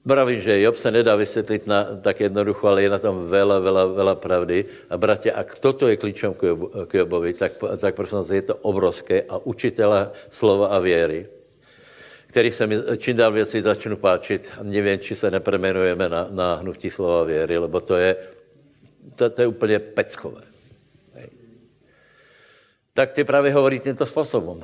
Pravím, 0.07 0.41
že 0.41 0.61
Job 0.61 0.75
se 0.75 0.91
nedá 0.91 1.15
vysvětlit 1.15 1.67
na, 1.67 1.83
tak 2.01 2.19
jednoducho, 2.19 2.67
ale 2.67 2.83
je 2.83 2.89
na 2.89 2.99
tom 2.99 3.27
vela, 3.27 3.59
vela, 3.59 3.85
vela 3.85 4.15
pravdy. 4.15 4.65
A 4.89 4.97
bratě, 4.97 5.31
a 5.31 5.43
toto 5.43 5.87
je 5.87 5.97
klíčem 5.97 6.33
k, 6.33 6.43
Job, 6.43 6.59
k 6.87 6.93
Jobovi, 6.93 7.33
tak, 7.33 7.51
tak 7.77 7.95
prosím 7.95 8.17
je 8.31 8.41
to 8.41 8.55
obrovské. 8.55 9.21
A 9.29 9.37
učitela 9.37 10.11
slova 10.29 10.67
a 10.67 10.79
věry, 10.79 11.27
který 12.27 12.51
se 12.51 12.67
mi 12.67 12.75
čím 12.97 13.17
dál 13.17 13.31
věci 13.31 13.61
začnu 13.61 13.97
páčit. 13.97 14.51
A 14.59 14.63
nevím, 14.63 14.99
či 14.99 15.15
se 15.15 15.31
nepremenujeme 15.31 16.09
na, 16.09 16.27
na 16.31 16.55
hnutí 16.55 16.89
slova 16.89 17.23
věry, 17.23 17.57
lebo 17.57 17.79
to 17.79 17.95
je, 17.95 18.15
to, 19.15 19.29
to 19.29 19.41
je 19.41 19.47
úplně 19.47 19.79
peckové. 19.79 20.41
Tak 22.93 23.11
ty 23.11 23.23
právě 23.23 23.53
hovorí 23.53 23.79
tímto 23.79 24.05
způsobem, 24.05 24.63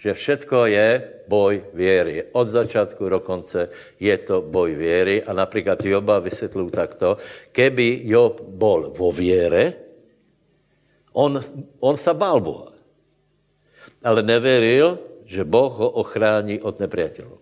že 0.00 0.16
všetko 0.16 0.64
je 0.72 0.88
boj 1.28 1.76
věry. 1.76 2.32
Od 2.32 2.48
začátku 2.48 3.04
do 3.08 3.20
konce 3.20 3.68
je 4.00 4.16
to 4.18 4.40
boj 4.40 4.74
věry 4.74 5.22
a 5.22 5.36
například 5.36 5.84
Joba 5.84 6.18
vysvětlil 6.18 6.72
takto, 6.72 7.20
keby 7.52 8.08
Job 8.08 8.40
bol 8.40 8.96
vo 8.96 9.12
věre, 9.12 9.72
on, 11.12 11.36
on 11.84 11.96
sa 12.00 12.16
bál 12.16 12.40
Boha. 12.40 12.72
Ale 14.00 14.24
neveril, 14.24 14.96
že 15.28 15.44
Boh 15.44 15.68
ho 15.68 15.90
ochrání 16.00 16.64
od 16.64 16.80
nepriateľov. 16.80 17.38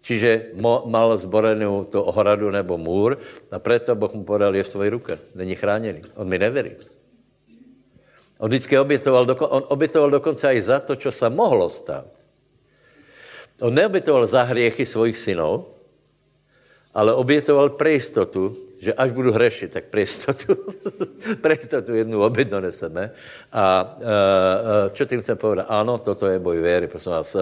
Čiže 0.00 0.56
mo, 0.56 0.88
mal 0.88 1.12
zborenou 1.18 1.84
to 1.84 2.00
ohradu 2.00 2.48
nebo 2.50 2.78
můr 2.78 3.18
a 3.50 3.58
proto 3.58 3.92
Boh 3.92 4.14
mu 4.14 4.24
podal, 4.24 4.56
je 4.56 4.62
v 4.64 4.72
tvoji 4.72 4.90
ruke, 4.90 5.18
není 5.34 5.52
chráněný. 5.54 6.00
On 6.16 6.24
mi 6.24 6.38
neverí. 6.38 6.80
On 8.38 8.48
vždycky 8.48 8.78
obětoval, 8.78 9.26
doko, 9.26 9.48
on 9.48 9.62
obětoval 9.68 10.10
dokonce 10.10 10.54
i 10.54 10.62
za 10.62 10.80
to, 10.80 10.96
co 10.96 11.12
se 11.12 11.30
mohlo 11.30 11.70
stát. 11.70 12.06
On 13.60 13.74
neobětoval 13.74 14.26
za 14.26 14.42
hriechy 14.42 14.86
svojich 14.86 15.18
synov, 15.18 15.66
ale 16.94 17.12
obětoval 17.12 17.70
pre 17.70 17.90
jistotu, 17.90 18.56
že 18.78 18.94
až 18.94 19.10
budu 19.10 19.32
hřešit, 19.32 19.72
tak 19.72 19.84
pre 19.84 20.00
jistotu, 20.00 20.56
pre 21.42 21.54
jistotu 21.54 21.94
jednu 21.94 22.22
oběť 22.22 22.48
doneseme. 22.48 23.10
A 23.52 23.96
uh, 23.98 24.94
čo 24.94 25.04
tím 25.04 25.22
chcem 25.22 25.36
povedat? 25.36 25.66
Ano, 25.68 25.98
toto 25.98 26.26
je 26.26 26.38
boj 26.38 26.58
věry, 26.62 26.86
prosím 26.86 27.12
vás. 27.12 27.36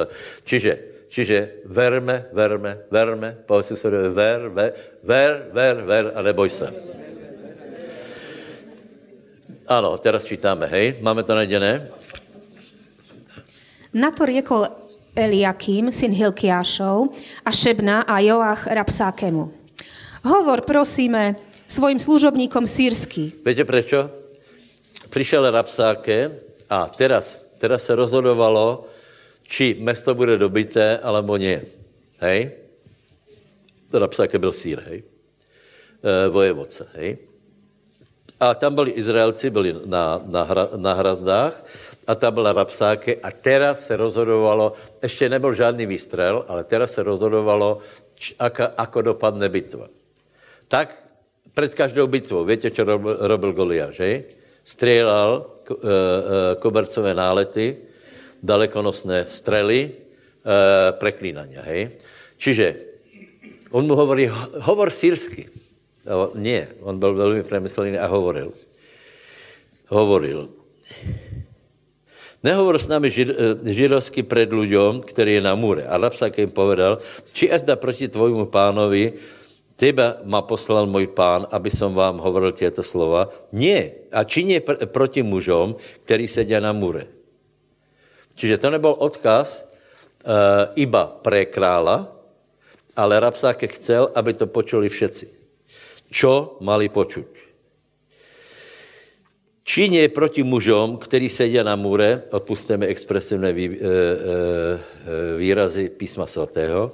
Čiže, 0.45 0.79
čiže 1.09 1.51
verme, 1.65 2.33
verme, 2.33 2.89
verme, 2.91 3.37
povedz 3.47 3.77
si 3.77 3.89
ver, 3.89 4.49
ver, 4.49 4.73
ver, 5.05 5.33
ver, 5.53 5.77
ver 5.85 6.05
a 6.17 6.23
neboj 6.23 6.51
se. 6.51 6.96
Ano, 9.67 9.99
teraz 9.99 10.23
čítáme, 10.23 10.67
hej, 10.71 11.03
máme 11.03 11.27
to 11.27 11.35
naděné. 11.35 11.91
Na 13.91 14.15
to 14.15 14.23
riekol 14.23 14.71
Eliakim, 15.17 15.91
syn 15.91 16.15
Hilkiášov, 16.15 17.11
a 17.43 17.51
Šebna 17.51 18.07
a 18.07 18.23
Joach 18.23 18.67
Rapsákemu. 18.71 19.51
Hovor, 20.23 20.63
prosíme, 20.63 21.35
svojim 21.69 21.99
služobníkom 21.99 22.67
sírsky. 22.67 23.33
Víte 23.43 23.65
prečo? 23.67 24.11
Přišel 25.11 25.51
Rapsáke 25.51 26.31
a 26.71 26.87
teraz, 26.87 27.43
teraz 27.59 27.83
se 27.83 27.95
rozhodovalo, 27.95 28.87
či 29.43 29.75
mesto 29.83 30.15
bude 30.15 30.39
dobité, 30.39 30.99
alebo 30.99 31.37
nie. 31.37 31.63
Hej? 32.23 32.51
Rapsáke 33.91 34.39
byl 34.39 34.53
sír, 34.53 34.79
hej? 34.87 35.03
E, 36.03 36.29
vojevodce, 36.29 36.87
hej? 36.95 37.19
A 38.41 38.55
tam 38.55 38.75
byli 38.75 38.91
Izraelci, 39.01 39.51
byli 39.51 39.89
na, 39.89 40.21
na, 40.27 40.43
hra, 40.45 40.65
na 40.77 40.93
hrazdách 40.93 41.57
a 42.07 42.15
tam 42.15 42.35
byla 42.35 42.53
Rapsáke 42.53 43.17
a 43.17 43.31
teraz 43.31 43.87
se 43.87 43.97
rozhodovalo, 43.97 44.73
ještě 45.03 45.29
nebyl 45.29 45.55
žádný 45.55 45.87
výstřel, 45.87 46.45
ale 46.49 46.65
teraz 46.65 46.93
se 46.93 47.03
rozhodovalo, 47.03 47.79
č, 48.15 48.35
ako, 48.39 48.65
ako 48.77 48.99
dopadne 49.03 49.49
bitva. 49.49 49.89
Tak 50.69 50.93
před 51.55 51.75
každou 51.75 52.07
bitvou, 52.07 52.45
víte, 52.45 52.71
co 52.71 52.85
robil, 52.85 53.17
robil 53.21 53.53
Goliáš, 53.53 53.97
že? 53.97 54.25
Střílel 54.65 55.31
e, 55.41 55.73
e, 55.73 55.77
kobercové 56.61 57.15
nálety, 57.15 57.77
dalekonosné 58.43 59.25
strely, 59.27 59.81
e, 59.89 59.93
preklínania, 60.93 61.63
hej? 61.65 61.97
Čiže 62.37 62.67
on 63.73 63.89
mu 63.89 63.97
hovorí, 63.97 64.29
hovor 64.61 64.93
sírsky. 64.93 65.49
O, 66.07 66.31
nie, 66.35 66.69
on 66.81 66.99
byl 66.99 67.15
velmi 67.15 67.43
přemyslený 67.43 67.99
a 67.99 68.07
hovoril. 68.07 68.53
Hovoril. 69.89 70.49
Nehovor 72.43 72.79
s 72.79 72.87
nami 72.87 73.11
žid, 73.11 73.29
židovsky 73.65 74.23
před 74.23 74.53
ľuďom, 74.53 75.03
který 75.03 75.35
je 75.35 75.43
na 75.43 75.55
můre. 75.55 75.83
A 75.83 75.99
Rapsak 75.99 76.39
jim 76.39 76.51
povedal, 76.51 76.99
či 77.33 77.51
ezda 77.51 77.75
proti 77.77 78.07
tvojmu 78.09 78.47
pánovi, 78.47 79.19
teba 79.77 80.23
ma 80.25 80.43
poslal 80.43 80.87
můj 80.87 81.07
pán, 81.11 81.47
aby 81.51 81.71
som 81.71 81.95
vám 81.95 82.23
hovoril 82.23 82.53
těto 82.53 82.83
slova. 82.87 83.29
Nie. 83.53 84.09
A 84.13 84.25
či 84.25 84.45
nie 84.45 84.61
pr- 84.61 84.87
proti 84.87 85.23
mužom, 85.23 85.77
který 86.05 86.29
sedí 86.29 86.55
na 86.61 86.73
můre. 86.73 87.07
Čiže 88.37 88.59
to 88.59 88.71
nebyl 88.71 88.95
odkaz 88.95 89.65
uh, 89.65 90.77
iba 90.77 91.09
pre 91.25 91.49
krála, 91.49 92.13
ale 92.97 93.21
Rapsáke 93.21 93.67
chcel, 93.67 94.13
aby 94.15 94.33
to 94.33 94.47
počuli 94.47 94.89
všetci. 94.89 95.46
Čo 96.11 96.57
mali 96.61 96.89
počuť? 96.89 97.37
Číně 99.67 100.09
proti 100.09 100.43
mužom, 100.43 100.99
který 100.99 101.29
sedí 101.29 101.59
na 101.59 101.77
můre, 101.77 102.23
odpustíme 102.31 102.87
expresivné 102.87 103.53
vý, 103.53 103.67
e, 103.67 103.75
e, 103.75 105.37
výrazy 105.37 105.89
písma 105.91 106.27
svatého, 106.27 106.93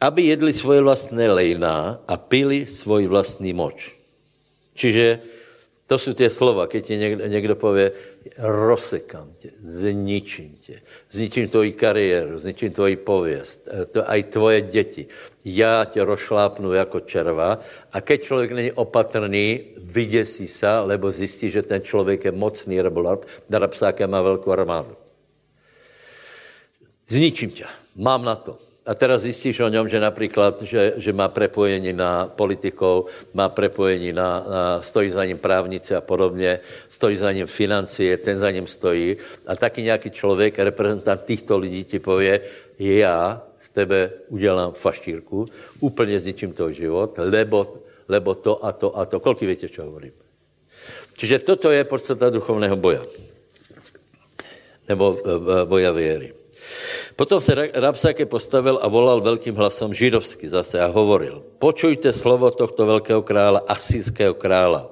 aby 0.00 0.22
jedli 0.22 0.52
svoje 0.52 0.80
vlastné 0.80 1.28
lejná 1.28 2.00
a 2.08 2.16
pili 2.16 2.66
svůj 2.66 3.06
vlastní 3.06 3.52
moč. 3.52 3.92
Čiže 4.74 5.20
to 5.90 5.98
jsou 5.98 6.12
ty 6.12 6.30
slova, 6.30 6.70
keď 6.70 6.86
ti 6.86 6.96
někdo, 6.96 7.26
někdo 7.26 7.54
pově, 7.56 7.92
rozsekám 8.38 9.34
tě, 9.34 9.50
zničím 9.58 10.54
tě, 10.62 10.80
zničím 11.10 11.48
tvoji 11.48 11.72
kariéru, 11.72 12.38
zničím 12.38 12.70
tvoji 12.70 12.96
pověst, 12.96 13.66
eh, 13.66 13.86
to 13.86 14.10
aj 14.10 14.22
tvoje 14.22 14.60
děti. 14.60 15.06
Já 15.44 15.84
tě 15.84 16.04
rozšlápnu 16.04 16.72
jako 16.72 17.00
červa 17.00 17.58
a 17.92 18.00
keď 18.00 18.22
člověk 18.22 18.52
není 18.52 18.72
opatrný, 18.72 19.74
vyděsí 19.82 20.46
se, 20.46 20.78
lebo 20.78 21.10
zjistí, 21.10 21.50
že 21.50 21.62
ten 21.66 21.82
člověk 21.82 22.24
je 22.24 22.32
mocný 22.32 22.82
rebolab, 22.82 23.26
Darabsáke 23.50 24.06
má 24.06 24.22
velkou 24.22 24.54
armádu. 24.54 24.94
Zničím 27.08 27.50
tě, 27.50 27.66
mám 27.96 28.24
na 28.24 28.36
to 28.38 28.69
a 28.86 28.94
teraz 28.94 29.22
zjistíš 29.22 29.60
o 29.60 29.68
něm, 29.68 29.88
že 29.88 30.00
například, 30.00 30.62
že, 30.62 30.92
že 30.96 31.12
má 31.12 31.28
prepojení 31.28 31.92
na 31.92 32.26
politikou, 32.26 33.06
má 33.34 33.48
prepojení 33.48 34.12
na, 34.12 34.44
na, 34.50 34.82
stojí 34.82 35.10
za 35.10 35.24
ním 35.24 35.38
právnice 35.38 35.96
a 35.96 36.00
podobně, 36.00 36.60
stojí 36.88 37.16
za 37.16 37.32
ním 37.32 37.46
financie, 37.46 38.16
ten 38.16 38.38
za 38.38 38.50
ním 38.50 38.66
stojí 38.66 39.16
a 39.46 39.56
taky 39.56 39.82
nějaký 39.82 40.10
člověk, 40.10 40.58
reprezentant 40.58 41.24
těchto 41.24 41.58
lidí 41.58 41.84
ti 41.84 41.98
pově, 41.98 42.40
já 42.78 43.42
z 43.60 43.70
tebe 43.70 44.10
udělám 44.28 44.72
faštírku, 44.72 45.46
úplně 45.80 46.20
zničím 46.20 46.52
tvůj 46.52 46.74
život, 46.74 47.14
lebo, 47.18 47.84
lebo 48.08 48.34
to 48.34 48.64
a 48.64 48.72
to 48.72 48.98
a 48.98 49.04
to. 49.04 49.20
Kolik 49.20 49.40
víte, 49.40 49.68
co 49.68 49.82
hovorím? 49.82 50.12
Čiže 51.16 51.38
toto 51.44 51.68
je 51.70 51.84
podstata 51.84 52.32
duchovného 52.32 52.76
boja. 52.76 53.04
Nebo 54.88 55.20
e, 55.20 55.28
e, 55.28 55.64
boja 55.68 55.92
věry. 55.92 56.32
Potom 57.20 57.36
se 57.36 57.52
Rapsake 57.52 58.24
postavil 58.24 58.80
a 58.80 58.88
volal 58.88 59.20
velkým 59.20 59.52
hlasem 59.52 59.92
židovsky 59.92 60.48
zase 60.48 60.80
a 60.80 60.88
hovoril, 60.88 61.44
počujte 61.60 62.16
slovo 62.16 62.48
tohto 62.48 62.88
velkého 62.88 63.20
krála, 63.20 63.60
asijského 63.68 64.32
krála. 64.32 64.88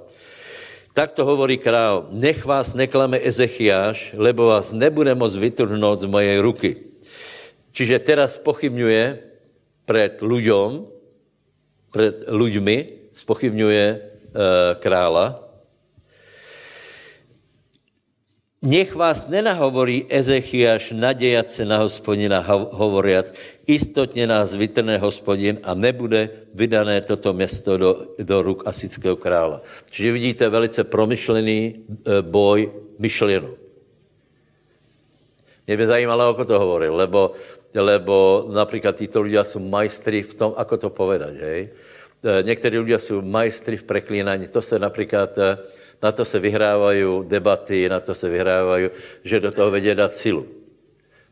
Tak 0.92 1.16
to 1.16 1.24
hovorí 1.24 1.56
král, 1.56 2.04
nech 2.12 2.44
vás 2.44 2.76
neklame 2.76 3.16
Ezechiáš, 3.16 4.12
lebo 4.12 4.52
vás 4.52 4.76
nebude 4.76 5.16
moc 5.16 5.32
vytrhnout 5.32 6.04
z 6.04 6.12
mojej 6.12 6.36
ruky. 6.44 6.70
Čiže 7.72 7.96
teraz 8.04 8.36
pochybňuje 8.36 9.04
před 9.88 10.20
ľuďom, 10.20 10.84
před 11.96 12.28
ľuďmi, 12.28 12.76
spochybňuje 13.16 13.84
e, 13.88 13.98
krála, 14.84 15.47
Nech 18.58 18.90
vás 18.90 19.30
nenahovorí 19.30 20.10
Ezechiaš 20.10 20.90
nadějat 20.90 21.52
se 21.52 21.64
na 21.64 21.78
hospodina 21.78 22.42
hovoriac, 22.74 23.30
istotně 23.66 24.26
nás 24.26 24.54
vytrne 24.54 24.98
hospodin 24.98 25.62
a 25.62 25.74
nebude 25.78 26.50
vydané 26.54 27.00
toto 27.00 27.32
město 27.32 27.78
do, 27.78 27.90
do 28.18 28.42
ruk 28.42 28.66
asického 28.66 29.14
krála. 29.16 29.62
Čiže 29.90 30.12
vidíte 30.12 30.48
velice 30.48 30.84
promyšlený 30.84 31.58
e, 31.62 32.22
boj 32.22 32.72
myšlenou. 32.98 33.54
Mě 35.66 35.76
by 35.76 35.86
zajímalo, 35.86 36.34
ako 36.34 36.44
to 36.44 36.58
hovoril, 36.58 36.96
lebo, 36.96 37.32
lebo 37.74 38.48
například 38.50 38.96
títo 38.96 39.22
lidé 39.22 39.44
jsou 39.44 39.62
majstri 39.62 40.22
v 40.22 40.34
tom, 40.34 40.50
ako 40.56 40.76
to 40.76 40.90
povedať, 40.90 41.34
hej. 41.38 41.68
E, 42.26 42.42
někteří 42.42 42.78
lidé 42.78 42.98
jsou 42.98 43.22
majstri 43.22 43.76
v 43.76 43.86
preklínání. 43.86 44.48
To 44.50 44.62
se 44.62 44.78
například 44.78 45.38
e, 45.38 45.58
na 46.02 46.12
to 46.12 46.24
se 46.24 46.38
vyhrávají 46.38 47.04
debaty, 47.28 47.88
na 47.88 48.00
to 48.00 48.14
se 48.14 48.28
vyhrávají, 48.28 48.90
že 49.24 49.40
do 49.40 49.50
toho 49.52 49.70
vedě 49.70 49.94
dát 49.94 50.16
silu. 50.16 50.46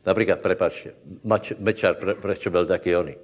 Například, 0.07 0.41
prepačte, 0.41 0.91
Mečar, 1.59 1.95
pre, 1.95 2.15
proč 2.15 2.47
byl 2.47 2.67
taky 2.67 2.97
oný? 2.97 3.15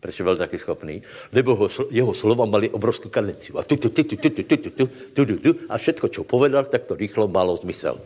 Proč 0.00 0.20
byl 0.20 0.36
taky 0.36 0.58
schopný? 0.58 1.02
Nebo 1.32 1.54
ho, 1.54 1.68
jeho 1.90 2.14
slova 2.14 2.44
mali 2.44 2.70
obrovskou 2.70 3.08
kadenciu. 3.08 3.58
A 3.58 3.62
tu, 3.62 3.76
tu, 3.76 3.88
tu, 3.88 4.02
tu, 4.04 4.16
tu, 4.16 4.30
tu, 4.30 4.42
tu, 4.42 4.56
tu, 4.56 4.70
tu, 4.70 4.86
tu, 5.12 5.26
tu, 5.26 5.36
tu, 5.36 5.50
a 5.68 5.78
všetko, 5.78 6.08
čo 6.08 6.24
povedal, 6.24 6.64
tak 6.64 6.88
to 6.88 6.96
rýchlo 6.96 7.28
malo 7.28 7.56
zmysel. 7.56 8.00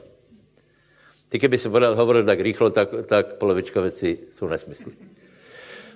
Ty, 1.29 1.39
keby 1.39 1.59
si 1.59 1.69
hovoril 1.71 2.27
tak 2.27 2.41
rýchlo, 2.41 2.71
tak, 2.71 2.89
tak 3.07 3.39
polovička 3.39 3.81
věcí 3.81 4.19
jsou 4.31 4.49
nesmysly. 4.49 4.93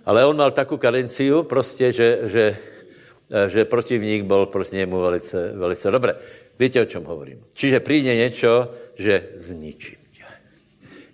Ale 0.07 0.27
on 0.27 0.37
mal 0.37 0.51
takovou 0.51 0.79
kadenciu, 0.79 1.43
prostě, 1.43 1.93
že, 1.93 2.19
že, 2.25 2.57
že 3.47 3.65
protivník 3.65 4.25
byl 4.25 4.47
proti 4.47 4.77
němu 4.77 5.01
velice, 5.01 5.53
velice 5.55 5.91
dobré. 5.91 6.15
Víte, 6.59 6.83
o 6.83 6.85
čem 6.85 7.05
hovorím? 7.05 7.45
Čiže 7.55 7.81
přijde 7.81 8.15
něco, 8.15 8.73
že 8.95 9.29
zničím 9.35 9.99
tě. 10.13 10.25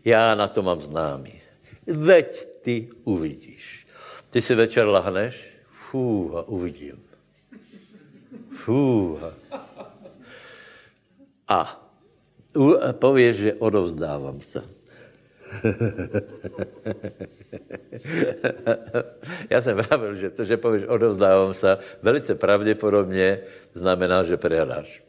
Já 0.04 0.34
na 0.34 0.48
to 0.48 0.62
mám 0.62 0.80
známý. 0.80 1.40
Veď 1.86 2.44
ty 2.62 2.88
uvidíš. 3.04 3.86
Ty 4.30 4.42
si 4.42 4.54
večer 4.54 4.86
lahneš, 4.88 5.44
fú, 5.70 6.32
a 6.34 6.42
uvidím. 6.48 6.98
Fú. 8.50 9.20
A 11.48 11.90
pověš, 12.98 13.36
že 13.36 13.54
odovzdávám 13.62 14.40
se. 14.40 14.64
Já 19.50 19.60
jsem 19.60 19.76
pravil, 19.76 20.14
že 20.14 20.30
to, 20.30 20.44
že 20.44 20.56
pověš 20.56 20.82
odovzdávám 20.88 21.54
se, 21.54 21.78
velice 22.02 22.34
pravděpodobně 22.34 23.40
znamená, 23.72 24.24
že 24.24 24.36
prehráš. 24.36 25.03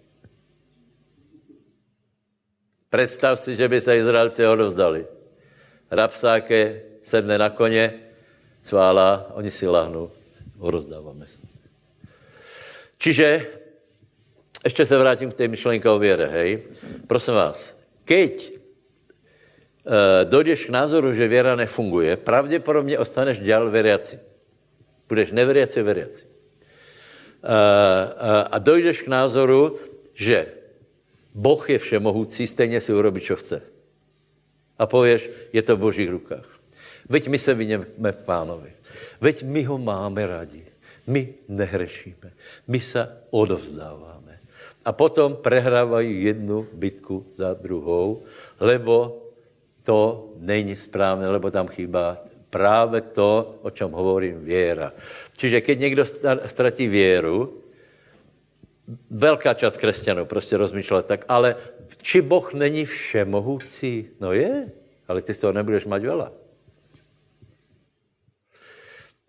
Představ 2.96 3.40
si, 3.40 3.56
že 3.56 3.68
by 3.68 3.82
se 3.82 3.98
Izraelci 3.98 4.48
odovzdali. 4.48 5.04
Rapsáke 5.92 6.82
sedne 7.04 7.38
na 7.38 7.50
koně, 7.50 7.94
cvála, 8.62 9.36
oni 9.36 9.52
si 9.52 9.68
lahnou, 9.68 10.12
rozdáváme 10.60 11.28
se. 11.28 11.40
Čiže, 12.98 13.48
ještě 14.64 14.86
se 14.86 14.98
vrátím 14.98 15.32
k 15.32 15.34
té 15.34 15.48
myšlenke 15.48 15.90
o 15.90 16.00
věre, 16.00 16.26
hej. 16.26 16.64
Prosím 17.08 17.34
vás, 17.34 17.84
keď 18.06 18.32
e, 18.32 18.52
dojdeš 20.26 20.66
k 20.66 20.70
názoru, 20.70 21.14
že 21.14 21.28
věra 21.28 21.56
nefunguje, 21.56 22.18
pravděpodobně 22.18 23.00
ostaneš 23.00 23.40
děl 23.40 23.72
veriaci. 23.72 24.20
Budeš 25.08 25.32
neveriaci, 25.32 25.84
veriaci. 25.84 26.26
E, 26.26 26.32
e, 27.44 28.44
a 28.52 28.58
dojdeš 28.60 29.02
k 29.02 29.08
názoru, 29.08 29.76
že 30.14 30.48
Boh 31.36 31.70
je 31.70 31.78
všemohoucí, 31.78 32.48
stejně 32.48 32.82
si 32.82 32.94
urobí, 32.94 33.22
co 33.22 33.36
chce. 33.36 33.62
A 34.80 34.88
pověš, 34.88 35.30
je 35.54 35.62
to 35.62 35.76
v 35.76 35.80
božích 35.80 36.10
rukách. 36.10 36.60
Veď 37.10 37.28
my 37.28 37.40
se 37.40 37.54
vyněme 37.54 38.12
pánovi. 38.26 38.72
Veď 39.22 39.44
my 39.44 39.64
ho 39.64 39.78
máme 39.78 40.28
rádi. 40.28 40.64
My 41.08 41.34
nehrešíme. 41.48 42.32
My 42.68 42.80
se 42.80 43.22
odovzdáváme. 43.30 44.40
A 44.86 44.92
potom 44.92 45.36
prehrávají 45.36 46.24
jednu 46.24 46.68
bitku 46.74 47.26
za 47.36 47.54
druhou, 47.54 48.24
lebo 48.60 49.22
to 49.84 50.30
není 50.38 50.76
správné, 50.76 51.30
lebo 51.30 51.52
tam 51.52 51.68
chýbá 51.68 52.18
právě 52.50 53.02
to, 53.02 53.60
o 53.62 53.70
čem 53.70 53.92
hovorím, 53.92 54.40
věra. 54.40 54.94
Čiže 55.38 55.62
keď 55.62 55.80
někdo 55.80 56.04
ztratí 56.46 56.88
věru, 56.88 57.65
velká 59.10 59.54
část 59.54 59.78
křesťanů 59.78 60.26
prostě 60.26 60.58
rozmýšlela 60.58 61.02
tak, 61.02 61.26
ale 61.28 61.56
či 62.02 62.22
Boh 62.22 62.54
není 62.54 62.86
všemohoucí? 62.86 64.10
No 64.20 64.34
je, 64.34 64.72
ale 65.08 65.22
ty 65.22 65.34
z 65.34 65.40
toho 65.40 65.54
nebudeš 65.54 65.86
mať 65.86 66.02
veľa. 66.02 66.30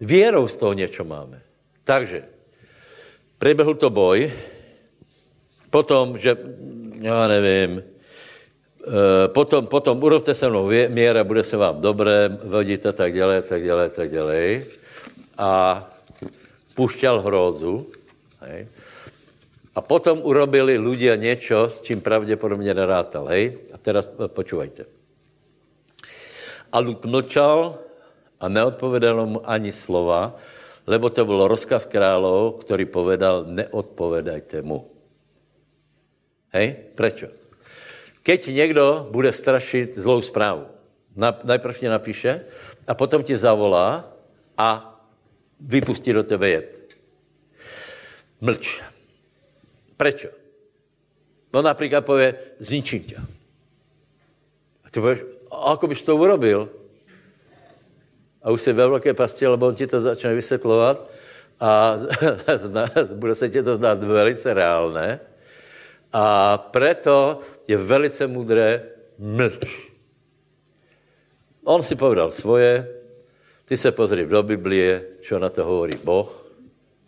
Věrou 0.01 0.49
z 0.49 0.57
toho 0.57 0.73
něco 0.73 1.05
máme. 1.05 1.41
Takže, 1.85 2.25
preběhl 3.39 3.75
to 3.75 3.91
boj, 3.91 4.33
potom, 5.71 6.19
že, 6.19 6.37
já 7.01 7.29
nevím, 7.29 7.81
eh, 7.81 9.29
potom, 9.29 9.67
potom 9.67 10.03
urobte 10.03 10.35
se 10.35 10.49
mnou 10.49 10.69
měra, 10.89 11.25
bude 11.25 11.45
se 11.45 11.57
vám 11.57 11.81
dobré 11.81 12.29
vodit 12.29 12.87
a 12.87 12.93
tak 12.93 13.15
dále, 13.15 13.43
tak 13.43 13.65
dále, 13.65 13.89
tak 13.89 14.09
dále. 14.13 14.63
A 15.39 15.81
pušťal 16.75 17.21
hrózu. 17.21 17.87
Hej. 18.41 18.69
A 19.77 19.85
potom 19.85 20.25
urobili 20.25 20.81
ľudia 20.81 21.21
něco, 21.21 21.69
s 21.69 21.85
čím 21.85 22.01
pravděpodobně 22.01 22.75
nerátal. 22.75 23.29
Hej? 23.29 23.69
A 23.73 23.77
teraz 23.77 24.09
počúvajte. 24.33 24.89
A 26.73 26.77
Lut 26.81 27.05
mlčal 27.05 27.77
a 28.41 28.49
neodpovedal 28.49 29.27
mu 29.29 29.41
ani 29.45 29.73
slova, 29.73 30.33
lebo 30.89 31.13
to 31.13 31.25
byl 31.25 31.49
rozkav 31.49 31.87
králov, 31.87 32.65
který 32.65 32.85
povedal, 32.89 33.45
neodpovedajte 33.53 34.65
mu. 34.65 34.89
Hej? 36.57 36.97
Prečo? 36.97 37.29
Keď 38.23 38.41
někdo 38.49 39.09
bude 39.13 39.33
strašit 39.33 39.99
zlou 39.99 40.25
zprávu, 40.25 40.67
najprv 41.45 41.79
ti 41.79 41.89
napíše 41.89 42.41
a 42.89 42.95
potom 42.97 43.23
ti 43.23 43.37
zavolá 43.37 44.09
a 44.57 44.99
vypustí 45.61 46.13
do 46.13 46.25
tebe 46.25 46.49
jed. 46.49 46.97
Mlč. 48.41 48.96
Prečo? 49.97 50.29
No 51.53 51.63
například 51.63 52.05
pově, 52.05 52.35
zničím 52.59 53.03
tě. 53.05 53.17
A 54.85 54.91
ty 54.91 55.01
pověš, 55.01 55.21
ako 55.65 55.87
bys 55.87 56.03
to 56.03 56.17
urobil? 56.17 56.69
A 58.43 58.51
už 58.51 58.63
si 58.63 58.73
ve 58.73 58.89
velké 58.89 59.15
pasti, 59.15 59.47
lebo 59.47 59.67
on 59.67 59.75
ti 59.75 59.87
to 59.87 60.01
začne 60.01 60.35
vysvětlovat 60.35 61.11
a 61.61 61.97
bude 63.15 63.35
se 63.35 63.49
ti 63.49 63.63
to 63.63 63.77
zdát 63.77 64.05
velice 64.05 64.55
reálné. 64.55 65.21
A 66.13 66.59
preto 66.59 67.41
je 67.69 67.77
velice 67.77 68.27
mudré 68.27 68.83
mlč. 69.19 69.91
On 71.65 71.83
si 71.83 71.99
povedal 71.99 72.31
svoje, 72.31 72.87
ty 73.65 73.77
se 73.77 73.93
pozri 73.93 74.27
do 74.27 74.43
Biblie, 74.43 75.19
čo 75.21 75.39
na 75.43 75.51
to 75.51 75.67
hovorí 75.67 75.99
Boh 75.99 76.31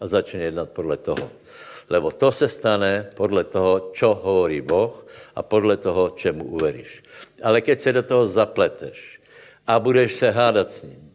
a 0.01 0.07
začne 0.07 0.51
jednat 0.51 0.75
podle 0.75 0.97
toho. 0.97 1.31
Lebo 1.89 2.11
to 2.11 2.33
se 2.33 2.49
stane 2.49 3.09
podle 3.17 3.45
toho, 3.45 3.91
čo 3.97 4.15
hovorí 4.15 4.61
Boh 4.61 5.07
a 5.35 5.43
podle 5.43 5.77
toho, 5.77 6.13
čemu 6.17 6.45
uveríš. 6.45 7.03
Ale 7.43 7.61
keď 7.61 7.81
se 7.81 7.93
do 7.93 8.03
toho 8.03 8.27
zapleteš 8.29 9.21
a 9.67 9.81
budeš 9.81 10.15
se 10.15 10.31
hádat 10.31 10.73
s 10.73 10.83
ním, 10.83 11.09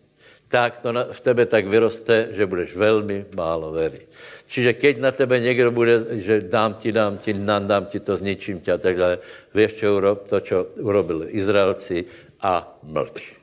tak 0.53 0.85
to 0.85 0.93
v 0.93 1.19
tebe 1.25 1.49
tak 1.49 1.65
vyroste, 1.65 2.29
že 2.37 2.45
budeš 2.45 2.77
velmi 2.77 3.25
málo 3.33 3.73
veriť. 3.73 4.05
Čiže 4.45 4.77
keď 4.77 4.93
na 5.01 5.09
tebe 5.09 5.41
někdo 5.41 5.73
bude, 5.73 6.21
že 6.21 6.45
dám 6.45 6.77
ti, 6.77 6.93
dám 6.93 7.17
ti, 7.17 7.33
nandám 7.33 7.89
ti 7.89 7.97
to, 7.97 8.17
zničím 8.17 8.61
tě 8.61 8.71
a 8.71 8.77
tak 8.77 8.97
dále, 8.97 9.17
víš, 9.49 9.81
čo 9.81 9.97
urob, 9.97 10.29
to, 10.29 10.37
čo 10.45 10.69
urobili 10.77 11.33
Izraelci 11.33 12.05
a 12.37 12.77
mlč. 12.85 13.33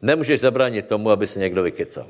Nemůžeš 0.00 0.40
zabránit 0.40 0.88
tomu, 0.88 1.10
aby 1.10 1.26
se 1.26 1.40
někdo 1.40 1.62
vykecal. 1.62 2.08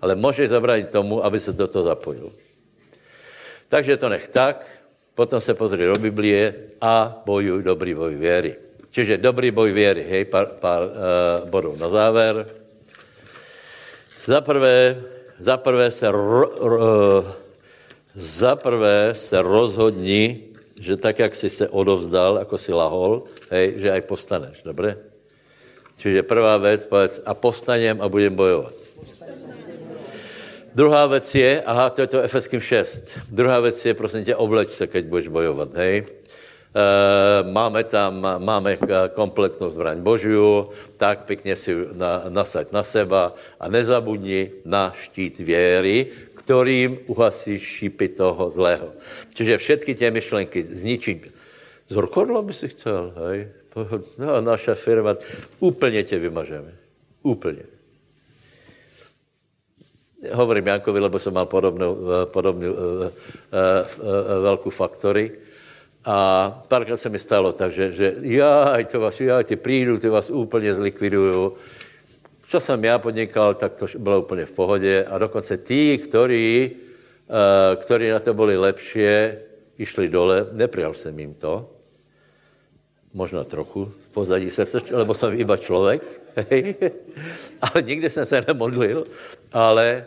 Ale 0.00 0.14
můžeš 0.14 0.48
zabránit 0.48 0.94
tomu, 0.94 1.24
aby 1.24 1.40
se 1.40 1.52
do 1.52 1.66
toho 1.66 1.84
zapojil. 1.84 2.30
Takže 3.72 3.96
to 3.96 4.12
nech 4.12 4.28
tak, 4.28 4.68
potom 5.16 5.40
se 5.40 5.56
pozri 5.56 5.88
do 5.88 5.96
Biblie 5.96 6.76
a 6.76 7.08
bojuj 7.24 7.64
dobrý 7.64 7.96
boj 7.96 8.20
věry. 8.20 8.52
Čiže 8.92 9.16
dobrý 9.16 9.48
boj 9.48 9.72
věry, 9.72 10.04
hej, 10.04 10.24
pár, 10.28 10.60
pár 10.60 10.82
uh, 10.84 11.48
bodů 11.48 11.72
na 11.80 11.88
záver. 11.88 12.44
Za 14.28 14.44
prvé, 14.44 15.00
za 15.40 15.56
prvé 15.56 15.88
se, 15.88 16.04
ro, 16.04 16.52
ro, 16.60 16.80
za 18.12 18.60
prvé 18.60 19.16
se 19.16 19.40
rozhodni, 19.40 20.52
že 20.76 21.00
tak, 21.00 21.18
jak 21.18 21.32
jsi 21.32 21.50
se 21.50 21.68
odovzdal, 21.68 22.44
jako 22.44 22.58
si 22.58 22.72
lahol, 22.76 23.24
hej, 23.48 23.80
že 23.80 23.88
aj 23.88 24.02
postaneš, 24.04 24.56
dobré? 24.68 25.00
Čiže 25.96 26.28
prvá 26.28 26.60
věc, 26.60 26.84
povedz, 26.84 27.24
a 27.24 27.32
postaněm 27.32 28.04
a 28.04 28.08
budem 28.08 28.36
bojovat. 28.36 28.81
Druhá 30.74 31.06
věc 31.06 31.34
je, 31.34 31.62
aha, 31.62 31.90
to 31.90 32.00
je 32.00 32.06
to 32.06 32.20
Efeským 32.22 32.60
6. 32.60 33.18
Druhá 33.30 33.60
věc 33.60 33.84
je, 33.84 33.94
prosím 33.94 34.24
tě, 34.24 34.36
obleč 34.36 34.70
se, 34.70 34.86
keď 34.86 35.06
budeš 35.06 35.28
bojovat, 35.28 35.74
hej. 35.74 35.98
E, 35.98 36.04
máme 37.52 37.84
tam, 37.84 38.26
máme 38.38 38.78
kompletnou 39.12 39.70
zbraň 39.70 40.00
Božiu, 40.00 40.68
tak 40.96 41.24
pěkně 41.24 41.56
si 41.56 41.76
na, 41.92 42.22
nasaď 42.28 42.72
na 42.72 42.82
seba 42.82 43.34
a 43.60 43.68
nezabudni 43.68 44.50
na 44.64 44.92
štít 44.96 45.38
věry, 45.38 46.06
kterým 46.34 46.98
uhasíš 47.06 47.62
šípy 47.62 48.08
toho 48.08 48.50
zlého. 48.50 48.88
Čiže 49.34 49.58
všetky 49.58 49.94
tě 49.94 50.10
myšlenky 50.10 50.62
zničím. 50.62 51.20
Zrkodlo 51.88 52.42
by 52.42 52.52
si 52.52 52.68
chcel, 52.68 53.12
hej? 53.28 53.48
No, 54.18 54.40
naša 54.40 54.74
firma, 54.74 55.16
úplně 55.60 56.02
tě 56.02 56.18
vymažeme. 56.18 56.72
Úplně 57.22 57.71
hovorím 60.30 60.66
Jankovi, 60.66 61.00
lebo 61.00 61.18
jsem 61.18 61.34
mal 61.34 61.46
podobnou, 61.46 61.98
eh, 61.98 62.26
podobnou 62.26 62.72
uh, 62.72 62.78
uh, 62.78 63.08
velkou 64.42 64.70
faktory. 64.70 65.32
A 66.04 66.50
párkrát 66.68 66.96
se 66.96 67.08
mi 67.08 67.18
stalo 67.18 67.52
tak, 67.52 67.72
že, 67.72 68.14
já, 68.20 68.76
to 68.90 69.00
vás, 69.00 69.20
já 69.20 69.42
ti 69.42 69.56
přijdu, 69.56 69.98
ty 69.98 70.08
vás 70.08 70.30
úplně 70.30 70.74
zlikviduju. 70.74 71.54
Co 72.42 72.60
jsem 72.60 72.84
já 72.84 72.98
podnikal, 72.98 73.54
tak 73.54 73.74
to 73.74 73.86
bylo 73.98 74.20
úplně 74.20 74.46
v 74.46 74.50
pohodě. 74.50 75.04
A 75.10 75.18
dokonce 75.18 75.56
tí, 75.56 75.98
uh, 75.98 76.18
ktorí 77.80 78.10
na 78.10 78.18
to 78.18 78.34
byli 78.34 78.56
lepší, 78.56 79.06
išli 79.78 80.08
dole, 80.08 80.46
neprijal 80.52 80.94
jsem 80.94 81.18
jim 81.18 81.34
to. 81.34 81.70
Možná 83.14 83.44
trochu 83.44 83.92
pozadí 84.10 84.50
srdce, 84.50 84.82
lebo 84.90 85.14
jsem 85.14 85.40
iba 85.40 85.56
člověk. 85.56 86.21
ale 87.60 87.82
nikdy 87.82 88.10
jsem 88.10 88.26
se 88.26 88.44
nemodlil. 88.48 89.06
Ale 89.52 90.06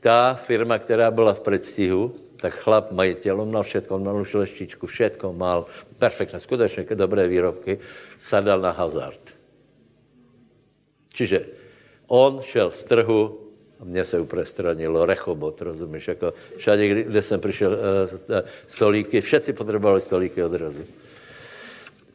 ta 0.00 0.34
firma, 0.34 0.78
která 0.78 1.10
byla 1.10 1.34
v 1.34 1.40
předstihu, 1.40 2.14
tak 2.40 2.54
chlap 2.54 2.92
majitel, 2.92 3.40
on 3.40 3.48
měl 3.48 3.62
všetko, 3.62 3.94
on 3.94 4.00
měl 4.00 4.24
šleštičku, 4.24 4.86
všetko 4.86 5.32
mal, 5.32 5.66
perfektné, 5.98 6.40
skutečně 6.40 6.84
dobré 6.94 7.28
výrobky, 7.28 7.78
sadal 8.18 8.60
na 8.60 8.70
hazard. 8.70 9.34
Čiže 11.12 11.46
on 12.06 12.40
šel 12.42 12.70
z 12.70 12.84
trhu, 12.84 13.38
a 13.80 13.84
mně 13.84 14.04
se 14.04 14.20
úplně 14.20 14.44
stranilo, 14.44 15.06
rechobot, 15.06 15.62
rozumíš, 15.62 16.08
jako 16.08 16.34
všade, 16.56 16.88
kde 16.88 17.22
jsem 17.22 17.40
přišel, 17.40 17.78
eh, 18.30 18.42
stolíky, 18.66 19.20
všetci 19.20 19.52
potřebovali 19.52 20.00
stolíky 20.00 20.42
odrazu. 20.44 20.84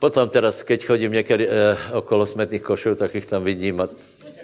Potom 0.04 0.28
teraz, 0.28 0.68
keď 0.68 0.84
chodím 0.84 1.12
někdy 1.16 1.48
eh, 1.48 1.78
okolo 1.96 2.28
smetných 2.28 2.64
košů, 2.64 2.96
tak 2.96 3.16
ich 3.16 3.26
tam 3.26 3.44
vidím 3.44 3.80
a 3.82 3.88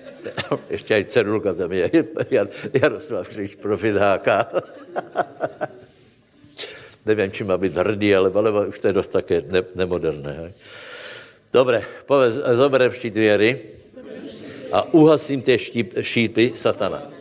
ještě 0.70 0.96
aj 0.96 1.04
cedulka 1.06 1.54
tam 1.54 1.72
je. 1.72 1.92
Jaroslav 2.74 3.28
Kříž, 3.28 3.58
HK. 3.60 4.28
Nevím, 7.06 7.32
či 7.32 7.44
má 7.44 7.58
být 7.58 7.76
hrdý, 7.76 8.16
ale, 8.16 8.32
ale 8.36 8.68
už 8.68 8.80
to 8.80 8.88
je 8.88 8.94
dost 8.94 9.08
také 9.08 9.44
ne, 9.48 9.64
nemoderné. 9.76 10.32
Hej. 10.32 10.52
Dobré, 11.54 11.84
povedz, 12.06 12.36
zoberem 12.56 12.92
štít 12.92 13.16
věry 13.16 13.60
a 14.72 14.94
uhasím 14.94 15.42
ty 15.42 15.60
štípy 16.02 16.52
satana. 16.56 17.19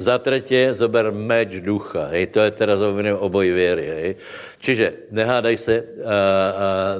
Za 0.00 0.16
třetí 0.18 0.72
zober 0.72 1.12
meč 1.12 1.60
ducha. 1.60 2.08
Hej. 2.16 2.32
To 2.32 2.40
je 2.40 2.50
teda 2.50 2.76
zoberem 2.76 3.20
oboj 3.20 3.52
věry. 3.52 3.86
Hej. 3.86 4.10
Čiže 4.58 5.12
nehádaj 5.12 5.56
se, 5.56 5.74
uh, 5.76 5.84
uh, 5.84 6.08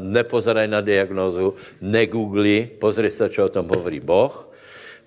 nepozeraj 0.04 0.68
na 0.68 0.84
diagnózu, 0.84 1.56
negoogli, 1.80 2.68
pozri 2.76 3.08
se, 3.08 3.32
čo 3.32 3.48
o 3.48 3.52
tom 3.52 3.72
hovorí 3.72 4.04
Boh 4.04 4.50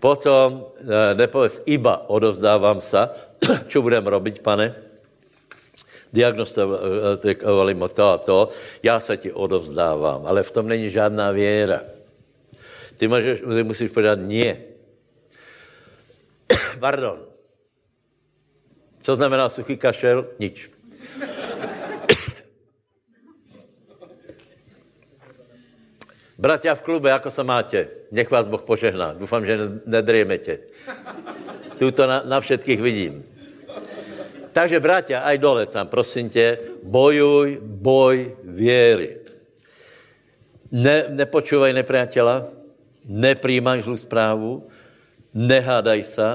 Potom 0.03 0.67
eh, 0.83 1.15
nepověz 1.15 1.63
iba 1.65 2.09
odovzdávám 2.09 2.81
se, 2.81 3.07
co 3.71 3.81
budeme 3.81 4.11
robiť, 4.11 4.43
pane? 4.43 4.75
Diagnostikovali 6.13 7.73
mu 7.73 7.87
to 7.87 8.05
a 8.11 8.17
to, 8.17 8.51
já 8.83 8.99
se 8.99 9.17
ti 9.17 9.31
odovzdávám, 9.31 10.27
ale 10.27 10.43
v 10.43 10.51
tom 10.51 10.67
není 10.67 10.89
žádná 10.91 11.31
věra. 11.31 11.81
Ty, 12.99 13.07
můžeš, 13.07 13.39
ty 13.39 13.63
musíš 13.63 13.89
povedat 13.95 14.19
nie. 14.19 14.59
Pardon. 16.83 17.32
Co 19.04 19.16
znamená 19.16 19.51
suchý 19.51 19.76
kašel? 19.78 20.26
Nič. 20.39 20.72
Bratia 26.39 26.76
v 26.76 26.82
klube, 26.82 27.10
jako 27.10 27.32
se 27.32 27.43
máte? 27.43 27.88
Nech 28.12 28.32
vás 28.32 28.47
Boh 28.47 28.62
požehná. 28.64 29.14
Doufám, 29.14 29.45
že 29.45 29.60
nedrejeme 29.86 30.38
tě. 30.38 30.60
Tu 31.78 31.91
to 31.91 32.08
na, 32.08 32.24
na 32.26 32.39
všetkých 32.39 32.82
vidím. 32.82 33.24
Takže, 34.54 34.80
bratia, 34.80 35.20
aj 35.20 35.38
dole 35.38 35.66
tam, 35.66 35.88
prosím 35.88 36.30
tě, 36.30 36.58
bojuj 36.84 37.58
boj 37.62 38.38
věry. 38.43 39.18
Ne, 40.74 41.06
nepočúvaj 41.10 41.74
nepriateľa, 41.74 42.49
nepríjmaj 43.06 43.86
zlú 43.86 43.97
správu, 43.97 44.66
nehádaj 45.34 46.01
sa, 46.01 46.30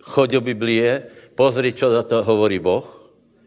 choď 0.00 0.28
do 0.30 0.40
Biblie, 0.40 1.04
pozri, 1.34 1.74
čo 1.74 1.90
za 1.90 2.06
to 2.06 2.22
hovorí 2.22 2.62
Boh, 2.62 2.86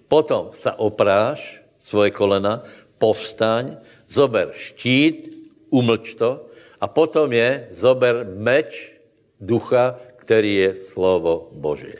potom 0.07 0.55
sa 0.55 0.75
opráš 0.79 1.59
svoje 1.83 2.11
kolena, 2.11 2.63
povstaň, 2.99 3.79
zober 4.07 4.51
štít, 4.55 5.31
umlč 5.71 6.15
to 6.15 6.47
a 6.79 6.85
potom 6.87 7.31
je, 7.31 7.67
zober 7.71 8.27
meč 8.27 8.95
ducha, 9.39 9.99
který 10.15 10.55
je 10.55 10.71
slovo 10.75 11.51
Božie. 11.55 11.97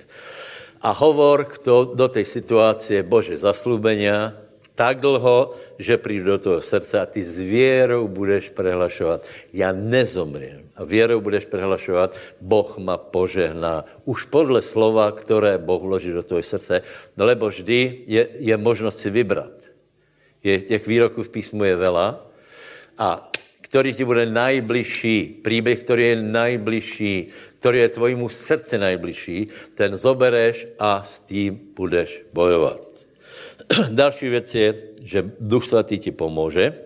A 0.84 0.92
hovor 0.92 1.48
kto, 1.48 1.96
do 1.96 2.08
tej 2.08 2.28
situácie 2.28 3.02
Bože 3.02 3.40
zaslúbenia 3.40 4.36
tak 4.78 5.02
dlho, 5.02 5.58
že 5.82 5.98
prídu 5.98 6.38
do 6.38 6.40
toho 6.40 6.60
srdce 6.62 7.02
a 7.02 7.10
ty 7.10 7.26
s 7.26 7.42
vierou 7.42 8.06
budeš 8.06 8.54
prehlašovat. 8.54 9.26
Ja 9.50 9.74
nezomriem. 9.74 10.67
A 10.78 10.84
vierou 10.86 11.22
budeš 11.22 11.46
prehlašovat, 11.46 12.18
Boh 12.42 12.78
ma 12.78 12.98
požehná. 12.98 13.86
Už 14.06 14.24
podle 14.24 14.62
slova, 14.62 15.12
které 15.12 15.58
Boh 15.58 15.82
vloží 15.82 16.12
do 16.12 16.24
tvojho 16.24 16.44
srdce, 16.44 16.82
lebo 17.18 17.50
vždy 17.50 18.06
je, 18.06 18.28
je 18.40 18.58
možnost 18.58 18.98
si 18.98 19.10
vybrat. 19.10 19.52
Je, 20.44 20.62
těch 20.62 20.88
výroků 20.88 21.24
v 21.24 21.30
písmu 21.30 21.64
je 21.64 21.76
vela 21.76 22.28
a 22.98 23.32
který 23.62 23.94
ti 23.94 24.06
bude 24.06 24.26
najbližší, 24.26 25.42
příběh, 25.44 25.84
který 25.84 26.04
je 26.04 26.22
najbližší, 26.22 27.28
který 27.60 27.80
je 27.80 27.90
tvojmu 27.90 28.30
srdci 28.30 28.78
najbližší, 28.78 29.48
ten 29.76 29.98
zobereš 29.98 30.68
a 30.80 31.04
s 31.04 31.20
tím 31.20 31.60
budeš 31.76 32.22
bojovat. 32.34 32.80
Další 33.90 34.30
věc 34.30 34.56
je, 34.56 34.76
že 35.04 35.32
Duch 35.40 35.66
Svatý 35.66 36.00
ti 36.00 36.12
pomůže, 36.12 36.74
eh, 36.74 36.80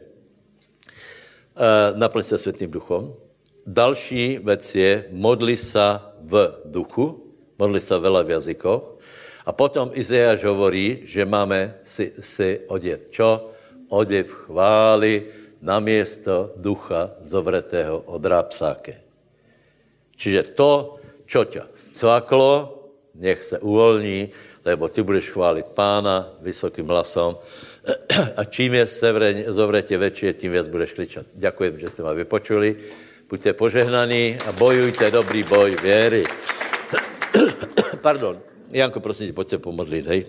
naplň 1.96 2.24
se 2.24 2.38
Světým 2.38 2.72
duchom. 2.72 3.14
Další 3.66 4.39
věc 4.43 4.76
je, 4.76 5.05
modli 5.09 5.57
se 5.57 5.99
v 6.22 6.62
duchu, 6.66 7.34
modli 7.59 7.80
se 7.80 7.97
vela 7.99 8.22
v 8.22 8.30
jazykoch. 8.30 8.97
A 9.45 9.51
potom 9.51 9.91
Izajáš 9.93 10.43
hovorí, 10.43 11.01
že 11.05 11.26
máme 11.26 11.82
si, 11.84 12.14
si 12.20 12.59
odět 12.68 13.07
čo? 13.09 13.49
Oděv 13.89 14.30
chvály, 14.30 15.26
na 15.62 15.80
město 15.80 16.53
ducha 16.57 17.12
zovretého 17.22 18.01
od 18.09 18.26
rápsáke. 18.26 18.97
Čiže 20.18 20.57
to, 20.57 20.97
čo 21.26 21.45
ťa 21.45 21.70
zcvaklo, 21.74 22.78
nech 23.16 23.43
se 23.43 23.59
uvolní, 23.59 24.30
lebo 24.66 24.89
ty 24.89 25.01
budeš 25.01 25.30
chválit 25.30 25.66
pána 25.78 26.34
vysokým 26.41 26.88
hlasom 26.89 27.38
a 28.38 28.43
čím 28.45 28.74
je 28.74 28.86
zovretě 29.47 29.97
větší, 29.97 30.34
tím 30.34 30.53
víc 30.53 30.68
budeš 30.68 30.91
kličat. 30.93 31.26
Děkuji, 31.34 31.74
že 31.78 31.89
jste 31.89 32.03
ma 32.03 32.14
vypočuli. 32.14 32.76
Buďte 33.32 33.54
požehnaní 33.54 34.38
a 34.48 34.52
bojujte 34.52 35.12
dobrý 35.12 35.44
boj 35.44 35.76
věry. 35.82 36.24
Pardon. 38.02 38.40
Janko, 38.74 39.00
prosím 39.00 39.28
tě, 39.28 39.34
pojď 39.34 39.50
se 39.50 39.58
pomodlit, 39.58 40.08
hej. 40.08 40.26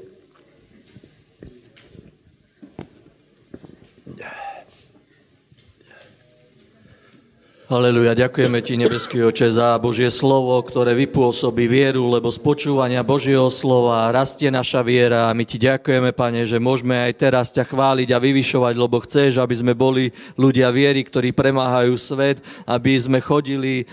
Haleluja, 7.73 8.13
ďakujeme 8.13 8.61
Ti, 8.61 8.77
nebeský 8.77 9.25
oče, 9.25 9.49
za 9.49 9.81
Božie 9.81 10.13
slovo, 10.13 10.61
ktoré 10.61 10.93
vypôsobí 10.93 11.65
vieru, 11.65 12.05
lebo 12.13 12.29
z 12.29 12.37
počúvania 12.37 13.01
Božieho 13.01 13.49
slova 13.49 14.13
rastie 14.13 14.53
naša 14.53 14.85
viera 14.85 15.33
a 15.33 15.33
my 15.33 15.41
Ti 15.41 15.57
ďakujeme, 15.57 16.13
Pane, 16.13 16.45
že 16.45 16.61
môžeme 16.61 17.01
aj 17.01 17.13
teraz 17.17 17.49
ťa 17.49 17.65
chváliť 17.65 18.13
a 18.13 18.21
vyvyšovať, 18.21 18.75
lebo 18.77 19.01
chceš, 19.01 19.41
aby 19.41 19.57
sme 19.57 19.73
boli 19.73 20.13
ľudia 20.37 20.69
viery, 20.69 21.01
ktorí 21.01 21.33
premáhajú 21.33 21.97
svet, 21.97 22.45
aby 22.69 22.93
sme 22.93 23.25
chodili 23.25 23.75
e, 23.81 23.85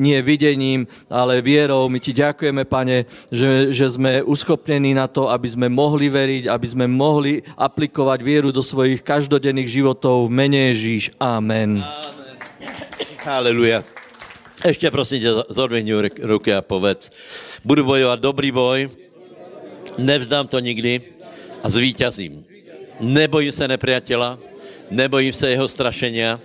nie 0.00 0.16
videním, 0.24 0.88
ale 1.12 1.44
vierou. 1.44 1.92
My 1.92 2.00
Ti 2.00 2.16
ďakujeme, 2.16 2.64
Pane, 2.64 3.04
že, 3.28 3.68
že 3.68 3.84
sme 3.84 4.24
uschopnení 4.24 4.96
na 4.96 5.12
to, 5.12 5.28
aby 5.28 5.44
sme 5.44 5.68
mohli 5.68 6.08
veriť, 6.08 6.48
aby 6.48 6.66
sme 6.72 6.88
mohli 6.88 7.44
aplikovať 7.60 8.24
vieru 8.24 8.48
do 8.48 8.64
svojich 8.64 9.04
každodenných 9.04 9.68
životov 9.68 10.24
v 10.24 10.40
mene 10.40 10.72
Ježíš. 10.72 11.12
Amen. 11.20 11.84
Amen. 11.84 12.23
Haleluja. 13.24 13.84
Ještě 14.66 14.90
prosím 14.90 15.20
tě, 15.20 15.28
zodvihni 15.48 15.92
ruky 16.22 16.54
a 16.54 16.62
povedz. 16.62 17.10
Budu 17.64 17.84
bojovat 17.84 18.20
dobrý 18.20 18.52
boj, 18.52 18.90
nevzdám 19.98 20.48
to 20.48 20.58
nikdy 20.58 21.00
a 21.62 21.70
zvítězím. 21.70 22.44
Nebojím 23.00 23.52
se 23.52 23.68
nepriatela, 23.68 24.38
nebojím 24.90 25.32
se 25.32 25.50
jeho 25.50 25.68
strašenia, 25.68 26.40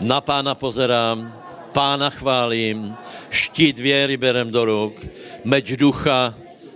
na 0.00 0.20
pána 0.20 0.54
pozerám, 0.54 1.42
pána 1.72 2.10
chválím, 2.10 2.94
štít 3.30 3.78
věry 3.78 4.16
berem 4.16 4.50
do 4.50 4.64
ruk, 4.64 5.06
meč 5.44 5.76
ducha, 5.76 6.34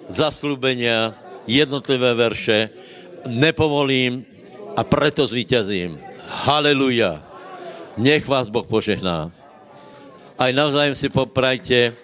zaslubenia, 0.09 1.15
jednotlivé 1.47 2.15
verše, 2.15 2.71
nepovolím 3.27 4.25
a 4.77 4.85
preto 4.85 5.27
zvítězím. 5.27 5.99
Haleluja. 6.29 7.34
Nech 7.95 8.27
vás 8.27 8.51
Boh 8.51 8.67
požehná. 8.67 9.31
A 10.35 10.51
navzájem 10.51 10.99
si 10.99 11.07
poprajte, 11.07 11.95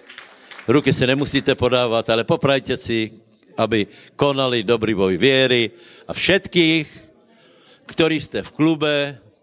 ruky 0.63 0.95
si 0.95 1.03
nemusíte 1.03 1.51
podávat, 1.55 2.07
ale 2.07 2.23
poprajte 2.23 2.79
si, 2.79 3.11
aby 3.59 3.87
konali 4.15 4.63
dobrý 4.63 4.95
boj 4.95 5.19
věry 5.19 5.71
a 6.07 6.15
všetkých, 6.15 6.87
ktorí 7.91 8.21
jste 8.23 8.39
v 8.39 8.51
klube, 8.51 8.95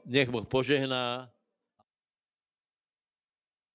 nech 0.08 0.32
Boh 0.32 0.48
požehná. 0.48 1.28